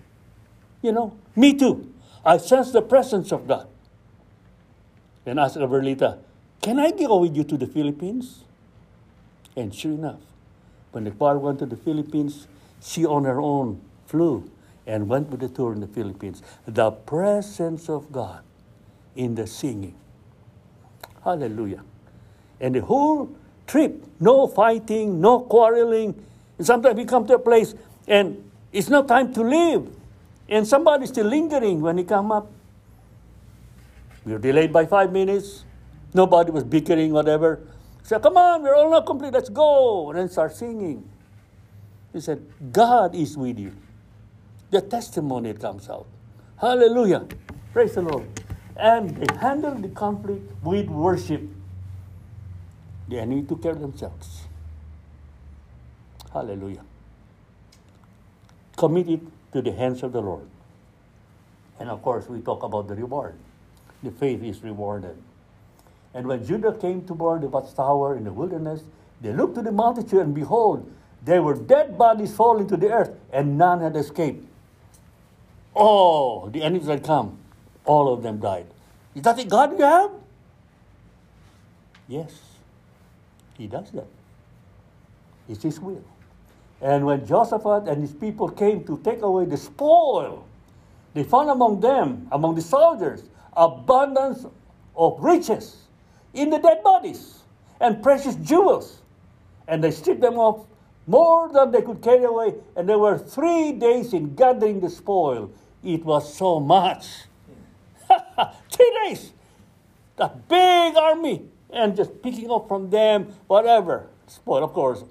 You 0.83 0.93
know, 0.93 1.17
me 1.35 1.55
too. 1.55 1.93
I 2.25 2.39
sense 2.39 2.73
the 2.73 2.83
presence 2.83 3.33
of 3.33 3.47
God. 3.47 3.69
And 5.25 5.41
asked 5.41 5.57
Gabrielita, 5.57 6.19
Can 6.63 6.79
I 6.79 6.91
go 6.91 7.19
with 7.19 7.37
you 7.37 7.45
to 7.45 7.57
the 7.57 7.67
Philippines? 7.67 8.45
And 9.57 9.75
sure 9.75 9.93
enough, 9.93 10.21
when 10.93 11.05
the 11.05 11.11
choir 11.11 11.39
went 11.39 11.59
to 11.61 11.67
the 11.67 11.77
Philippines, 11.77 12.47
she 12.81 13.05
on 13.05 13.25
her 13.25 13.41
own 13.41 13.81
flew 14.07 14.51
and 14.87 15.09
went 15.09 15.31
with 15.31 15.41
the 15.41 15.49
tour 15.49 15.73
in 15.73 15.81
the 15.81 15.87
Philippines. 15.87 16.43
The 16.67 16.91
presence 16.91 17.89
of 17.89 18.13
God 18.13 18.43
in 19.17 19.35
the 19.35 19.47
singing. 19.47 19.95
Hallelujah. 21.25 21.83
And 22.61 22.75
the 22.75 22.83
whole 22.83 23.35
trip, 23.67 24.05
no 24.21 24.47
fighting, 24.47 25.21
no 25.21 25.41
quarreling. 25.41 26.15
And 26.59 26.67
sometimes 26.67 26.97
we 26.97 27.05
come 27.05 27.27
to 27.27 27.35
a 27.35 27.39
place 27.39 27.75
and 28.07 28.46
it's 28.73 28.89
not 28.89 29.09
time 29.09 29.33
to 29.35 29.43
leave. 29.43 29.89
And 30.49 30.67
somebody's 30.67 31.09
still 31.09 31.27
lingering 31.27 31.81
when 31.81 31.99
he 31.99 32.05
come 32.05 32.31
up. 32.31 32.51
We 34.25 34.33
were 34.33 34.39
delayed 34.39 34.73
by 34.73 34.87
five 34.87 35.13
minutes. 35.13 35.65
Nobody 36.15 36.51
was 36.51 36.65
bickering, 36.65 37.13
whatever. 37.13 37.61
Said, 38.03 38.23
come 38.23 38.37
on, 38.37 38.63
we're 38.63 38.75
all 38.75 38.91
not 38.91 39.05
complete, 39.07 39.33
let's 39.33 39.49
go. 39.49 40.11
And 40.11 40.19
then 40.19 40.29
start 40.29 40.55
singing. 40.55 41.09
He 42.13 42.21
said, 42.21 42.41
God 42.73 43.15
is 43.15 43.37
with 43.37 43.59
you. 43.59 43.73
The 44.71 44.81
testimony 44.81 45.53
comes 45.55 45.89
out. 45.91 46.07
Hallelujah. 46.61 47.27
Praise 47.73 47.95
the 47.95 48.03
Lord. 48.03 48.27
And 48.77 49.11
they 49.17 49.37
handled 49.39 49.83
the 49.83 49.89
conflict 49.89 50.43
with 50.63 50.87
worship. 50.87 51.43
They 53.09 53.25
need 53.27 53.49
to 53.49 53.57
care 53.57 53.73
of 53.73 53.81
themselves. 53.81 54.47
Hallelujah. 56.33 56.83
Commit 58.77 59.09
it 59.09 59.21
to 59.53 59.63
the 59.63 59.73
hands 59.73 60.03
of 60.03 60.13
the 60.13 60.21
Lord. 60.21 60.47
And 61.81 61.91
of 61.91 62.03
course, 62.03 62.29
we 62.29 62.41
talk 62.41 62.63
about 62.63 62.89
the 62.89 62.95
reward. 62.95 63.35
The 64.03 64.11
faith 64.11 64.43
is 64.43 64.63
rewarded. 64.63 65.17
And 66.15 66.27
when 66.27 66.47
Judah 66.47 66.73
came 66.73 67.05
to 67.07 67.15
board 67.15 67.43
the 67.43 67.49
watchtower 67.49 68.17
in 68.17 68.25
the 68.25 68.33
wilderness, 68.33 68.83
they 69.21 69.33
looked 69.33 69.55
to 69.57 69.63
the 69.63 69.73
multitude, 69.73 70.21
and 70.21 70.35
behold, 70.35 70.91
there 71.23 71.43
were 71.43 71.55
dead 71.55 71.99
bodies 71.99 72.35
falling 72.35 72.67
to 72.69 72.77
the 72.77 72.91
earth, 72.91 73.11
and 73.33 73.59
none 73.59 73.81
had 73.81 73.97
escaped. 73.97 74.47
Oh, 75.75 76.49
the 76.49 76.63
enemies 76.63 76.87
had 76.87 77.05
come. 77.05 77.39
All 77.85 78.13
of 78.13 78.23
them 78.23 78.39
died. 78.39 78.67
Is 79.15 79.23
that 79.23 79.37
the 79.37 79.45
God 79.45 79.79
you 79.79 79.85
have? 79.85 80.11
Yes. 82.09 82.33
He 83.59 83.67
does 83.67 83.91
that. 83.93 84.07
It's 85.49 85.63
His 85.63 85.81
will. 85.81 86.05
And 86.81 87.07
when 87.07 87.27
Jehoshaphat 87.27 87.89
and 87.89 88.03
his 88.03 88.13
people 88.13 88.49
came 88.49 88.85
to 88.85 88.99
take 88.99 89.23
away 89.23 89.47
the 89.47 89.57
spoil, 89.57 90.47
they 91.15 91.25
found 91.25 91.49
among 91.49 91.81
them, 91.81 92.29
among 92.31 92.55
the 92.55 92.63
soldiers, 92.63 93.25
abundance 93.57 94.45
of 94.95 95.17
riches 95.21 95.77
in 96.35 96.51
the 96.51 96.59
dead 96.59 96.83
bodies 96.83 97.41
and 97.81 98.03
precious 98.03 98.35
jewels. 98.37 99.01
And 99.69 99.83
they 99.83 99.91
stripped 99.91 100.21
them 100.21 100.35
off 100.35 100.67
more 101.07 101.51
than 101.53 101.71
they 101.71 101.83
could 101.83 102.03
carry 102.03 102.25
away. 102.25 102.55
And 102.77 102.89
there 102.89 102.99
were 102.99 103.19
three 103.19 103.73
days 103.73 104.13
in 104.13 104.35
gathering 104.35 104.81
the 104.81 104.91
spoil. 104.91 105.51
It 105.83 106.05
was 106.05 106.33
so 106.33 106.61
much. 106.61 107.07
three 108.71 108.99
days. 109.05 109.33
That 110.17 110.49
big 110.49 110.97
army 110.97 111.49
and 111.71 111.97
just 111.97 112.23
picking 112.23 112.51
up 112.51 112.69
from 112.69 112.91
them 112.91 113.35
whatever. 113.47 114.09
Spoil, 114.27 114.65
of 114.65 114.73
course, 114.73 115.05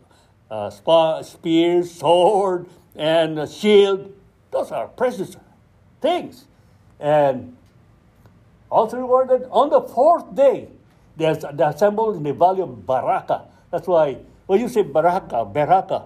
uh, 0.49 0.69
spa, 0.69 1.21
spears, 1.21 1.91
sword, 1.91 2.67
and 2.95 3.49
shield. 3.49 4.13
Those 4.51 4.71
are 4.71 4.87
precious 4.87 5.35
things. 6.01 6.45
And 6.99 7.55
also 8.71 8.97
rewarded 8.97 9.47
on 9.51 9.69
the 9.69 9.81
fourth 9.81 10.33
day, 10.35 10.69
they 11.17 11.25
assembled 11.25 12.17
in 12.17 12.23
the 12.23 12.33
valley 12.33 12.61
of 12.61 12.85
Baraka. 12.85 13.45
That's 13.71 13.87
why 13.87 14.17
when 14.45 14.59
you 14.59 14.69
say 14.69 14.83
Baraka, 14.83 15.45
Baraka 15.45 16.05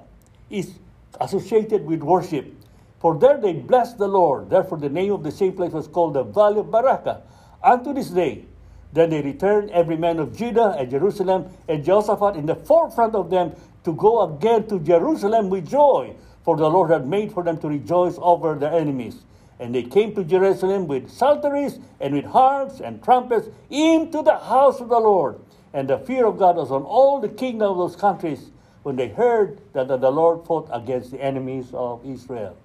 is 0.50 0.80
associated 1.20 1.86
with 1.86 2.02
worship. 2.02 2.54
For 3.00 3.18
there 3.18 3.38
they 3.38 3.54
blessed 3.54 3.98
the 3.98 4.08
Lord. 4.08 4.50
Therefore, 4.50 4.78
the 4.78 4.90
name 4.90 5.12
of 5.14 5.24
the 5.24 5.32
same 5.32 5.54
place 5.54 5.72
was 5.72 5.88
called 5.88 6.14
the 6.14 6.24
Valley 6.24 6.60
of 6.60 6.72
Baraka. 6.72 7.22
Unto 7.64 7.94
this 7.94 8.10
day, 8.10 8.46
then 8.92 9.10
they 9.10 9.22
returned, 9.22 9.70
every 9.72 9.98
man 9.98 10.20
of 10.20 10.36
Judah 10.36 10.76
and 10.78 10.90
Jerusalem, 10.90 11.50
and 11.68 11.84
Jehoshaphat 11.84 12.36
in 12.36 12.46
the 12.46 12.56
forefront 12.56 13.16
of 13.16 13.30
them, 13.30 13.56
to 13.84 13.94
go 13.94 14.22
again 14.22 14.68
to 14.68 14.80
Jerusalem 14.80 15.50
with 15.50 15.70
joy, 15.70 16.16
for 16.44 16.58
the 16.58 16.70
Lord 16.70 16.92
had 16.92 17.08
made 17.08 17.32
for 17.32 17.44
them 17.44 17.58
to 17.60 17.68
rejoice 17.68 18.16
over 18.18 18.56
their 18.56 18.74
enemies. 18.74 19.24
And 19.60 19.76
they 19.76 19.84
came 19.84 20.16
to 20.16 20.24
Jerusalem 20.24 20.88
with 20.88 21.10
psalteries 21.10 21.80
and 22.00 22.14
with 22.14 22.26
harps 22.26 22.80
and 22.80 23.04
trumpets 23.04 23.50
into 23.70 24.24
the 24.24 24.38
house 24.38 24.80
of 24.80 24.90
the 24.90 25.00
Lord. 25.00 25.40
And 25.74 25.90
the 25.90 26.00
fear 26.00 26.26
of 26.26 26.38
God 26.38 26.56
was 26.56 26.72
on 26.72 26.84
all 26.84 27.20
the 27.20 27.30
kingdom 27.30 27.72
of 27.72 27.78
those 27.78 27.96
countries 27.96 28.52
when 28.84 28.96
they 28.96 29.10
heard 29.10 29.60
that 29.74 29.88
the 29.88 30.12
Lord 30.12 30.46
fought 30.46 30.70
against 30.72 31.12
the 31.12 31.22
enemies 31.22 31.70
of 31.74 32.06
Israel. 32.06 32.56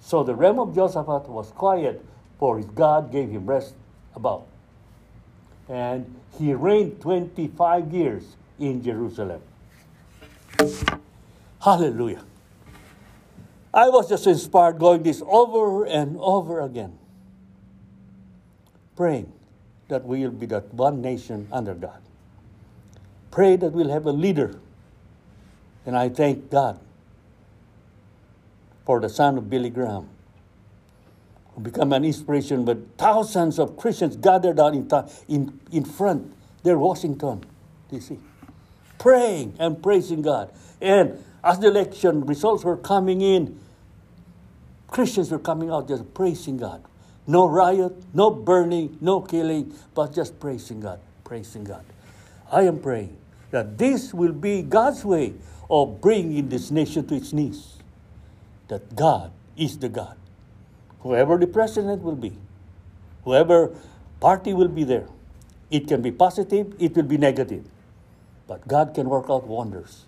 So 0.00 0.22
the 0.24 0.34
realm 0.34 0.58
of 0.58 0.74
Jehoshaphat 0.74 1.28
was 1.28 1.50
quiet, 1.52 2.04
for 2.38 2.58
his 2.58 2.66
God 2.66 3.12
gave 3.12 3.30
him 3.30 3.46
rest 3.46 3.74
about 4.14 4.46
and 5.68 6.14
he 6.38 6.54
reigned 6.54 7.00
25 7.00 7.92
years 7.92 8.36
in 8.58 8.82
Jerusalem. 8.82 9.40
Hallelujah. 11.62 12.24
I 13.74 13.88
was 13.88 14.08
just 14.08 14.26
inspired 14.26 14.78
going 14.78 15.02
this 15.02 15.22
over 15.26 15.84
and 15.84 16.16
over 16.18 16.60
again, 16.60 16.98
praying 18.96 19.32
that 19.88 20.04
we 20.04 20.20
will 20.20 20.30
be 20.30 20.46
that 20.46 20.72
one 20.72 21.00
nation 21.00 21.48
under 21.52 21.74
God. 21.74 22.00
Pray 23.30 23.56
that 23.56 23.72
we'll 23.72 23.90
have 23.90 24.06
a 24.06 24.12
leader. 24.12 24.58
And 25.84 25.96
I 25.96 26.08
thank 26.08 26.50
God 26.50 26.80
for 28.84 29.00
the 29.00 29.08
son 29.08 29.36
of 29.38 29.50
Billy 29.50 29.70
Graham 29.70 30.08
who 31.56 31.62
became 31.62 31.92
an 31.92 32.04
inspiration 32.04 32.64
with 32.66 32.96
thousands 32.98 33.58
of 33.58 33.76
Christians 33.76 34.16
gathered 34.16 34.60
out 34.60 34.74
in, 34.74 34.88
in, 35.26 35.58
in 35.72 35.84
front 35.84 36.32
there, 36.62 36.78
Washington, 36.78 37.44
D.C., 37.90 38.18
praying 38.98 39.56
and 39.58 39.82
praising 39.82 40.22
God. 40.22 40.52
And 40.80 41.22
as 41.42 41.58
the 41.58 41.68
election 41.68 42.24
results 42.26 42.64
were 42.64 42.76
coming 42.76 43.20
in, 43.20 43.58
Christians 44.88 45.30
were 45.30 45.38
coming 45.38 45.70
out 45.70 45.88
just 45.88 46.12
praising 46.14 46.56
God. 46.56 46.84
No 47.26 47.46
riot, 47.46 47.92
no 48.14 48.30
burning, 48.30 48.98
no 49.00 49.20
killing, 49.20 49.74
but 49.94 50.14
just 50.14 50.38
praising 50.38 50.80
God, 50.80 51.00
praising 51.24 51.64
God. 51.64 51.84
I 52.50 52.62
am 52.62 52.78
praying 52.78 53.16
that 53.50 53.78
this 53.78 54.14
will 54.14 54.32
be 54.32 54.62
God's 54.62 55.04
way 55.04 55.34
of 55.68 56.00
bringing 56.00 56.48
this 56.48 56.70
nation 56.70 57.06
to 57.08 57.16
its 57.16 57.32
knees. 57.32 57.74
That 58.68 58.94
God 58.94 59.32
is 59.56 59.78
the 59.78 59.88
God 59.88 60.16
whoever 61.06 61.38
the 61.38 61.46
president 61.46 62.02
will 62.02 62.16
be, 62.16 62.32
whoever 63.24 63.70
party 64.18 64.52
will 64.52 64.68
be 64.68 64.82
there. 64.82 65.06
It 65.70 65.86
can 65.86 66.02
be 66.02 66.10
positive, 66.10 66.74
it 66.78 66.94
will 66.96 67.04
be 67.04 67.16
negative. 67.16 67.64
But 68.46 68.66
God 68.68 68.94
can 68.94 69.08
work 69.08 69.26
out 69.28 69.46
wonders. 69.46 70.04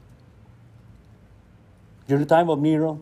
During 2.06 2.22
the 2.22 2.28
time 2.28 2.48
of 2.48 2.60
Nero, 2.60 3.00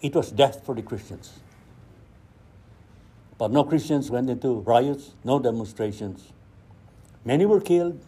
it 0.00 0.14
was 0.14 0.30
death 0.32 0.64
for 0.66 0.74
the 0.74 0.82
Christians. 0.82 1.40
But 3.38 3.50
no 3.50 3.64
Christians 3.64 4.10
went 4.10 4.28
into 4.28 4.60
riots, 4.60 5.12
no 5.24 5.38
demonstrations. 5.38 6.32
Many 7.24 7.46
were 7.46 7.60
killed, 7.60 8.04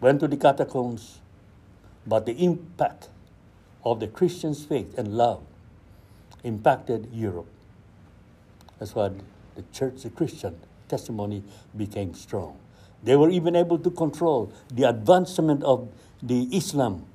went 0.00 0.20
to 0.20 0.28
the 0.28 0.36
catacombs, 0.36 1.20
but 2.06 2.26
the 2.26 2.32
impact 2.32 3.08
of 3.84 4.00
the 4.00 4.06
Christians' 4.06 4.64
faith 4.64 4.96
and 4.96 5.16
love 5.16 5.42
impacted 6.42 7.08
Europe. 7.12 7.48
That's 8.78 8.94
why 8.94 9.10
the 9.54 9.64
church, 9.72 10.02
the 10.02 10.10
Christian 10.10 10.58
testimony 10.88 11.42
became 11.76 12.14
strong. 12.14 12.58
They 13.06 13.14
were 13.14 13.30
even 13.30 13.54
able 13.54 13.78
to 13.78 13.90
control 13.90 14.52
the 14.68 14.82
advancement 14.82 15.62
of 15.62 15.88
the 16.20 16.48
Islam 16.50 17.06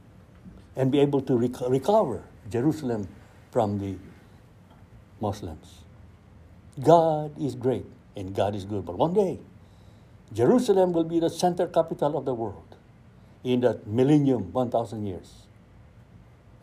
and 0.77 0.89
be 0.89 1.01
able 1.01 1.19
to 1.23 1.37
rec- 1.37 1.67
recover 1.67 2.23
Jerusalem 2.49 3.09
from 3.51 3.77
the 3.77 3.97
Muslims. 5.19 5.83
God 6.81 7.37
is 7.37 7.55
great 7.55 7.85
and 8.15 8.33
God 8.33 8.55
is 8.55 8.63
good. 8.63 8.85
But 8.85 8.97
one 8.97 9.13
day, 9.13 9.39
Jerusalem 10.31 10.93
will 10.93 11.03
be 11.03 11.19
the 11.19 11.29
center 11.29 11.67
capital 11.67 12.17
of 12.17 12.23
the 12.23 12.33
world 12.33 12.77
in 13.43 13.59
that 13.59 13.85
millennium, 13.85 14.53
1,000 14.53 15.05
years. 15.05 15.43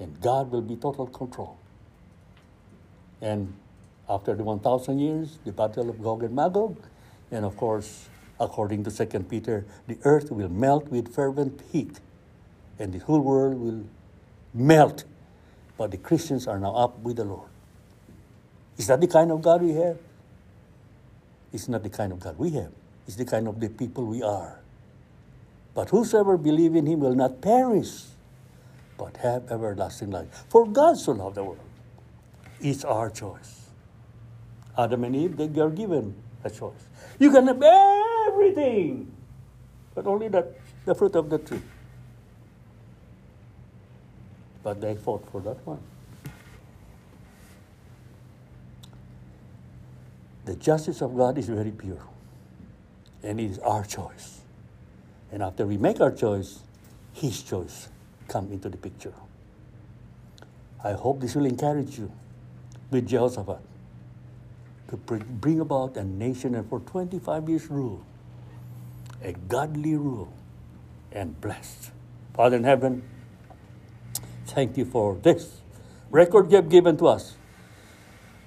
And 0.01 0.19
God 0.23 0.51
will 0.51 0.62
be 0.62 0.77
total 0.77 1.07
control. 1.07 1.59
And 3.21 3.53
after 4.09 4.35
the 4.35 4.43
1,000 4.43 4.99
years, 4.99 5.38
the 5.45 5.53
battle 5.53 5.91
of 5.91 6.03
Gog 6.03 6.23
and 6.23 6.35
Magog, 6.35 6.79
and 7.31 7.45
of 7.45 7.59
course, 7.59 8.09
according 8.40 8.85
to 8.85 8.90
2 8.90 9.20
Peter, 9.20 9.66
the 9.87 9.98
earth 10.05 10.31
will 10.31 10.48
melt 10.48 10.88
with 10.88 11.14
fervent 11.14 11.62
heat, 11.72 12.01
and 12.79 12.92
the 12.92 12.98
whole 12.98 13.20
world 13.20 13.61
will 13.61 13.85
melt. 14.55 15.05
But 15.77 15.90
the 15.90 15.96
Christians 15.96 16.46
are 16.46 16.59
now 16.59 16.74
up 16.74 16.98
with 17.01 17.16
the 17.16 17.24
Lord. 17.24 17.48
Is 18.77 18.87
that 18.87 19.01
the 19.01 19.07
kind 19.07 19.31
of 19.33 19.42
God 19.42 19.62
we 19.62 19.72
have? 19.72 19.98
It's 21.53 21.68
not 21.68 21.83
the 21.83 21.90
kind 21.90 22.12
of 22.12 22.20
God 22.20 22.38
we 22.38 22.51
have. 22.51 22.72
It's 23.07 23.16
the 23.16 23.24
kind 23.24 23.48
of 23.48 23.59
the 23.59 23.68
people 23.68 24.05
we 24.05 24.22
are. 24.22 24.61
But 25.74 25.90
whosoever 25.90 26.37
believe 26.37 26.77
in 26.77 26.87
him 26.87 27.01
will 27.01 27.14
not 27.14 27.40
perish, 27.40 28.03
but 28.96 29.16
have 29.18 29.51
everlasting 29.51 30.11
life. 30.11 30.44
For 30.48 30.66
God 30.66 30.98
so 30.98 31.12
loved 31.12 31.37
the 31.37 31.44
world. 31.44 31.59
It's 32.61 32.85
our 32.85 33.11
choice. 33.11 33.70
Adam 34.77 35.05
and 35.05 35.16
Eve, 35.16 35.37
they 35.37 35.61
are 35.61 35.70
given 35.70 36.14
a 36.44 36.51
choice. 36.51 36.87
You 37.18 37.31
can 37.31 37.46
have 37.46 37.59
everything, 38.38 39.11
but 39.94 40.07
only 40.07 40.29
that 40.29 40.57
the 40.85 40.94
fruit 40.94 41.14
of 41.16 41.29
the 41.29 41.38
tree. 41.38 41.61
But 44.62 44.81
they 44.81 44.94
fought 44.94 45.29
for 45.31 45.40
that 45.42 45.66
one. 45.66 45.81
The 50.44 50.55
justice 50.55 51.03
of 51.03 51.16
God 51.16 51.37
is 51.38 51.48
very 51.48 51.70
pure, 51.70 52.03
and 53.22 53.40
it 53.40 53.51
is 53.51 53.59
our 53.59 53.85
choice. 53.85 54.40
And 55.31 55.42
after 55.42 55.66
we 55.66 55.77
make 55.77 56.01
our 56.01 56.12
choice, 56.12 56.61
His 57.12 57.42
choice 57.42 57.88
come 58.29 58.51
into 58.53 58.68
the 58.68 58.77
picture. 58.77 59.12
I 60.83 60.92
hope 60.92 61.20
this 61.20 61.35
will 61.35 61.46
encourage 61.46 61.98
you 61.98 62.11
with 62.90 63.07
Jehoshaphat 63.09 63.59
to 64.88 64.96
bring 64.96 65.61
about 65.61 65.96
a 65.96 66.05
nation 66.05 66.55
and 66.55 66.66
for 66.68 66.81
25 66.81 67.48
years 67.48 67.66
rule, 67.68 68.03
a 69.23 69.33
godly 69.33 69.97
rule 69.97 70.33
and 71.13 71.41
blessed. 71.41 71.91
Father 72.35 72.57
in 72.57 72.65
heaven, 72.65 73.03
thank 74.47 74.77
you 74.77 74.85
for 74.85 75.17
this 75.23 75.61
record 76.11 76.51
you 76.51 76.57
have 76.57 76.69
given 76.69 76.97
to 76.97 77.07
us. 77.07 77.37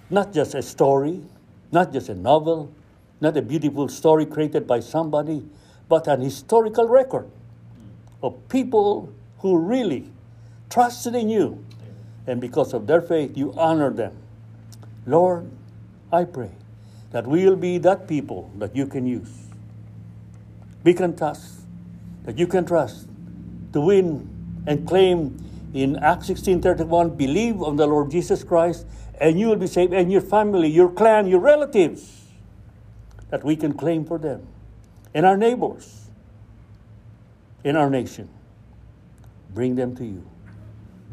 Not 0.10 0.34
just 0.34 0.56
a 0.56 0.62
story, 0.62 1.22
not 1.72 1.94
just 1.94 2.10
a 2.10 2.16
novel, 2.16 2.74
not 3.20 3.38
a 3.38 3.42
beautiful 3.42 3.88
story 3.88 4.26
created 4.26 4.68
by 4.68 4.80
somebody, 4.80 5.46
but 5.88 6.08
an 6.08 6.22
historical 6.22 6.88
record 6.88 7.30
of 8.24 8.36
people 8.50 9.14
who 9.40 9.58
really 9.58 10.10
trusted 10.70 11.16
in 11.16 11.30
you. 11.30 11.64
And 12.28 12.40
because 12.40 12.74
of 12.74 12.88
their 12.88 13.02
faith, 13.02 13.36
you 13.36 13.54
honor 13.58 13.90
them. 13.90 14.16
Lord, 15.06 15.50
I 16.12 16.24
pray 16.24 16.52
that 17.12 17.26
we 17.26 17.46
will 17.46 17.56
be 17.56 17.78
that 17.80 18.08
people 18.08 18.52
that 18.58 18.76
you 18.76 18.86
can 18.86 19.06
use. 19.06 19.41
We 20.84 20.94
can 20.94 21.16
trust, 21.16 21.62
that 22.24 22.38
you 22.38 22.48
can 22.48 22.66
trust 22.66 23.08
to 23.74 23.82
win 23.82 24.30
and 24.68 24.88
claim 24.88 25.38
in 25.74 25.96
Acts 25.98 26.28
16:31, 26.28 27.18
believe 27.18 27.62
on 27.62 27.76
the 27.78 27.88
Lord 27.88 28.12
Jesus 28.12 28.44
Christ 28.44 28.86
and 29.22 29.40
you 29.40 29.48
will 29.48 29.56
be 29.56 29.68
saved, 29.68 29.94
and 29.94 30.12
your 30.12 30.22
family, 30.22 30.68
your 30.68 30.90
clan, 30.90 31.28
your 31.28 31.40
relatives, 31.40 32.26
that 33.30 33.44
we 33.44 33.56
can 33.56 33.72
claim 33.72 34.04
for 34.04 34.18
them, 34.18 34.48
and 35.14 35.28
our 35.28 35.38
neighbors 35.38 36.10
in 37.64 37.76
our 37.76 37.90
nation. 37.90 38.28
Bring 39.54 39.76
them 39.76 39.96
to 39.98 40.06
you 40.06 40.26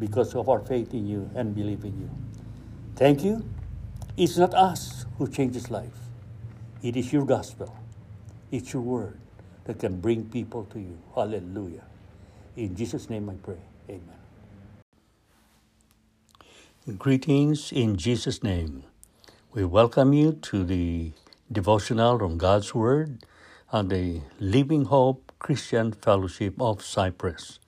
because 0.01 0.35
of 0.35 0.49
our 0.49 0.61
faith 0.61 0.95
in 0.95 1.07
you 1.07 1.29
and 1.35 1.55
belief 1.55 1.85
in 1.85 2.01
you. 2.01 2.11
Thank 2.97 3.23
you. 3.23 3.45
It's 4.17 4.39
not 4.39 4.55
us 4.55 5.05
who 5.19 5.29
changes 5.29 5.71
life. 5.71 5.99
It 6.83 6.97
is 6.97 7.13
your 7.13 7.27
gospel. 7.27 7.77
It's 8.51 8.73
your 8.73 8.83
word 8.83 9.21
that 9.69 9.79
can 9.81 10.01
bring 10.01 10.25
people 10.31 10.65
to 10.73 10.81
you. 10.81 10.99
Hallelujah. 11.15 11.85
In 12.57 12.77
Jesus' 12.77 13.11
name 13.11 13.31
I 13.31 13.35
pray. 13.35 13.63
Amen. 13.91 14.19
Greetings 16.99 17.73
in 17.73 17.97
Jesus' 17.99 18.43
name. 18.43 18.85
We 19.53 19.65
welcome 19.65 20.15
you 20.15 20.33
to 20.33 20.65
the 20.65 21.13
devotional 21.53 22.23
on 22.25 22.39
God's 22.39 22.75
Word 22.75 23.25
on 23.73 23.89
the 23.89 24.23
Living 24.41 24.87
Hope 24.87 25.33
Christian 25.39 25.93
Fellowship 25.93 26.61
of 26.61 26.83
Cyprus. 26.83 27.61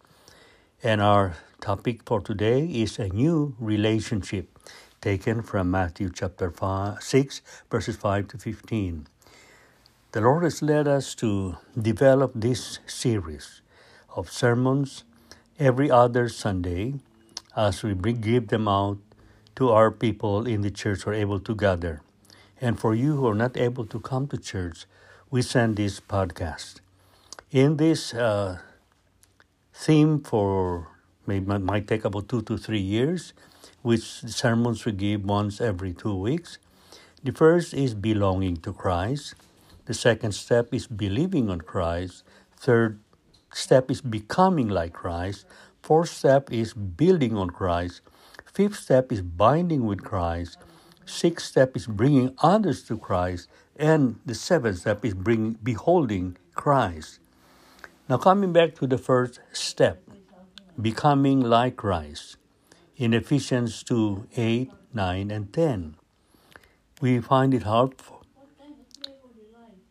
And 0.83 1.03
our 1.03 1.37
topic 1.61 2.03
for 2.07 2.23
today 2.23 2.65
is 2.65 2.99
a 2.99 3.09
new 3.11 3.57
relationship 3.61 4.59
taken 5.03 5.43
from 5.43 5.71
Matthew 5.71 6.11
chapter 6.15 6.51
five, 6.51 7.03
6, 7.03 7.43
verses 7.71 7.97
5 7.97 8.29
to 8.29 8.39
15. 8.39 9.07
The 10.13 10.21
Lord 10.21 10.43
has 10.43 10.61
led 10.61 10.89
us 10.89 11.15
to 11.23 11.57
develop 11.81 12.33
this 12.35 12.81
series 12.85 13.63
of 14.17 14.29
sermons 14.29 15.05
every 15.57 15.89
other 15.89 16.29
Sunday 16.29 16.95
as 17.57 17.85
we 17.85 17.95
give 17.95 18.49
them 18.49 18.67
out 18.67 18.99
to 19.55 19.71
our 19.71 19.93
people 19.93 20.49
in 20.49 20.63
the 20.63 20.71
church 20.73 21.03
who 21.03 21.11
are 21.11 21.15
able 21.15 21.39
to 21.39 21.55
gather. 21.55 22.03
And 22.61 22.75
for 22.75 22.93
you 22.93 23.15
who 23.19 23.29
are 23.29 23.37
not 23.37 23.57
able 23.57 23.87
to 23.87 24.01
come 24.01 24.27
to 24.29 24.37
church, 24.37 24.87
we 25.31 25.43
send 25.43 25.77
this 25.77 26.01
podcast. 26.01 26.81
In 27.53 27.77
this 27.77 28.13
uh, 28.13 28.59
theme 29.73 30.25
for 30.25 30.89
maybe 31.25 31.47
might 31.59 31.87
take 31.87 32.05
about 32.05 32.29
two 32.29 32.43
to 32.43 32.59
three 32.59 32.83
years, 32.83 33.33
which 33.83 34.03
sermons 34.03 34.85
we 34.85 34.91
give 34.91 35.25
once 35.25 35.61
every 35.61 35.93
two 35.93 36.17
weeks. 36.17 36.59
The 37.23 37.31
first 37.31 37.75
is 37.75 37.95
belonging 37.95 38.57
to 38.67 38.73
Christ. 38.73 39.37
The 39.91 39.95
second 39.95 40.31
step 40.31 40.73
is 40.73 40.87
believing 40.87 41.51
on 41.51 41.63
Christ. 41.63 42.23
Third 42.57 43.01
step 43.53 43.91
is 43.91 44.01
becoming 44.01 44.69
like 44.69 44.93
Christ. 44.93 45.47
Fourth 45.83 46.11
step 46.11 46.53
is 46.53 46.73
building 46.75 47.37
on 47.37 47.51
Christ. 47.51 48.01
Fifth 48.45 48.77
step 48.77 49.11
is 49.11 49.21
binding 49.21 49.87
with 49.87 50.05
Christ. 50.05 50.59
Sixth 51.07 51.45
step 51.45 51.75
is 51.75 51.89
bringing 51.89 52.37
others 52.39 52.85
to 52.85 52.97
Christ. 52.97 53.49
And 53.75 54.21
the 54.25 54.37
seventh 54.37 54.79
step 54.79 55.05
is 55.05 55.13
bringing, 55.13 55.59
beholding 55.61 56.37
Christ. 56.55 57.19
Now, 58.09 58.19
coming 58.19 58.53
back 58.53 58.77
to 58.77 58.87
the 58.87 58.97
first 58.97 59.41
step, 59.51 60.01
becoming 60.81 61.41
like 61.41 61.75
Christ. 61.75 62.37
In 62.97 63.13
Ephesians 63.13 63.83
2 63.83 64.29
8, 64.37 64.71
9, 64.95 65.31
and 65.33 65.53
10, 65.53 65.97
we 67.01 67.19
find 67.19 67.53
it 67.53 67.65
helpful. 67.65 68.20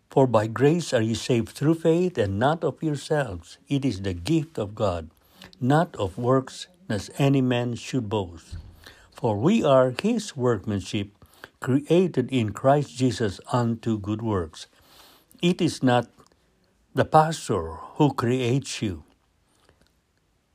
For 0.10 0.26
by 0.28 0.48
grace 0.48 0.94
are 0.94 1.02
ye 1.02 1.14
saved 1.14 1.50
through 1.50 1.76
faith, 1.76 2.18
and 2.18 2.40
not 2.40 2.64
of 2.64 2.82
yourselves. 2.82 3.60
It 3.68 3.86
is 3.86 4.02
the 4.02 4.14
gift 4.14 4.58
of 4.58 4.74
God, 4.76 5.10
not 5.62 5.96
of 5.98 6.18
works, 6.18 6.68
as 6.90 7.12
any 7.20 7.42
man 7.42 7.76
should 7.76 8.10
boast. 8.10 8.58
For 9.14 9.38
we 9.38 9.64
are 9.64 9.94
his 10.02 10.36
workmanship, 10.36 11.10
created 11.60 12.32
in 12.32 12.54
Christ 12.54 12.98
Jesus 12.98 13.40
unto 13.52 14.00
good 14.00 14.22
works. 14.22 14.68
It 15.42 15.62
is 15.62 15.84
not 15.84 16.10
the 16.96 17.06
pastor 17.06 17.78
who 18.02 18.14
creates 18.14 18.82
you, 18.82 19.04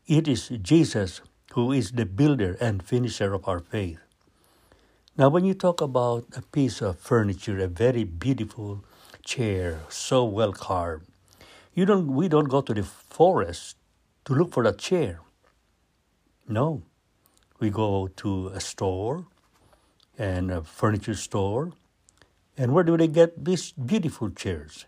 it 0.06 0.28
is 0.28 0.48
Jesus 0.48 1.20
who 1.52 1.72
is 1.72 1.92
the 1.92 2.04
builder 2.04 2.58
and 2.60 2.82
finisher 2.82 3.32
of 3.32 3.46
our 3.48 3.60
faith. 3.60 4.00
Now, 5.16 5.28
when 5.28 5.44
you 5.44 5.54
talk 5.54 5.80
about 5.80 6.26
a 6.36 6.42
piece 6.42 6.82
of 6.82 6.98
furniture, 6.98 7.58
a 7.60 7.68
very 7.68 8.04
beautiful 8.04 8.84
chair, 9.24 9.80
so 9.88 10.24
well 10.24 10.52
carved, 10.52 11.06
you 11.74 11.84
don't. 11.84 12.14
We 12.14 12.28
don't 12.28 12.48
go 12.48 12.60
to 12.60 12.74
the 12.74 12.84
forest 12.84 13.76
to 14.26 14.34
look 14.34 14.52
for 14.52 14.62
that 14.64 14.78
chair. 14.78 15.20
No, 16.46 16.82
we 17.58 17.70
go 17.70 18.08
to 18.16 18.48
a 18.48 18.60
store 18.60 19.26
and 20.18 20.50
a 20.50 20.62
furniture 20.62 21.14
store, 21.14 21.72
and 22.56 22.72
where 22.72 22.84
do 22.84 22.96
they 22.96 23.08
get 23.08 23.44
these 23.44 23.72
beautiful 23.72 24.30
chairs? 24.30 24.86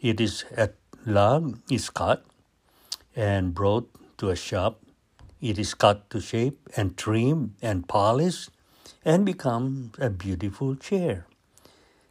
It 0.00 0.20
is 0.20 0.44
a 0.56 0.70
log 1.04 1.60
is 1.70 1.90
cut 1.90 2.24
and 3.14 3.54
brought 3.54 3.90
to 4.18 4.30
a 4.30 4.36
shop. 4.36 4.80
It 5.40 5.58
is 5.58 5.74
cut 5.74 6.08
to 6.10 6.20
shape 6.20 6.58
and 6.76 6.96
trimmed 6.96 7.54
and 7.60 7.86
polished 7.86 8.50
and 9.04 9.26
becomes 9.26 9.94
a 9.98 10.10
beautiful 10.10 10.76
chair. 10.76 11.25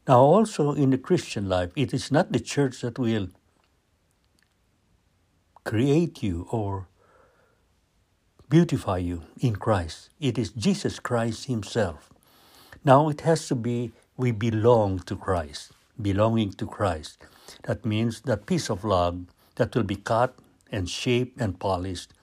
Now, 0.08 0.20
also 0.20 0.74
in 0.74 0.92
the 0.92 1.00
Christian 1.00 1.50
life, 1.50 1.72
it 1.76 1.94
is 1.94 2.12
not 2.12 2.32
the 2.32 2.40
church 2.40 2.82
that 2.82 3.00
will 3.00 3.30
create 5.64 6.22
you 6.22 6.48
or 6.52 6.88
beautify 8.48 9.00
you 9.00 9.24
in 9.40 9.56
Christ. 9.56 10.10
It 10.20 10.38
is 10.38 10.52
Jesus 10.52 11.00
Christ 11.00 11.46
Himself. 11.46 12.14
Now, 12.84 13.10
it 13.10 13.22
has 13.22 13.48
to 13.48 13.56
be 13.56 13.94
we 14.16 14.32
belong 14.32 15.00
to 15.00 15.16
Christ, 15.16 15.72
belonging 16.00 16.54
to 16.54 16.68
Christ. 16.68 17.18
That 17.64 17.84
means 17.84 18.22
that 18.22 18.46
piece 18.46 18.70
of 18.70 18.84
log 18.84 19.26
that 19.56 19.76
will 19.76 19.84
be 19.84 19.96
cut 19.96 20.36
and 20.72 20.88
shaped 20.88 21.42
and 21.42 21.60
polished 21.60 22.14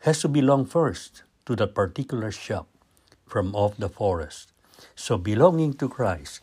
has 0.00 0.20
to 0.20 0.28
belong 0.28 0.66
first 0.66 1.22
to 1.46 1.56
that 1.56 1.74
particular 1.74 2.30
shop 2.30 2.68
from 3.26 3.54
off 3.54 3.78
the 3.78 3.88
forest. 3.88 4.52
So 4.94 5.16
belonging 5.16 5.74
to 5.74 5.88
Christ. 5.88 6.40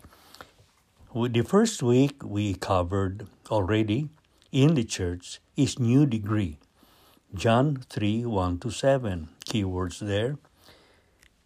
The 1.16 1.44
first 1.44 1.82
week 1.82 2.26
we 2.26 2.56
covered 2.56 3.28
already 3.50 4.10
in 4.52 4.76
the 4.76 4.84
church 4.84 5.40
is 5.56 5.80
new 5.80 6.06
degree. 6.06 6.60
John 7.34 7.78
3 7.90 8.26
1 8.26 8.60
to 8.60 8.70
7. 8.70 9.30
Keywords 9.48 10.00
there. 10.00 10.36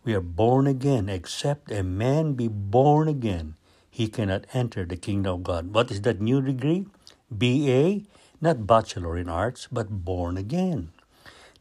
We 0.03 0.15
are 0.15 0.26
born 0.26 0.65
again, 0.65 1.07
except 1.07 1.72
a 1.72 1.84
man 1.84 2.34
be 2.34 2.47
born 2.47 3.07
again, 3.07 3.57
he 3.91 4.07
cannot 4.07 4.47
enter 4.55 4.86
the 4.86 4.97
kingdom 4.97 5.36
of 5.36 5.43
God. 5.43 5.72
What 5.72 5.91
is 5.91 6.01
that 6.01 6.20
new 6.20 6.41
degree? 6.41 6.88
BA, 7.30 8.01
not 8.41 8.65
Bachelor 8.65 9.20
in 9.20 9.30
Arts, 9.30 9.67
but 9.72 10.03
born 10.03 10.36
again. 10.36 10.93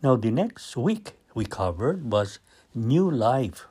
Now, 0.03 0.17
the 0.17 0.31
next 0.31 0.79
week 0.79 1.13
we 1.35 1.45
covered 1.45 2.11
was 2.11 2.39
new 2.75 3.11
life. 3.11 3.67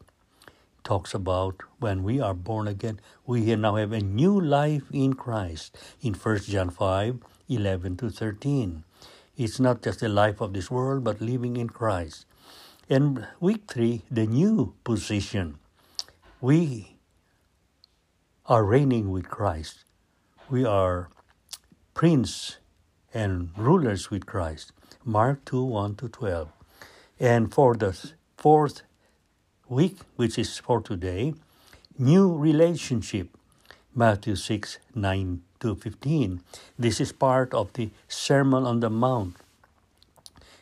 Talks 0.88 1.14
about 1.14 1.64
when 1.80 2.02
we 2.02 2.22
are 2.22 2.34
born 2.34 2.66
again, 2.66 3.02
we 3.26 3.54
now 3.58 3.76
have 3.76 3.92
a 3.92 4.00
new 4.00 4.40
life 4.40 4.84
in 4.90 5.16
Christ 5.16 5.78
in 6.02 6.14
1 6.14 6.38
John 6.44 6.70
5 6.70 7.20
11 7.50 7.98
to 7.98 8.10
13. 8.10 8.86
It's 9.36 9.60
not 9.60 9.82
just 9.82 10.00
the 10.00 10.08
life 10.08 10.40
of 10.40 10.54
this 10.54 10.72
world, 10.72 11.04
but 11.04 11.20
living 11.20 11.58
in 11.58 11.68
Christ. 11.70 12.26
And 12.90 13.28
week 13.42 13.70
three, 13.70 14.04
the 14.10 14.26
new 14.28 14.76
position. 14.86 15.60
We 16.40 16.96
are 18.46 18.64
reigning 18.64 19.12
with 19.12 19.28
Christ. 19.28 19.84
We 20.50 20.64
are 20.64 21.10
prince 21.96 22.60
and 23.14 23.50
rulers 23.58 24.10
with 24.10 24.26
Christ. 24.26 24.72
Mark 25.04 25.44
2 25.44 25.66
1 25.66 25.96
to 25.98 26.08
12. 26.08 26.48
And 27.20 27.54
for 27.54 27.76
the 27.76 27.92
fourth 28.38 28.84
week, 29.70 29.98
which 30.16 30.38
is 30.38 30.58
for 30.58 30.82
today, 30.82 31.34
new 31.98 32.36
relationship. 32.36 33.30
Matthew 33.96 34.36
6 34.36 34.78
9 34.94 35.42
to 35.60 35.76
15. 35.76 36.42
This 36.78 37.02
is 37.02 37.12
part 37.12 37.54
of 37.54 37.74
the 37.74 37.90
Sermon 38.08 38.64
on 38.64 38.80
the 38.80 38.90
Mount. 38.90 39.36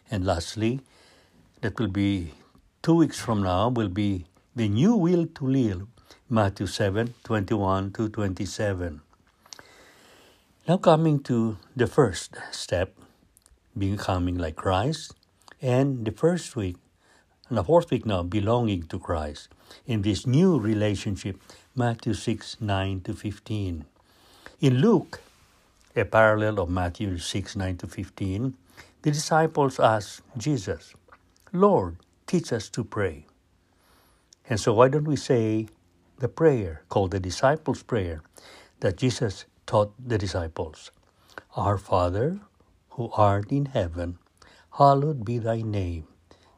And 0.10 0.26
lastly, 0.26 0.80
that 1.62 1.80
will 1.80 1.90
be 1.90 2.32
two 2.82 2.96
weeks 2.96 3.20
from 3.20 3.44
now, 3.44 3.70
will 3.70 3.90
be 3.90 4.26
the 4.56 4.70
new 4.70 4.96
will 4.96 5.26
to 5.36 5.48
live. 5.48 5.88
Matthew 6.30 6.68
7 6.68 7.14
21 7.24 7.92
to 7.94 8.10
27. 8.10 9.02
Now, 10.68 10.78
coming 10.78 11.20
to 11.24 11.58
the 11.76 11.86
first 11.86 12.38
step, 12.52 12.96
becoming 13.78 14.38
like 14.38 14.56
Christ, 14.56 15.14
and 15.62 16.06
the 16.06 16.12
first 16.12 16.56
week, 16.56 16.78
and 17.50 17.58
the 17.58 17.64
fourth 17.64 17.92
week 17.92 18.06
now, 18.06 18.24
belonging 18.24 18.84
to 18.88 18.98
Christ 18.98 19.50
in 19.86 20.02
this 20.02 20.26
new 20.26 20.58
relationship, 20.60 21.40
Matthew 21.76 22.14
6 22.14 22.58
9 22.60 23.02
to 23.02 23.14
15. 23.14 23.86
In 24.62 24.78
Luke, 24.80 25.22
a 25.96 26.06
parallel 26.06 26.60
of 26.60 26.70
Matthew 26.70 27.18
6 27.20 27.56
9 27.56 27.78
to 27.78 27.88
15, 27.88 28.54
the 29.04 29.12
disciples 29.12 29.80
asked 29.80 30.22
Jesus, 30.38 30.94
Lord, 31.54 31.98
teach 32.26 32.52
us 32.52 32.70
to 32.70 32.84
pray. 32.84 33.28
And 34.50 34.60
so, 34.60 34.74
why 34.74 34.88
don't 34.90 35.08
we 35.08 35.16
say 35.16 35.68
the 36.20 36.28
prayer 36.28 36.82
called 36.90 37.12
the 37.12 37.20
disciples' 37.20 37.84
prayer 37.84 38.22
that 38.80 38.98
Jesus 38.98 39.46
taught 39.68 39.94
the 40.00 40.18
disciples 40.18 40.92
Our 41.56 41.78
Father, 41.78 42.40
who 42.92 43.12
art 43.14 43.52
in 43.52 43.68
heaven, 43.68 44.18
hallowed 44.78 45.24
be 45.26 45.38
thy 45.38 45.62
name. 45.62 46.08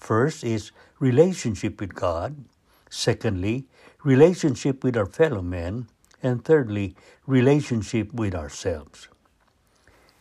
First 0.00 0.42
is 0.42 0.72
relationship 0.98 1.80
with 1.80 1.94
God. 1.94 2.44
Secondly, 2.88 3.66
relationship 4.02 4.82
with 4.82 4.96
our 4.96 5.06
fellow 5.06 5.42
men 5.42 5.88
and 6.22 6.44
thirdly, 6.44 6.96
relationship 7.26 8.12
with 8.12 8.34
ourselves. 8.34 9.08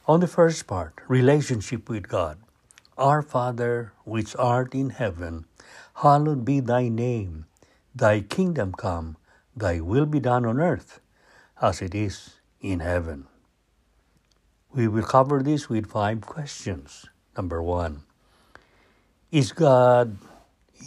On 0.05 0.19
the 0.19 0.27
first 0.27 0.67
part, 0.67 1.01
relationship 1.07 1.89
with 1.89 2.07
God. 2.07 2.37
Our 2.97 3.21
Father, 3.21 3.93
which 4.03 4.35
art 4.35 4.75
in 4.75 4.91
heaven, 4.91 5.45
hallowed 5.95 6.43
be 6.43 6.59
thy 6.59 6.89
name. 6.89 7.45
Thy 7.95 8.21
kingdom 8.21 8.73
come, 8.73 9.17
thy 9.55 9.79
will 9.79 10.05
be 10.05 10.19
done 10.19 10.45
on 10.45 10.59
earth 10.59 10.99
as 11.61 11.81
it 11.81 11.95
is 11.95 12.35
in 12.61 12.79
heaven. 12.79 13.27
We 14.71 14.87
will 14.87 15.03
cover 15.03 15.41
this 15.41 15.69
with 15.69 15.87
five 15.87 16.21
questions. 16.21 17.07
Number 17.35 17.63
one 17.63 18.03
Is 19.31 19.51
God 19.51 20.17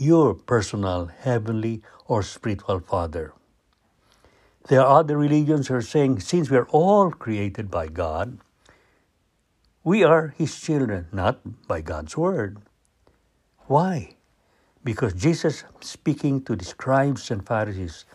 your 0.00 0.34
personal 0.34 1.06
heavenly 1.06 1.82
or 2.06 2.24
spiritual 2.24 2.80
Father? 2.80 3.32
There 4.66 4.80
are 4.80 4.98
other 4.98 5.16
religions 5.16 5.68
who 5.68 5.74
are 5.74 5.82
saying, 5.82 6.18
since 6.18 6.50
we 6.50 6.56
are 6.56 6.66
all 6.70 7.12
created 7.12 7.70
by 7.70 7.86
God, 7.86 8.38
we 9.84 10.02
are 10.02 10.34
His 10.36 10.60
children, 10.60 11.06
not 11.12 11.38
by 11.68 11.82
God's 11.82 12.16
word. 12.16 12.58
Why? 13.66 14.16
Because 14.82 15.14
Jesus, 15.14 15.62
speaking 15.80 16.42
to 16.42 16.56
the 16.56 16.64
scribes 16.64 17.30
and 17.30 17.46
Pharisees, 17.46 18.06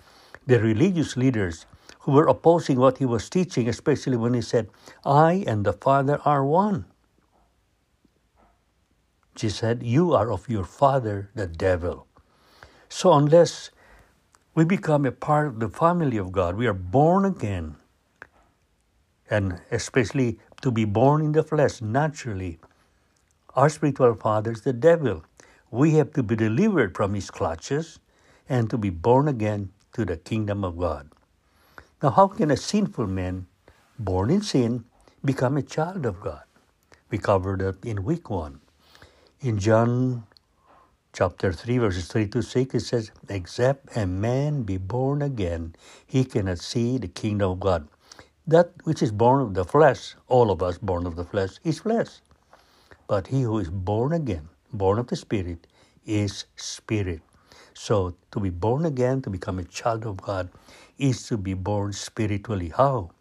the 0.46 0.60
religious 0.60 1.16
leaders 1.16 1.66
who 2.00 2.12
were 2.12 2.28
opposing 2.28 2.80
what 2.80 2.98
he 2.98 3.06
was 3.06 3.30
teaching, 3.30 3.70
especially 3.70 4.18
when 4.18 4.34
he 4.34 4.42
said, 4.42 4.68
I 5.06 5.46
and 5.48 5.66
the 5.66 5.74
Father 5.74 6.20
are 6.26 6.44
one. 6.44 6.86
Jesus 9.38 9.60
said, 9.60 9.84
You 9.84 10.14
are 10.14 10.32
of 10.32 10.50
your 10.50 10.66
father, 10.66 11.30
the 11.36 11.48
devil. 11.48 12.08
So, 12.90 13.14
unless 13.14 13.72
we 14.58 14.66
become 14.66 15.06
a 15.06 15.12
part 15.12 15.50
of 15.50 15.60
the 15.60 15.70
family 15.70 16.18
of 16.18 16.32
God. 16.32 16.56
We 16.58 16.66
are 16.66 16.74
born 16.74 17.26
again. 17.26 17.76
And 19.30 19.62
especially 19.70 20.40
to 20.64 20.72
be 20.72 20.84
born 20.84 21.22
in 21.22 21.34
the 21.34 21.44
flesh 21.44 21.80
naturally. 21.80 22.58
Our 23.54 23.70
spiritual 23.70 24.16
father 24.16 24.54
is 24.54 24.62
the 24.62 24.74
devil. 24.74 25.24
We 25.70 25.92
have 25.92 26.12
to 26.14 26.24
be 26.24 26.36
delivered 26.36 26.96
from 26.96 27.14
his 27.14 27.30
clutches 27.30 28.00
and 28.50 28.68
to 28.72 28.80
be 28.80 28.90
born 28.90 29.28
again 29.28 29.70
to 29.94 30.06
the 30.06 30.18
kingdom 30.18 30.64
of 30.64 30.80
God. 30.80 31.12
Now, 32.02 32.10
how 32.10 32.28
can 32.28 32.50
a 32.50 32.58
sinful 32.58 33.06
man 33.06 33.46
born 34.00 34.32
in 34.32 34.42
sin 34.42 34.86
become 35.24 35.56
a 35.58 35.62
child 35.62 36.08
of 36.08 36.20
God? 36.20 36.42
We 37.12 37.20
covered 37.20 37.60
that 37.60 37.86
in 37.86 38.04
week 38.04 38.32
one. 38.32 38.62
In 39.40 39.60
John 39.60 40.24
chapter 41.14 41.54
3, 41.54 41.78
verses 41.78 42.08
3 42.08 42.28
to 42.30 42.42
6, 42.42 42.74
it 42.74 42.80
says, 42.80 43.12
Except 43.30 43.96
a 43.96 44.08
man 44.08 44.64
be 44.64 44.78
born 44.78 45.22
again, 45.22 45.76
he 46.08 46.26
cannot 46.26 46.58
see 46.58 46.98
the 46.98 47.08
kingdom 47.08 47.52
of 47.52 47.60
God. 47.60 47.88
That 48.48 48.72
which 48.84 49.04
is 49.04 49.12
born 49.12 49.42
of 49.44 49.54
the 49.54 49.64
flesh, 49.64 50.16
all 50.28 50.50
of 50.50 50.64
us 50.64 50.80
born 50.80 51.06
of 51.06 51.16
the 51.16 51.24
flesh, 51.24 51.60
is 51.64 51.78
flesh. 51.78 52.20
But 53.06 53.28
he 53.28 53.44
who 53.44 53.60
is 53.60 53.70
born 53.70 54.12
again, 54.12 54.50
born 54.74 54.98
of 54.98 55.06
the 55.06 55.16
Spirit, 55.16 55.68
is 56.04 56.46
spirit. 56.56 57.22
So 57.76 58.16
to 58.32 58.40
be 58.40 58.50
born 58.50 58.86
again, 58.86 59.22
to 59.22 59.30
become 59.30 59.60
a 59.60 59.64
child 59.66 60.08
of 60.08 60.18
God, 60.18 60.50
is 60.98 61.28
to 61.28 61.38
be 61.38 61.54
born 61.54 61.94
spiritually. 61.94 62.74
How? 62.76 63.12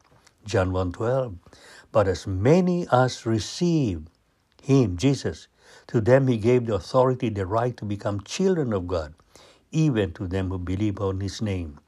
John 0.47 0.71
1.12. 0.71 1.37
But 1.93 2.09
as 2.09 2.27
many 2.27 2.87
as 2.91 3.27
receive 3.27 4.07
him, 4.63 4.97
Jesus, 4.97 5.49
to 5.89 6.01
them 6.01 6.29
he 6.29 6.37
gave 6.37 6.67
the 6.67 6.75
authority, 6.75 7.29
the 7.29 7.47
right 7.47 7.77
to 7.77 7.85
become 7.85 8.21
children 8.23 8.73
of 8.73 8.87
God, 8.87 9.15
even 9.73 10.13
to 10.15 10.27
them 10.27 10.51
who 10.51 10.59
believe 10.59 11.01
on 11.01 11.21
his 11.21 11.43
name. 11.43 11.79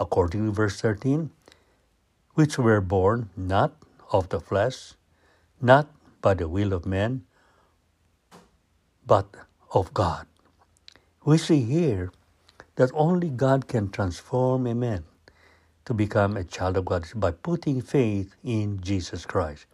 According 0.00 0.46
to 0.46 0.52
verse 0.52 0.80
13, 0.80 1.30
which 2.34 2.58
were 2.58 2.80
born 2.80 3.30
not 3.36 3.74
of 4.12 4.28
the 4.30 4.40
flesh, 4.40 4.94
not 5.60 5.88
by 6.22 6.34
the 6.34 6.48
will 6.48 6.72
of 6.72 6.86
man, 6.86 7.24
but 9.06 9.26
of 9.72 9.92
God. 9.94 10.26
We 11.24 11.38
see 11.38 11.62
here 11.62 12.12
that 12.76 12.90
only 12.94 13.30
God 13.30 13.68
can 13.68 13.90
transform 13.90 14.66
a 14.66 14.74
man 14.74 15.04
to 15.84 15.94
become 15.94 16.36
a 16.36 16.44
child 16.44 16.76
of 16.76 16.84
God 16.86 17.06
by 17.14 17.30
putting 17.32 17.80
faith 17.82 18.34
in 18.44 18.80
Jesus 18.80 19.26
Christ, 19.26 19.66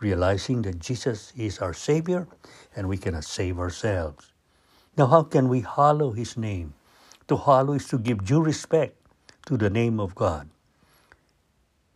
realizing 0.00 0.62
that 0.62 0.78
Jesus 0.78 1.32
is 1.36 1.58
our 1.58 1.74
Savior 1.74 2.28
and 2.76 2.88
we 2.88 2.98
cannot 2.98 3.24
save 3.24 3.58
ourselves. 3.58 4.32
Now, 4.96 5.06
how 5.06 5.22
can 5.22 5.48
we 5.48 5.60
hallow 5.60 6.12
His 6.12 6.36
name? 6.36 6.74
To 7.28 7.36
hallow 7.36 7.74
is 7.74 7.88
to 7.88 7.98
give 7.98 8.24
due 8.24 8.42
respect 8.42 8.96
to 9.46 9.56
the 9.56 9.70
name 9.70 10.00
of 10.00 10.14
God. 10.14 10.48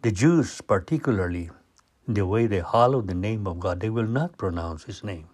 The 0.03 0.13
Jews, 0.13 0.61
particularly, 0.61 1.51
the 2.09 2.27
way 2.27 2.47
they 2.47 2.61
hallow 2.61 3.03
the 3.03 3.15
name 3.15 3.47
of 3.47 3.61
God, 3.61 3.81
they 3.81 3.91
will 3.91 4.07
not 4.07 4.39
pronounce 4.39 4.85
His 4.85 5.05
name. 5.05 5.29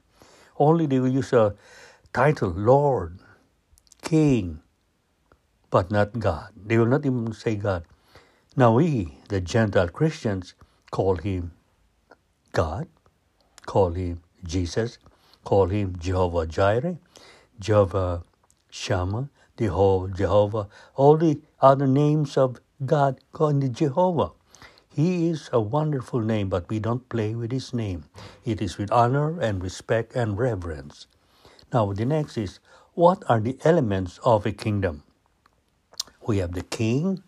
Only 0.59 0.87
they 0.87 1.01
will 1.01 1.13
use 1.13 1.33
a 1.33 1.55
title, 2.13 2.51
Lord, 2.51 3.19
King, 4.03 4.61
but 5.71 5.91
not 5.91 6.19
God. 6.19 6.51
They 6.57 6.79
will 6.79 6.87
not 6.87 7.07
even 7.07 7.33
say 7.33 7.57
God. 7.57 7.85
Now 8.57 8.75
we, 8.75 9.19
the 9.29 9.41
Gentile 9.41 9.89
Christians, 9.89 10.55
call 10.91 11.17
him 11.17 11.53
God, 12.53 12.89
call 13.67 13.93
him 13.93 14.23
Jesus, 14.45 14.99
call 15.45 15.67
him 15.67 15.97
Jehovah 15.99 16.47
Jireh, 16.47 16.99
Jehovah 17.61 18.23
Shammah, 18.71 19.29
the 19.57 19.67
whole 19.67 20.09
Jehovah, 20.09 20.69
all 20.95 21.17
the 21.17 21.41
other 21.61 21.87
names 21.87 22.37
of 22.37 22.61
God 22.85 23.21
called 23.33 23.61
the 23.61 23.69
Jehovah. 23.69 24.31
He 24.95 25.29
is 25.29 25.49
a 25.53 25.61
wonderful 25.61 26.21
name, 26.21 26.49
but 26.49 26.69
we 26.69 26.79
don't 26.79 27.09
play 27.09 27.35
with 27.35 27.53
his 27.53 27.73
name. 27.73 28.05
It 28.45 28.61
is 28.61 28.79
with 28.79 28.91
honor 28.91 29.41
and 29.41 29.63
respect 29.63 30.17
and 30.17 30.39
reverence. 30.39 31.07
Now, 31.73 31.93
the 31.93 32.05
next 32.05 32.37
is 32.37 32.61
what 32.95 33.23
are 33.29 33.41
the 33.41 33.59
elements 33.65 34.19
of 34.25 34.47
a 34.47 34.53
kingdom? 34.53 35.03
We 36.27 36.39
have 36.39 36.53
the 36.53 36.63
king, 36.63 37.23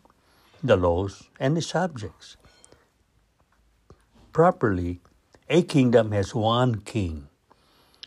the 0.63 0.77
laws, 0.77 1.29
and 1.39 1.57
the 1.57 1.63
subjects. 1.63 2.37
Properly, 4.33 5.01
a 5.51 5.63
kingdom 5.63 6.13
has 6.13 6.33
one 6.33 6.77
king 6.83 7.27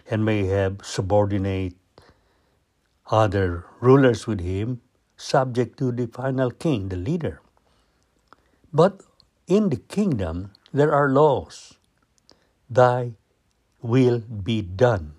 and 0.10 0.24
may 0.24 0.46
have 0.46 0.80
subordinate 0.82 1.76
other 3.12 3.66
rulers 3.82 4.26
with 4.26 4.40
him, 4.40 4.80
subject 5.18 5.78
to 5.78 5.92
the 5.92 6.08
final 6.08 6.50
king, 6.50 6.88
the 6.88 6.96
leader. 6.96 7.42
But 8.72 9.02
in 9.46 9.70
the 9.70 9.76
kingdom, 9.76 10.52
there 10.72 10.94
are 10.94 11.10
laws. 11.10 11.74
Thy 12.70 13.12
will 13.82 14.20
be 14.20 14.62
done. 14.62 15.14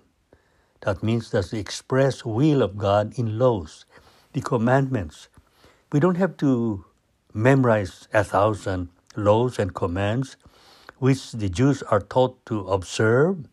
That 0.81 1.03
means 1.03 1.29
that's 1.29 1.51
the 1.51 1.59
express 1.59 2.25
will 2.25 2.63
of 2.63 2.75
God 2.77 3.17
in 3.19 3.37
laws, 3.37 3.85
the 4.33 4.41
commandments. 4.41 5.29
We 5.91 5.99
don't 5.99 6.17
have 6.17 6.37
to 6.37 6.85
memorize 7.33 8.07
a 8.13 8.23
thousand 8.23 8.89
laws 9.15 9.59
and 9.59 9.75
commands 9.75 10.37
which 11.05 11.33
the 11.33 11.49
Jews 11.49 11.83
are 11.83 11.99
taught 11.99 12.43
to 12.47 12.61
observe. 12.75 13.45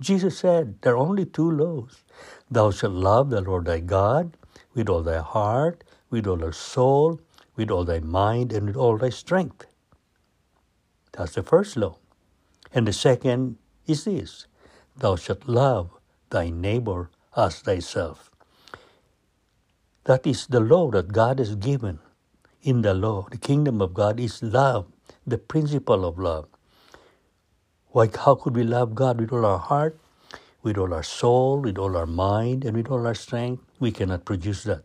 Jesus 0.00 0.38
said 0.38 0.80
there 0.80 0.94
are 0.94 1.06
only 1.08 1.26
two 1.26 1.50
laws. 1.50 2.04
Thou 2.50 2.70
shalt 2.70 2.94
love 2.94 3.28
the 3.28 3.42
Lord 3.42 3.66
thy 3.66 3.80
God 3.80 4.38
with 4.72 4.88
all 4.88 5.02
thy 5.02 5.18
heart, 5.18 5.84
with 6.08 6.26
all 6.26 6.38
thy 6.38 6.52
soul, 6.52 7.20
with 7.54 7.70
all 7.70 7.84
thy 7.84 8.00
mind, 8.00 8.50
and 8.50 8.66
with 8.66 8.76
all 8.76 8.96
thy 8.96 9.10
strength. 9.10 9.66
That's 11.12 11.34
the 11.34 11.42
first 11.42 11.76
law. 11.76 11.98
And 12.72 12.88
the 12.88 12.94
second 12.94 13.58
is 13.86 14.04
this 14.04 14.46
Thou 14.96 15.16
shalt 15.16 15.46
love 15.46 15.90
thy 16.30 16.48
neighbor 16.48 17.10
as 17.36 17.60
thyself. 17.60 18.30
That 20.04 20.26
is 20.26 20.46
the 20.46 20.60
law 20.60 20.90
that 20.92 21.12
God 21.12 21.40
has 21.40 21.56
given 21.56 21.98
in 22.62 22.80
the 22.80 22.94
law. 22.94 23.26
The 23.30 23.44
kingdom 23.52 23.82
of 23.82 23.92
God 23.92 24.18
is 24.18 24.42
love, 24.42 24.86
the 25.26 25.36
principle 25.36 26.06
of 26.06 26.18
love. 26.18 26.55
Why, 27.96 28.10
how 28.14 28.34
could 28.34 28.54
we 28.54 28.62
love 28.62 28.94
God 28.94 29.18
with 29.18 29.32
all 29.32 29.46
our 29.46 29.58
heart, 29.58 29.98
with 30.62 30.76
all 30.76 30.92
our 30.92 31.02
soul, 31.02 31.60
with 31.60 31.78
all 31.78 31.96
our 31.96 32.04
mind, 32.04 32.62
and 32.62 32.76
with 32.76 32.90
all 32.90 33.06
our 33.06 33.14
strength? 33.14 33.64
We 33.80 33.90
cannot 33.90 34.26
produce 34.26 34.64
that. 34.64 34.82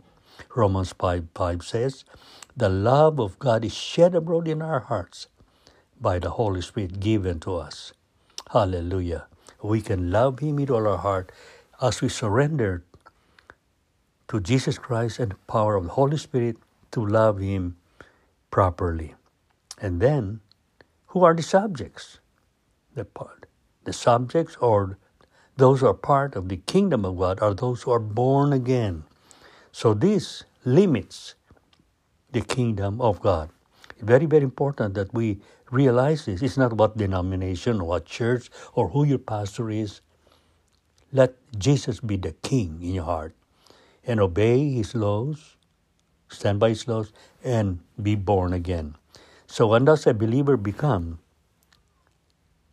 Romans 0.55 0.93
5 0.97 1.28
5 1.36 1.62
says, 1.62 2.05
The 2.55 2.70
love 2.70 3.20
of 3.20 3.38
God 3.38 3.66
is 3.66 3.74
shed 3.74 4.16
abroad 4.16 4.47
in 4.47 4.62
our 4.62 4.80
hearts 4.80 5.28
by 5.99 6.20
the 6.20 6.30
Holy 6.30 6.62
Spirit 6.62 7.01
given 7.01 7.41
to 7.41 7.57
us. 7.57 7.91
Hallelujah. 8.53 9.26
We 9.62 9.82
can 9.82 10.09
love 10.09 10.39
Him 10.39 10.55
with 10.55 10.70
all 10.70 10.88
our 10.88 11.03
heart 11.03 11.34
as 11.82 11.99
we 11.99 12.07
surrender 12.07 12.86
to 14.30 14.39
Jesus 14.39 14.78
Christ 14.78 15.20
and 15.20 15.32
the 15.32 15.41
power 15.51 15.76
of 15.76 15.84
the 15.84 15.99
Holy 15.99 16.16
Spirit 16.16 16.55
to 16.91 17.05
love 17.05 17.39
Him 17.39 17.76
properly. 18.51 19.16
And 19.82 19.99
then, 19.99 20.39
who 21.07 21.26
are 21.26 21.36
the 21.36 21.43
subjects? 21.43 22.21
The 22.94 23.06
part, 23.06 23.46
the 23.86 23.94
subjects 23.94 24.58
or 24.58 24.98
those 25.58 25.80
who 25.80 25.88
are 25.88 25.94
part 25.94 26.36
of 26.36 26.50
the 26.50 26.58
kingdom 26.58 27.06
of 27.06 27.18
God 27.18 27.39
are 27.42 27.54
those 27.54 27.84
who 27.84 27.92
are 27.92 28.00
born 28.00 28.52
again. 28.52 29.04
So 29.72 29.94
this 29.94 30.44
limits 30.66 31.36
the 32.32 32.42
kingdom 32.42 33.00
of 33.02 33.22
God. 33.22 33.50
Very, 34.02 34.26
very 34.26 34.44
important 34.44 34.96
that 34.96 35.14
we 35.14 35.39
realize 35.70 36.26
this. 36.26 36.42
It's 36.42 36.58
not 36.58 36.74
about 36.74 36.98
denomination 36.98 37.80
or 37.82 37.86
what 37.86 38.06
church 38.06 38.50
or 38.74 38.89
who 38.89 39.04
your 39.04 39.20
pastor 39.20 39.70
is. 39.70 40.02
Let 41.14 41.36
Jesus 41.58 42.00
be 42.00 42.18
the 42.18 42.34
king 42.42 42.80
in 42.82 42.94
your 42.96 43.06
heart 43.06 43.36
and 44.06 44.20
obey 44.20 44.72
his 44.72 44.96
laws, 44.96 45.58
stand 46.30 46.60
by 46.60 46.70
his 46.70 46.88
laws, 46.88 47.12
and 47.44 47.80
be 48.02 48.16
born 48.16 48.54
again. 48.54 48.96
So 49.48 49.68
when 49.68 49.86
does 49.86 50.08
a 50.08 50.14
believer 50.14 50.58
become 50.58 51.20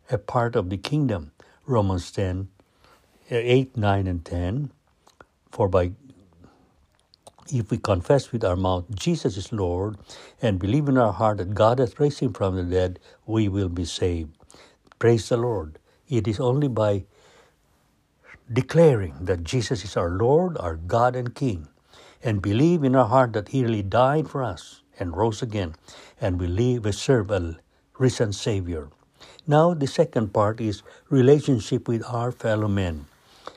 a 0.09 0.17
part 0.17 0.55
of 0.55 0.69
the 0.69 0.77
kingdom? 0.77 1.31
Romans 1.65 2.11
10, 2.11 2.49
eh, 3.29 3.37
8, 3.37 3.77
9, 3.77 4.07
and 4.07 4.25
10. 4.25 4.71
For 5.51 5.67
by 5.69 5.91
if 7.51 7.71
we 7.71 7.77
confess 7.77 8.31
with 8.31 8.43
our 8.43 8.55
mouth 8.55 8.85
Jesus 8.93 9.37
is 9.37 9.51
Lord 9.51 9.97
and 10.41 10.59
believe 10.59 10.87
in 10.87 10.97
our 10.97 11.13
heart 11.13 11.37
that 11.39 11.55
God 11.55 11.79
has 11.79 11.99
raised 11.99 12.19
him 12.19 12.33
from 12.33 12.55
the 12.55 12.63
dead, 12.63 12.99
we 13.25 13.49
will 13.49 13.69
be 13.69 13.85
saved. 13.85 14.31
Praise 14.99 15.29
the 15.29 15.37
Lord. 15.37 15.79
It 16.07 16.27
is 16.27 16.39
only 16.39 16.67
by 16.67 17.05
declaring 18.51 19.15
that 19.21 19.43
Jesus 19.43 19.83
is 19.83 19.97
our 19.97 20.11
Lord, 20.11 20.57
our 20.59 20.75
God 20.75 21.15
and 21.15 21.33
King, 21.35 21.67
and 22.23 22.41
believe 22.41 22.83
in 22.83 22.95
our 22.95 23.07
heart 23.07 23.33
that 23.33 23.49
he 23.49 23.63
really 23.63 23.83
died 23.83 24.29
for 24.29 24.43
us 24.43 24.81
and 24.99 25.15
rose 25.15 25.41
again, 25.41 25.75
and 26.19 26.39
we 26.39 26.47
live 26.47 26.85
we 26.85 26.91
serve 26.91 27.31
a 27.31 27.57
risen 27.97 28.33
Savior. 28.33 28.89
Now 29.47 29.73
the 29.73 29.87
second 29.87 30.33
part 30.33 30.61
is 30.61 30.83
relationship 31.09 31.87
with 31.87 32.03
our 32.05 32.31
fellow 32.31 32.67
men. 32.67 33.05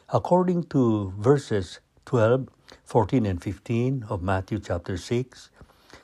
According 0.08 0.64
to 0.74 1.12
verses 1.18 1.80
12 2.04 2.48
14 2.84 3.24
and 3.26 3.42
15 3.42 4.04
of 4.08 4.22
Matthew 4.22 4.58
chapter 4.58 4.96
6. 4.96 5.50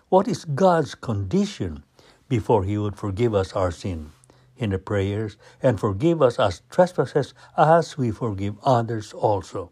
What 0.09 0.27
is 0.27 0.45
God's 0.45 0.95
condition 0.95 1.85
before 2.29 2.65
He 2.65 2.79
would 2.79 2.97
forgive 2.97 3.35
us 3.35 3.53
our 3.53 3.71
sin? 3.71 4.13
In 4.57 4.71
the 4.71 4.79
prayers, 4.79 5.37
and 5.63 5.79
forgive 5.79 6.21
us 6.21 6.39
our 6.39 6.51
trespasses 6.71 7.35
as 7.57 7.97
we 7.97 8.11
forgive 8.11 8.57
others 8.65 9.13
also. 9.13 9.71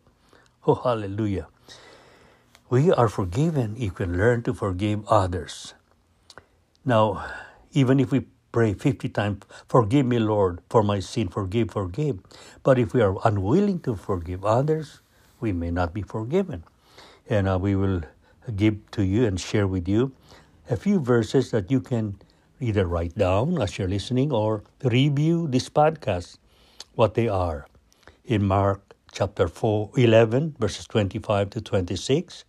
Oh, 0.67 0.77
hallelujah. 0.77 1.49
We 2.69 2.93
are 2.93 3.09
forgiven 3.09 3.75
if 3.79 3.99
we 3.99 4.07
learn 4.07 4.43
to 4.45 4.55
forgive 4.55 5.07
others. 5.09 5.75
Now, 6.85 7.25
even 7.73 7.99
if 7.99 8.13
we 8.13 8.27
pray 8.57 8.73
50 8.73 9.11
times, 9.11 9.43
Forgive 9.69 10.07
me, 10.07 10.19
Lord, 10.19 10.61
for 10.71 10.83
my 10.83 10.99
sin, 10.99 11.29
forgive, 11.29 11.73
forgive. 11.73 12.21
But 12.63 12.79
if 12.79 12.95
we 12.95 13.03
are 13.03 13.15
unwilling 13.23 13.81
to 13.81 13.95
forgive 13.97 14.47
others, 14.47 15.03
we 15.41 15.53
may 15.53 15.71
not 15.71 15.93
be 15.93 16.01
forgiven. 16.01 16.65
And 17.29 17.51
uh, 17.51 17.59
we 17.61 17.77
will 17.77 18.01
give 18.57 18.91
to 18.93 19.05
you 19.05 19.27
and 19.27 19.39
share 19.39 19.67
with 19.67 19.87
you 19.87 20.13
a 20.71 20.77
few 20.77 21.01
verses 21.01 21.51
that 21.51 21.71
you 21.71 21.83
can 21.83 22.17
either 22.59 22.87
write 22.87 23.15
down 23.19 23.61
as 23.61 23.77
you're 23.77 23.93
listening 23.93 24.33
or 24.33 24.65
review 24.83 25.49
this 25.49 25.69
podcast, 25.69 26.39
what 26.95 27.13
they 27.13 27.29
are. 27.29 27.67
In 28.25 28.43
Mark 28.43 28.97
chapter 29.13 29.49
4, 29.49 29.91
11, 29.99 30.57
verses 30.59 30.87
25 30.87 31.51
to 31.51 31.61
26, 31.61 32.47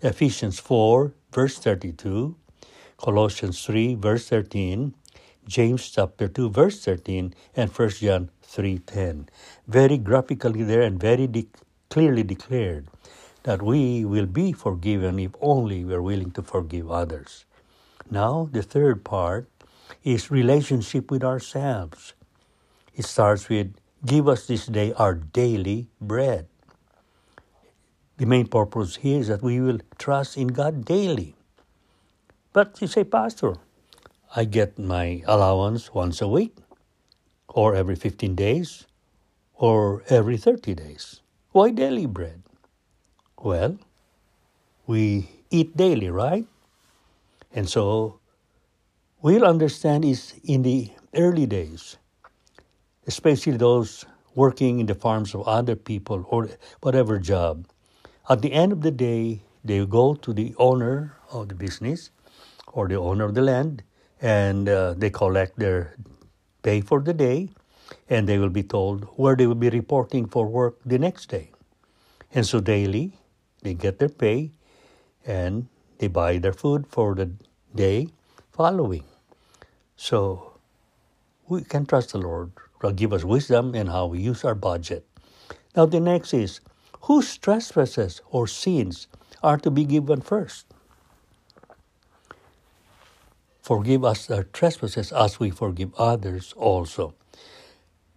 Ephesians 0.00 0.58
4, 0.58 1.12
verse 1.32 1.58
32, 1.58 2.34
Colossians 2.96 3.62
3, 3.66 3.96
verse 3.96 4.26
13, 4.30 4.94
James 5.46 5.90
chapter 5.90 6.28
2, 6.28 6.50
verse 6.50 6.84
13, 6.84 7.34
and 7.56 7.70
1 7.70 7.88
John 7.90 8.30
3.10. 8.46 9.28
Very 9.68 9.98
graphically 9.98 10.62
there 10.62 10.82
and 10.82 11.00
very 11.00 11.26
de- 11.26 11.48
clearly 11.90 12.22
declared 12.22 12.88
that 13.44 13.62
we 13.62 14.04
will 14.04 14.26
be 14.26 14.52
forgiven 14.52 15.18
if 15.18 15.32
only 15.40 15.84
we 15.84 15.94
are 15.94 16.02
willing 16.02 16.30
to 16.32 16.42
forgive 16.42 16.90
others. 16.90 17.44
Now, 18.10 18.48
the 18.52 18.62
third 18.62 19.04
part 19.04 19.48
is 20.04 20.30
relationship 20.30 21.10
with 21.10 21.24
ourselves. 21.24 22.14
It 22.94 23.04
starts 23.04 23.48
with 23.48 23.74
give 24.06 24.28
us 24.28 24.46
this 24.46 24.66
day 24.66 24.92
our 24.94 25.14
daily 25.14 25.88
bread. 26.00 26.46
The 28.18 28.26
main 28.26 28.46
purpose 28.46 28.96
here 28.96 29.20
is 29.20 29.28
that 29.28 29.42
we 29.42 29.60
will 29.60 29.80
trust 29.98 30.36
in 30.36 30.48
God 30.48 30.84
daily. 30.84 31.34
But 32.52 32.80
you 32.80 32.86
say, 32.88 33.04
Pastor, 33.04 33.56
I 34.36 34.44
get 34.46 34.80
my 34.80 35.22
allowance 35.26 35.94
once 35.94 36.20
a 36.20 36.26
week, 36.26 36.56
or 37.46 37.76
every 37.76 37.94
15 37.94 38.34
days, 38.34 38.84
or 39.54 40.02
every 40.08 40.36
30 40.36 40.74
days. 40.74 41.20
Why 41.52 41.70
daily 41.70 42.06
bread? 42.06 42.42
Well, 43.38 43.78
we 44.88 45.30
eat 45.50 45.76
daily, 45.76 46.10
right? 46.10 46.46
And 47.54 47.68
so 47.68 48.18
we'll 49.22 49.44
understand 49.44 50.04
is 50.04 50.34
in 50.42 50.62
the 50.62 50.90
early 51.14 51.46
days, 51.46 51.96
especially 53.06 53.56
those 53.56 54.04
working 54.34 54.80
in 54.80 54.86
the 54.86 54.96
farms 54.96 55.32
of 55.32 55.46
other 55.46 55.76
people 55.76 56.26
or 56.28 56.48
whatever 56.80 57.20
job, 57.20 57.68
at 58.28 58.42
the 58.42 58.52
end 58.52 58.72
of 58.72 58.80
the 58.80 58.90
day, 58.90 59.42
they 59.62 59.86
go 59.86 60.14
to 60.16 60.32
the 60.32 60.56
owner 60.58 61.14
of 61.30 61.50
the 61.50 61.54
business 61.54 62.10
or 62.72 62.88
the 62.88 62.96
owner 62.96 63.24
of 63.24 63.34
the 63.34 63.42
land 63.42 63.84
and 64.24 64.68
uh, 64.68 64.94
they 64.94 65.10
collect 65.10 65.58
their 65.58 65.96
pay 66.62 66.80
for 66.80 67.00
the 67.00 67.12
day 67.12 67.50
and 68.08 68.28
they 68.28 68.38
will 68.38 68.50
be 68.50 68.62
told 68.62 69.04
where 69.16 69.36
they 69.36 69.46
will 69.46 69.62
be 69.66 69.70
reporting 69.70 70.26
for 70.26 70.46
work 70.46 70.78
the 70.86 70.98
next 70.98 71.28
day. 71.28 71.50
And 72.34 72.46
so 72.46 72.60
daily, 72.60 73.18
they 73.62 73.74
get 73.74 73.98
their 73.98 74.08
pay 74.08 74.52
and 75.26 75.68
they 75.98 76.08
buy 76.08 76.38
their 76.38 76.52
food 76.52 76.86
for 76.88 77.14
the 77.14 77.30
day 77.74 78.08
following. 78.52 79.04
So 79.96 80.54
we 81.48 81.62
can 81.64 81.86
trust 81.86 82.12
the 82.12 82.18
Lord 82.18 82.52
to 82.82 82.92
give 82.92 83.12
us 83.12 83.24
wisdom 83.24 83.74
in 83.74 83.88
how 83.88 84.06
we 84.06 84.20
use 84.20 84.44
our 84.44 84.54
budget. 84.54 85.06
Now, 85.76 85.86
the 85.86 86.00
next 86.00 86.34
is 86.34 86.60
whose 87.02 87.38
trespasses 87.38 88.22
or 88.30 88.46
sins 88.48 89.08
are 89.42 89.58
to 89.58 89.70
be 89.70 89.84
given 89.84 90.22
first? 90.22 90.66
Forgive 93.64 94.04
us 94.04 94.30
our 94.30 94.44
trespasses 94.44 95.10
as 95.10 95.40
we 95.40 95.48
forgive 95.48 95.94
others 95.96 96.52
also. 96.52 97.14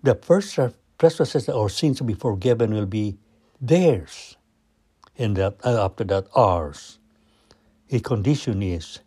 The 0.03 0.13
first 0.15 0.59
trespasses 0.99 1.47
or 1.47 1.69
sins 1.69 1.99
to 1.99 2.03
be 2.03 2.15
forgiven 2.15 2.73
will 2.73 2.85
be 2.85 3.17
theirs, 3.61 4.35
and 5.17 5.39
after 5.39 6.03
that, 6.03 6.27
ours. 6.35 6.99
A 7.89 8.01
condition 8.01 8.61
is 8.61 8.99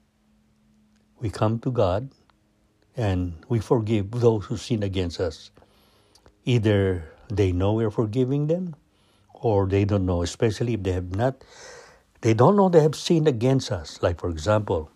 we 1.18 1.28
come 1.28 1.58
to 1.58 1.70
God 1.70 2.08
and 2.96 3.34
we 3.50 3.60
forgive 3.60 4.10
those 4.10 4.46
who 4.46 4.56
sin 4.56 4.82
against 4.82 5.20
us. 5.20 5.50
Either 6.46 7.04
they 7.28 7.52
know 7.52 7.74
we're 7.74 7.90
forgiving 7.90 8.46
them 8.46 8.74
or 9.34 9.66
they 9.66 9.84
don't 9.84 10.06
know, 10.06 10.22
especially 10.22 10.72
if 10.72 10.82
they 10.84 10.92
have 10.92 11.14
not, 11.14 11.44
they 12.22 12.32
don't 12.32 12.56
know 12.56 12.70
they 12.70 12.80
have 12.80 12.96
sinned 12.96 13.28
against 13.28 13.70
us. 13.70 14.02
Like, 14.02 14.18
for 14.18 14.30
example, 14.30 14.90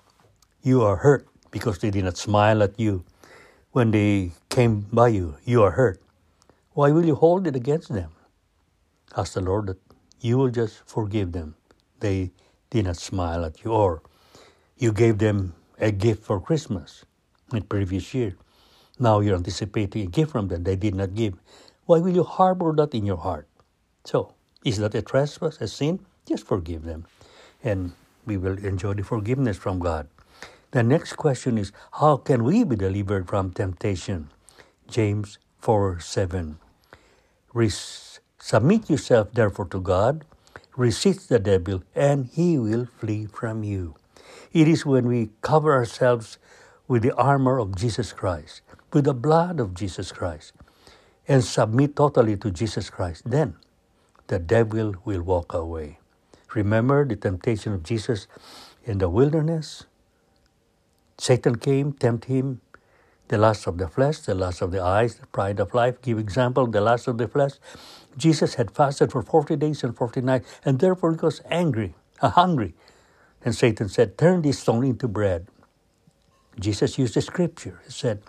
you 0.63 0.81
are 0.81 0.97
hurt 0.97 1.29
because 1.55 1.79
they 1.79 1.91
did 1.95 2.03
not 2.03 2.17
smile 2.19 2.65
at 2.65 2.81
you 2.81 3.05
when 3.71 3.93
they 3.93 4.33
came 4.51 4.81
by 4.93 5.07
you. 5.07 5.37
You 5.45 5.63
are 5.63 5.71
hurt. 5.71 6.03
Why 6.73 6.91
will 6.91 7.07
you 7.07 7.15
hold 7.15 7.47
it 7.47 7.55
against 7.55 7.95
them? 7.95 8.11
Ask 9.17 9.35
the 9.35 9.41
Lord 9.41 9.69
that 9.69 9.79
you 10.21 10.37
will 10.37 10.51
just 10.51 10.83
forgive 10.85 11.31
them. 11.31 11.55
They 12.01 12.33
did 12.71 12.87
not 12.87 12.97
smile 12.97 13.45
at 13.45 13.63
you, 13.63 13.71
or 13.71 14.03
you 14.77 14.91
gave 14.91 15.19
them 15.19 15.55
a 15.79 15.93
gift 15.93 16.25
for 16.25 16.41
Christmas 16.41 17.05
in 17.53 17.63
previous 17.63 18.13
year. 18.13 18.35
Now 18.99 19.21
you're 19.21 19.37
anticipating 19.37 20.03
a 20.03 20.11
gift 20.11 20.33
from 20.33 20.49
them 20.49 20.65
they 20.65 20.75
did 20.75 20.97
not 20.97 21.15
give. 21.15 21.35
Why 21.87 22.01
will 22.01 22.17
you 22.19 22.25
harbor 22.25 22.73
that 22.83 22.95
in 22.95 23.07
your 23.07 23.19
heart? 23.19 23.47
So, 24.05 24.35
is 24.65 24.79
that 24.79 24.97
a 24.97 25.03
trespass, 25.03 25.61
a 25.61 25.69
sin? 25.69 26.01
Just 26.27 26.47
forgive 26.47 26.83
them. 26.83 27.07
And 27.63 27.93
we 28.27 28.39
will 28.39 28.59
enjoy 28.59 28.95
the 28.95 29.05
forgiveness 29.05 29.57
from 29.57 29.79
God. 29.79 30.09
The 30.75 30.83
next 30.83 31.13
question 31.15 31.57
is 31.57 31.71
How 32.03 32.17
can 32.17 32.43
we 32.43 32.65
be 32.65 32.75
delivered 32.75 33.29
from 33.29 33.53
temptation? 33.53 34.31
James 34.91 35.39
4 35.61 36.01
7. 36.01 36.59
Res- 37.55 38.19
submit 38.41 38.91
yourself 38.91 39.31
therefore 39.31 39.67
to 39.67 39.81
God, 39.81 40.25
resist 40.77 41.29
the 41.29 41.39
devil, 41.39 41.85
and 41.95 42.27
he 42.27 42.59
will 42.59 42.87
flee 42.87 43.27
from 43.27 43.63
you. 43.63 43.95
It 44.53 44.67
is 44.67 44.85
when 44.85 45.07
we 45.07 45.31
cover 45.43 45.73
ourselves 45.73 46.39
with 46.89 47.05
the 47.05 47.15
armor 47.15 47.61
of 47.61 47.77
Jesus 47.77 48.13
Christ, 48.13 48.63
with 48.93 49.05
the 49.05 49.15
blood 49.15 49.61
of 49.61 49.75
Jesus 49.75 50.11
Christ, 50.11 50.55
and 51.29 51.45
submit 51.45 51.95
totally 51.95 52.37
to 52.39 52.51
Jesus 52.51 52.91
Christ, 52.91 53.31
then 53.31 53.55
the 54.27 54.41
devil 54.41 54.97
will 55.05 55.23
walk 55.23 55.55
away. 55.55 56.01
Remember 56.53 57.07
the 57.07 57.15
temptation 57.15 57.73
of 57.73 57.85
Jesus 57.85 58.27
in 58.83 58.99
the 58.99 59.09
wilderness? 59.09 59.87
Satan 61.19 61.57
came, 61.57 61.93
tempt 61.93 62.27
him, 62.27 62.61
the 63.29 63.39
lust 63.39 63.67
of 63.67 63.79
the 63.79 63.89
flesh, 63.89 64.19
the 64.21 64.35
lust 64.35 64.63
of 64.63 64.71
the 64.71 64.83
eyes, 64.83 65.17
the 65.17 65.27
pride 65.29 65.61
of 65.61 65.75
life. 65.75 66.01
Give 66.03 66.19
example, 66.19 66.67
the 66.67 66.81
lust 66.81 67.09
of 67.09 67.19
the 67.19 67.29
flesh. 67.29 67.53
Jesus 68.17 68.55
had 68.55 68.71
fasted 68.71 69.13
for 69.13 69.23
40 69.23 69.57
days 69.57 69.83
and 69.85 69.97
40 69.97 70.21
nights, 70.21 70.49
and 70.65 70.79
therefore 70.79 71.13
he 71.13 71.19
was 71.21 71.41
angry, 71.51 71.95
uh, 72.21 72.31
hungry. 72.31 72.75
And 73.45 73.55
Satan 73.55 73.89
said, 73.89 74.19
Turn 74.19 74.43
this 74.43 74.61
stone 74.61 74.85
into 74.85 75.09
bread. 75.09 75.49
Jesus 76.59 76.99
used 76.99 77.15
the 77.15 77.23
scripture. 77.23 77.81
He 77.85 77.93
said, 77.93 78.23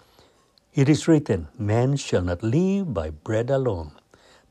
It 0.73 0.89
is 0.89 1.07
written, 1.07 1.47
Man 1.57 1.97
shall 1.97 2.21
not 2.21 2.43
live 2.43 2.93
by 2.93 3.11
bread 3.11 3.49
alone, 3.49 3.91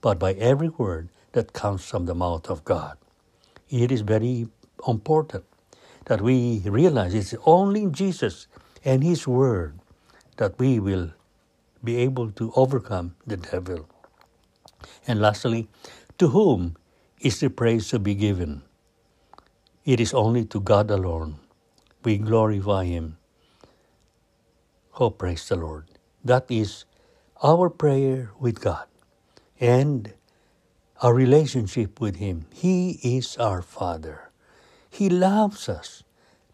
but 0.00 0.18
by 0.18 0.34
every 0.34 0.68
word 0.68 1.08
that 1.32 1.52
comes 1.52 1.84
from 1.84 2.06
the 2.06 2.14
mouth 2.14 2.48
of 2.48 2.64
God. 2.64 2.96
It 3.70 3.90
is 3.90 4.02
very 4.02 4.48
important 4.86 5.44
that 6.06 6.20
we 6.20 6.60
realize 6.64 7.14
it's 7.14 7.34
only 7.46 7.82
in 7.82 7.92
Jesus 7.92 8.46
and 8.84 9.02
His 9.02 9.26
Word 9.26 9.78
that 10.36 10.58
we 10.58 10.78
will 10.80 11.10
be 11.82 11.96
able 11.96 12.30
to 12.32 12.52
overcome 12.56 13.14
the 13.26 13.36
devil. 13.36 13.88
And 15.06 15.20
lastly, 15.20 15.68
to 16.18 16.28
whom 16.28 16.76
is 17.20 17.40
the 17.40 17.50
praise 17.50 17.88
to 17.88 17.98
be 17.98 18.14
given? 18.14 18.62
It 19.84 20.00
is 20.00 20.14
only 20.14 20.44
to 20.46 20.60
God 20.60 20.90
alone. 20.90 21.36
We 22.04 22.18
glorify 22.18 22.84
Him. 22.84 23.18
Oh, 24.98 25.10
praise 25.10 25.48
the 25.48 25.56
Lord. 25.56 25.86
That 26.24 26.46
is 26.50 26.84
our 27.42 27.68
prayer 27.68 28.30
with 28.38 28.60
God 28.60 28.86
and 29.60 30.12
our 31.02 31.14
relationship 31.14 32.00
with 32.00 32.16
Him. 32.16 32.46
He 32.52 33.00
is 33.02 33.36
our 33.36 33.62
Father. 33.62 34.23
He 34.94 35.08
loves 35.10 35.68
us. 35.68 36.04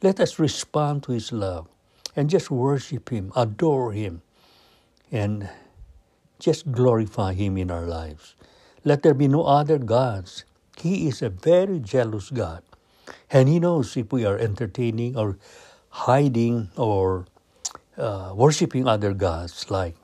Let 0.00 0.18
us 0.18 0.38
respond 0.38 1.02
to 1.02 1.12
His 1.12 1.30
love 1.30 1.68
and 2.16 2.30
just 2.30 2.50
worship 2.50 3.10
Him, 3.10 3.32
adore 3.36 3.92
Him, 3.92 4.22
and 5.12 5.50
just 6.38 6.72
glorify 6.72 7.34
Him 7.34 7.58
in 7.58 7.70
our 7.70 7.84
lives. 7.84 8.36
Let 8.82 9.02
there 9.02 9.12
be 9.12 9.28
no 9.28 9.44
other 9.44 9.76
gods. 9.76 10.46
He 10.78 11.06
is 11.06 11.20
a 11.20 11.28
very 11.28 11.80
jealous 11.80 12.30
God. 12.30 12.62
And 13.30 13.46
He 13.46 13.60
knows 13.60 13.94
if 13.94 14.10
we 14.10 14.24
are 14.24 14.38
entertaining 14.38 15.18
or 15.18 15.36
hiding 15.90 16.70
or 16.78 17.26
uh, 17.98 18.32
worshiping 18.34 18.88
other 18.88 19.12
gods 19.12 19.70
like 19.70 19.96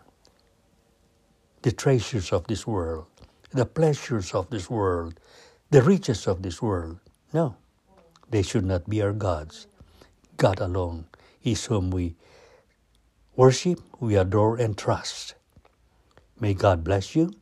the 1.63 1.73
treasures 1.73 2.35
of 2.35 2.47
this 2.49 2.67
world, 2.67 3.07
the 3.53 3.65
pleasures 3.65 4.35
of 4.35 4.51
this 4.51 4.69
world, 4.69 5.19
the 5.71 5.81
riches 5.81 6.27
of 6.27 6.43
this 6.43 6.61
world. 6.61 7.01
No. 7.33 7.57
They 8.31 8.43
should 8.43 8.65
not 8.65 8.89
be 8.89 9.03
our 9.03 9.13
gods. 9.13 9.67
God 10.37 10.61
alone 10.61 11.07
is 11.43 11.67
whom 11.67 11.91
we 11.91 12.17
worship, 13.37 13.81
we 14.01 14.17
adore, 14.17 14.57
and 14.57 14.77
trust. 14.77 15.35
May 16.41 16.55
God 16.55 16.85
bless 16.85 17.15
you 17.15 17.33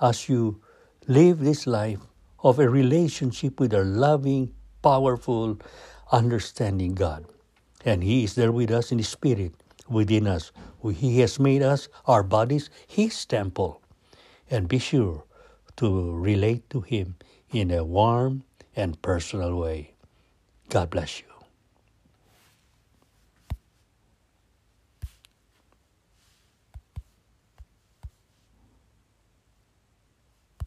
as 0.00 0.28
you 0.28 0.60
live 1.08 1.40
this 1.40 1.66
life 1.66 2.00
of 2.42 2.58
a 2.58 2.68
relationship 2.68 3.58
with 3.58 3.74
our 3.74 3.84
loving, 3.84 4.54
powerful, 4.82 5.58
understanding 6.12 6.94
God. 6.94 7.24
And 7.84 8.04
He 8.04 8.24
is 8.24 8.34
there 8.34 8.52
with 8.52 8.70
us 8.70 8.92
in 8.92 8.98
the 8.98 9.04
Spirit, 9.04 9.52
within 9.88 10.26
us. 10.26 10.52
He 10.94 11.20
has 11.20 11.40
made 11.40 11.62
us, 11.62 11.88
our 12.06 12.22
bodies, 12.22 12.70
His 12.86 13.24
temple. 13.24 13.80
And 14.50 14.68
be 14.68 14.78
sure 14.78 15.24
to 15.76 16.14
relate 16.14 16.68
to 16.70 16.82
Him 16.82 17.16
in 17.50 17.70
a 17.70 17.82
warm 17.82 18.44
and 18.76 19.00
personal 19.02 19.56
way. 19.56 19.95
God 20.70 20.90
bless 20.90 21.20
you. 21.20 21.35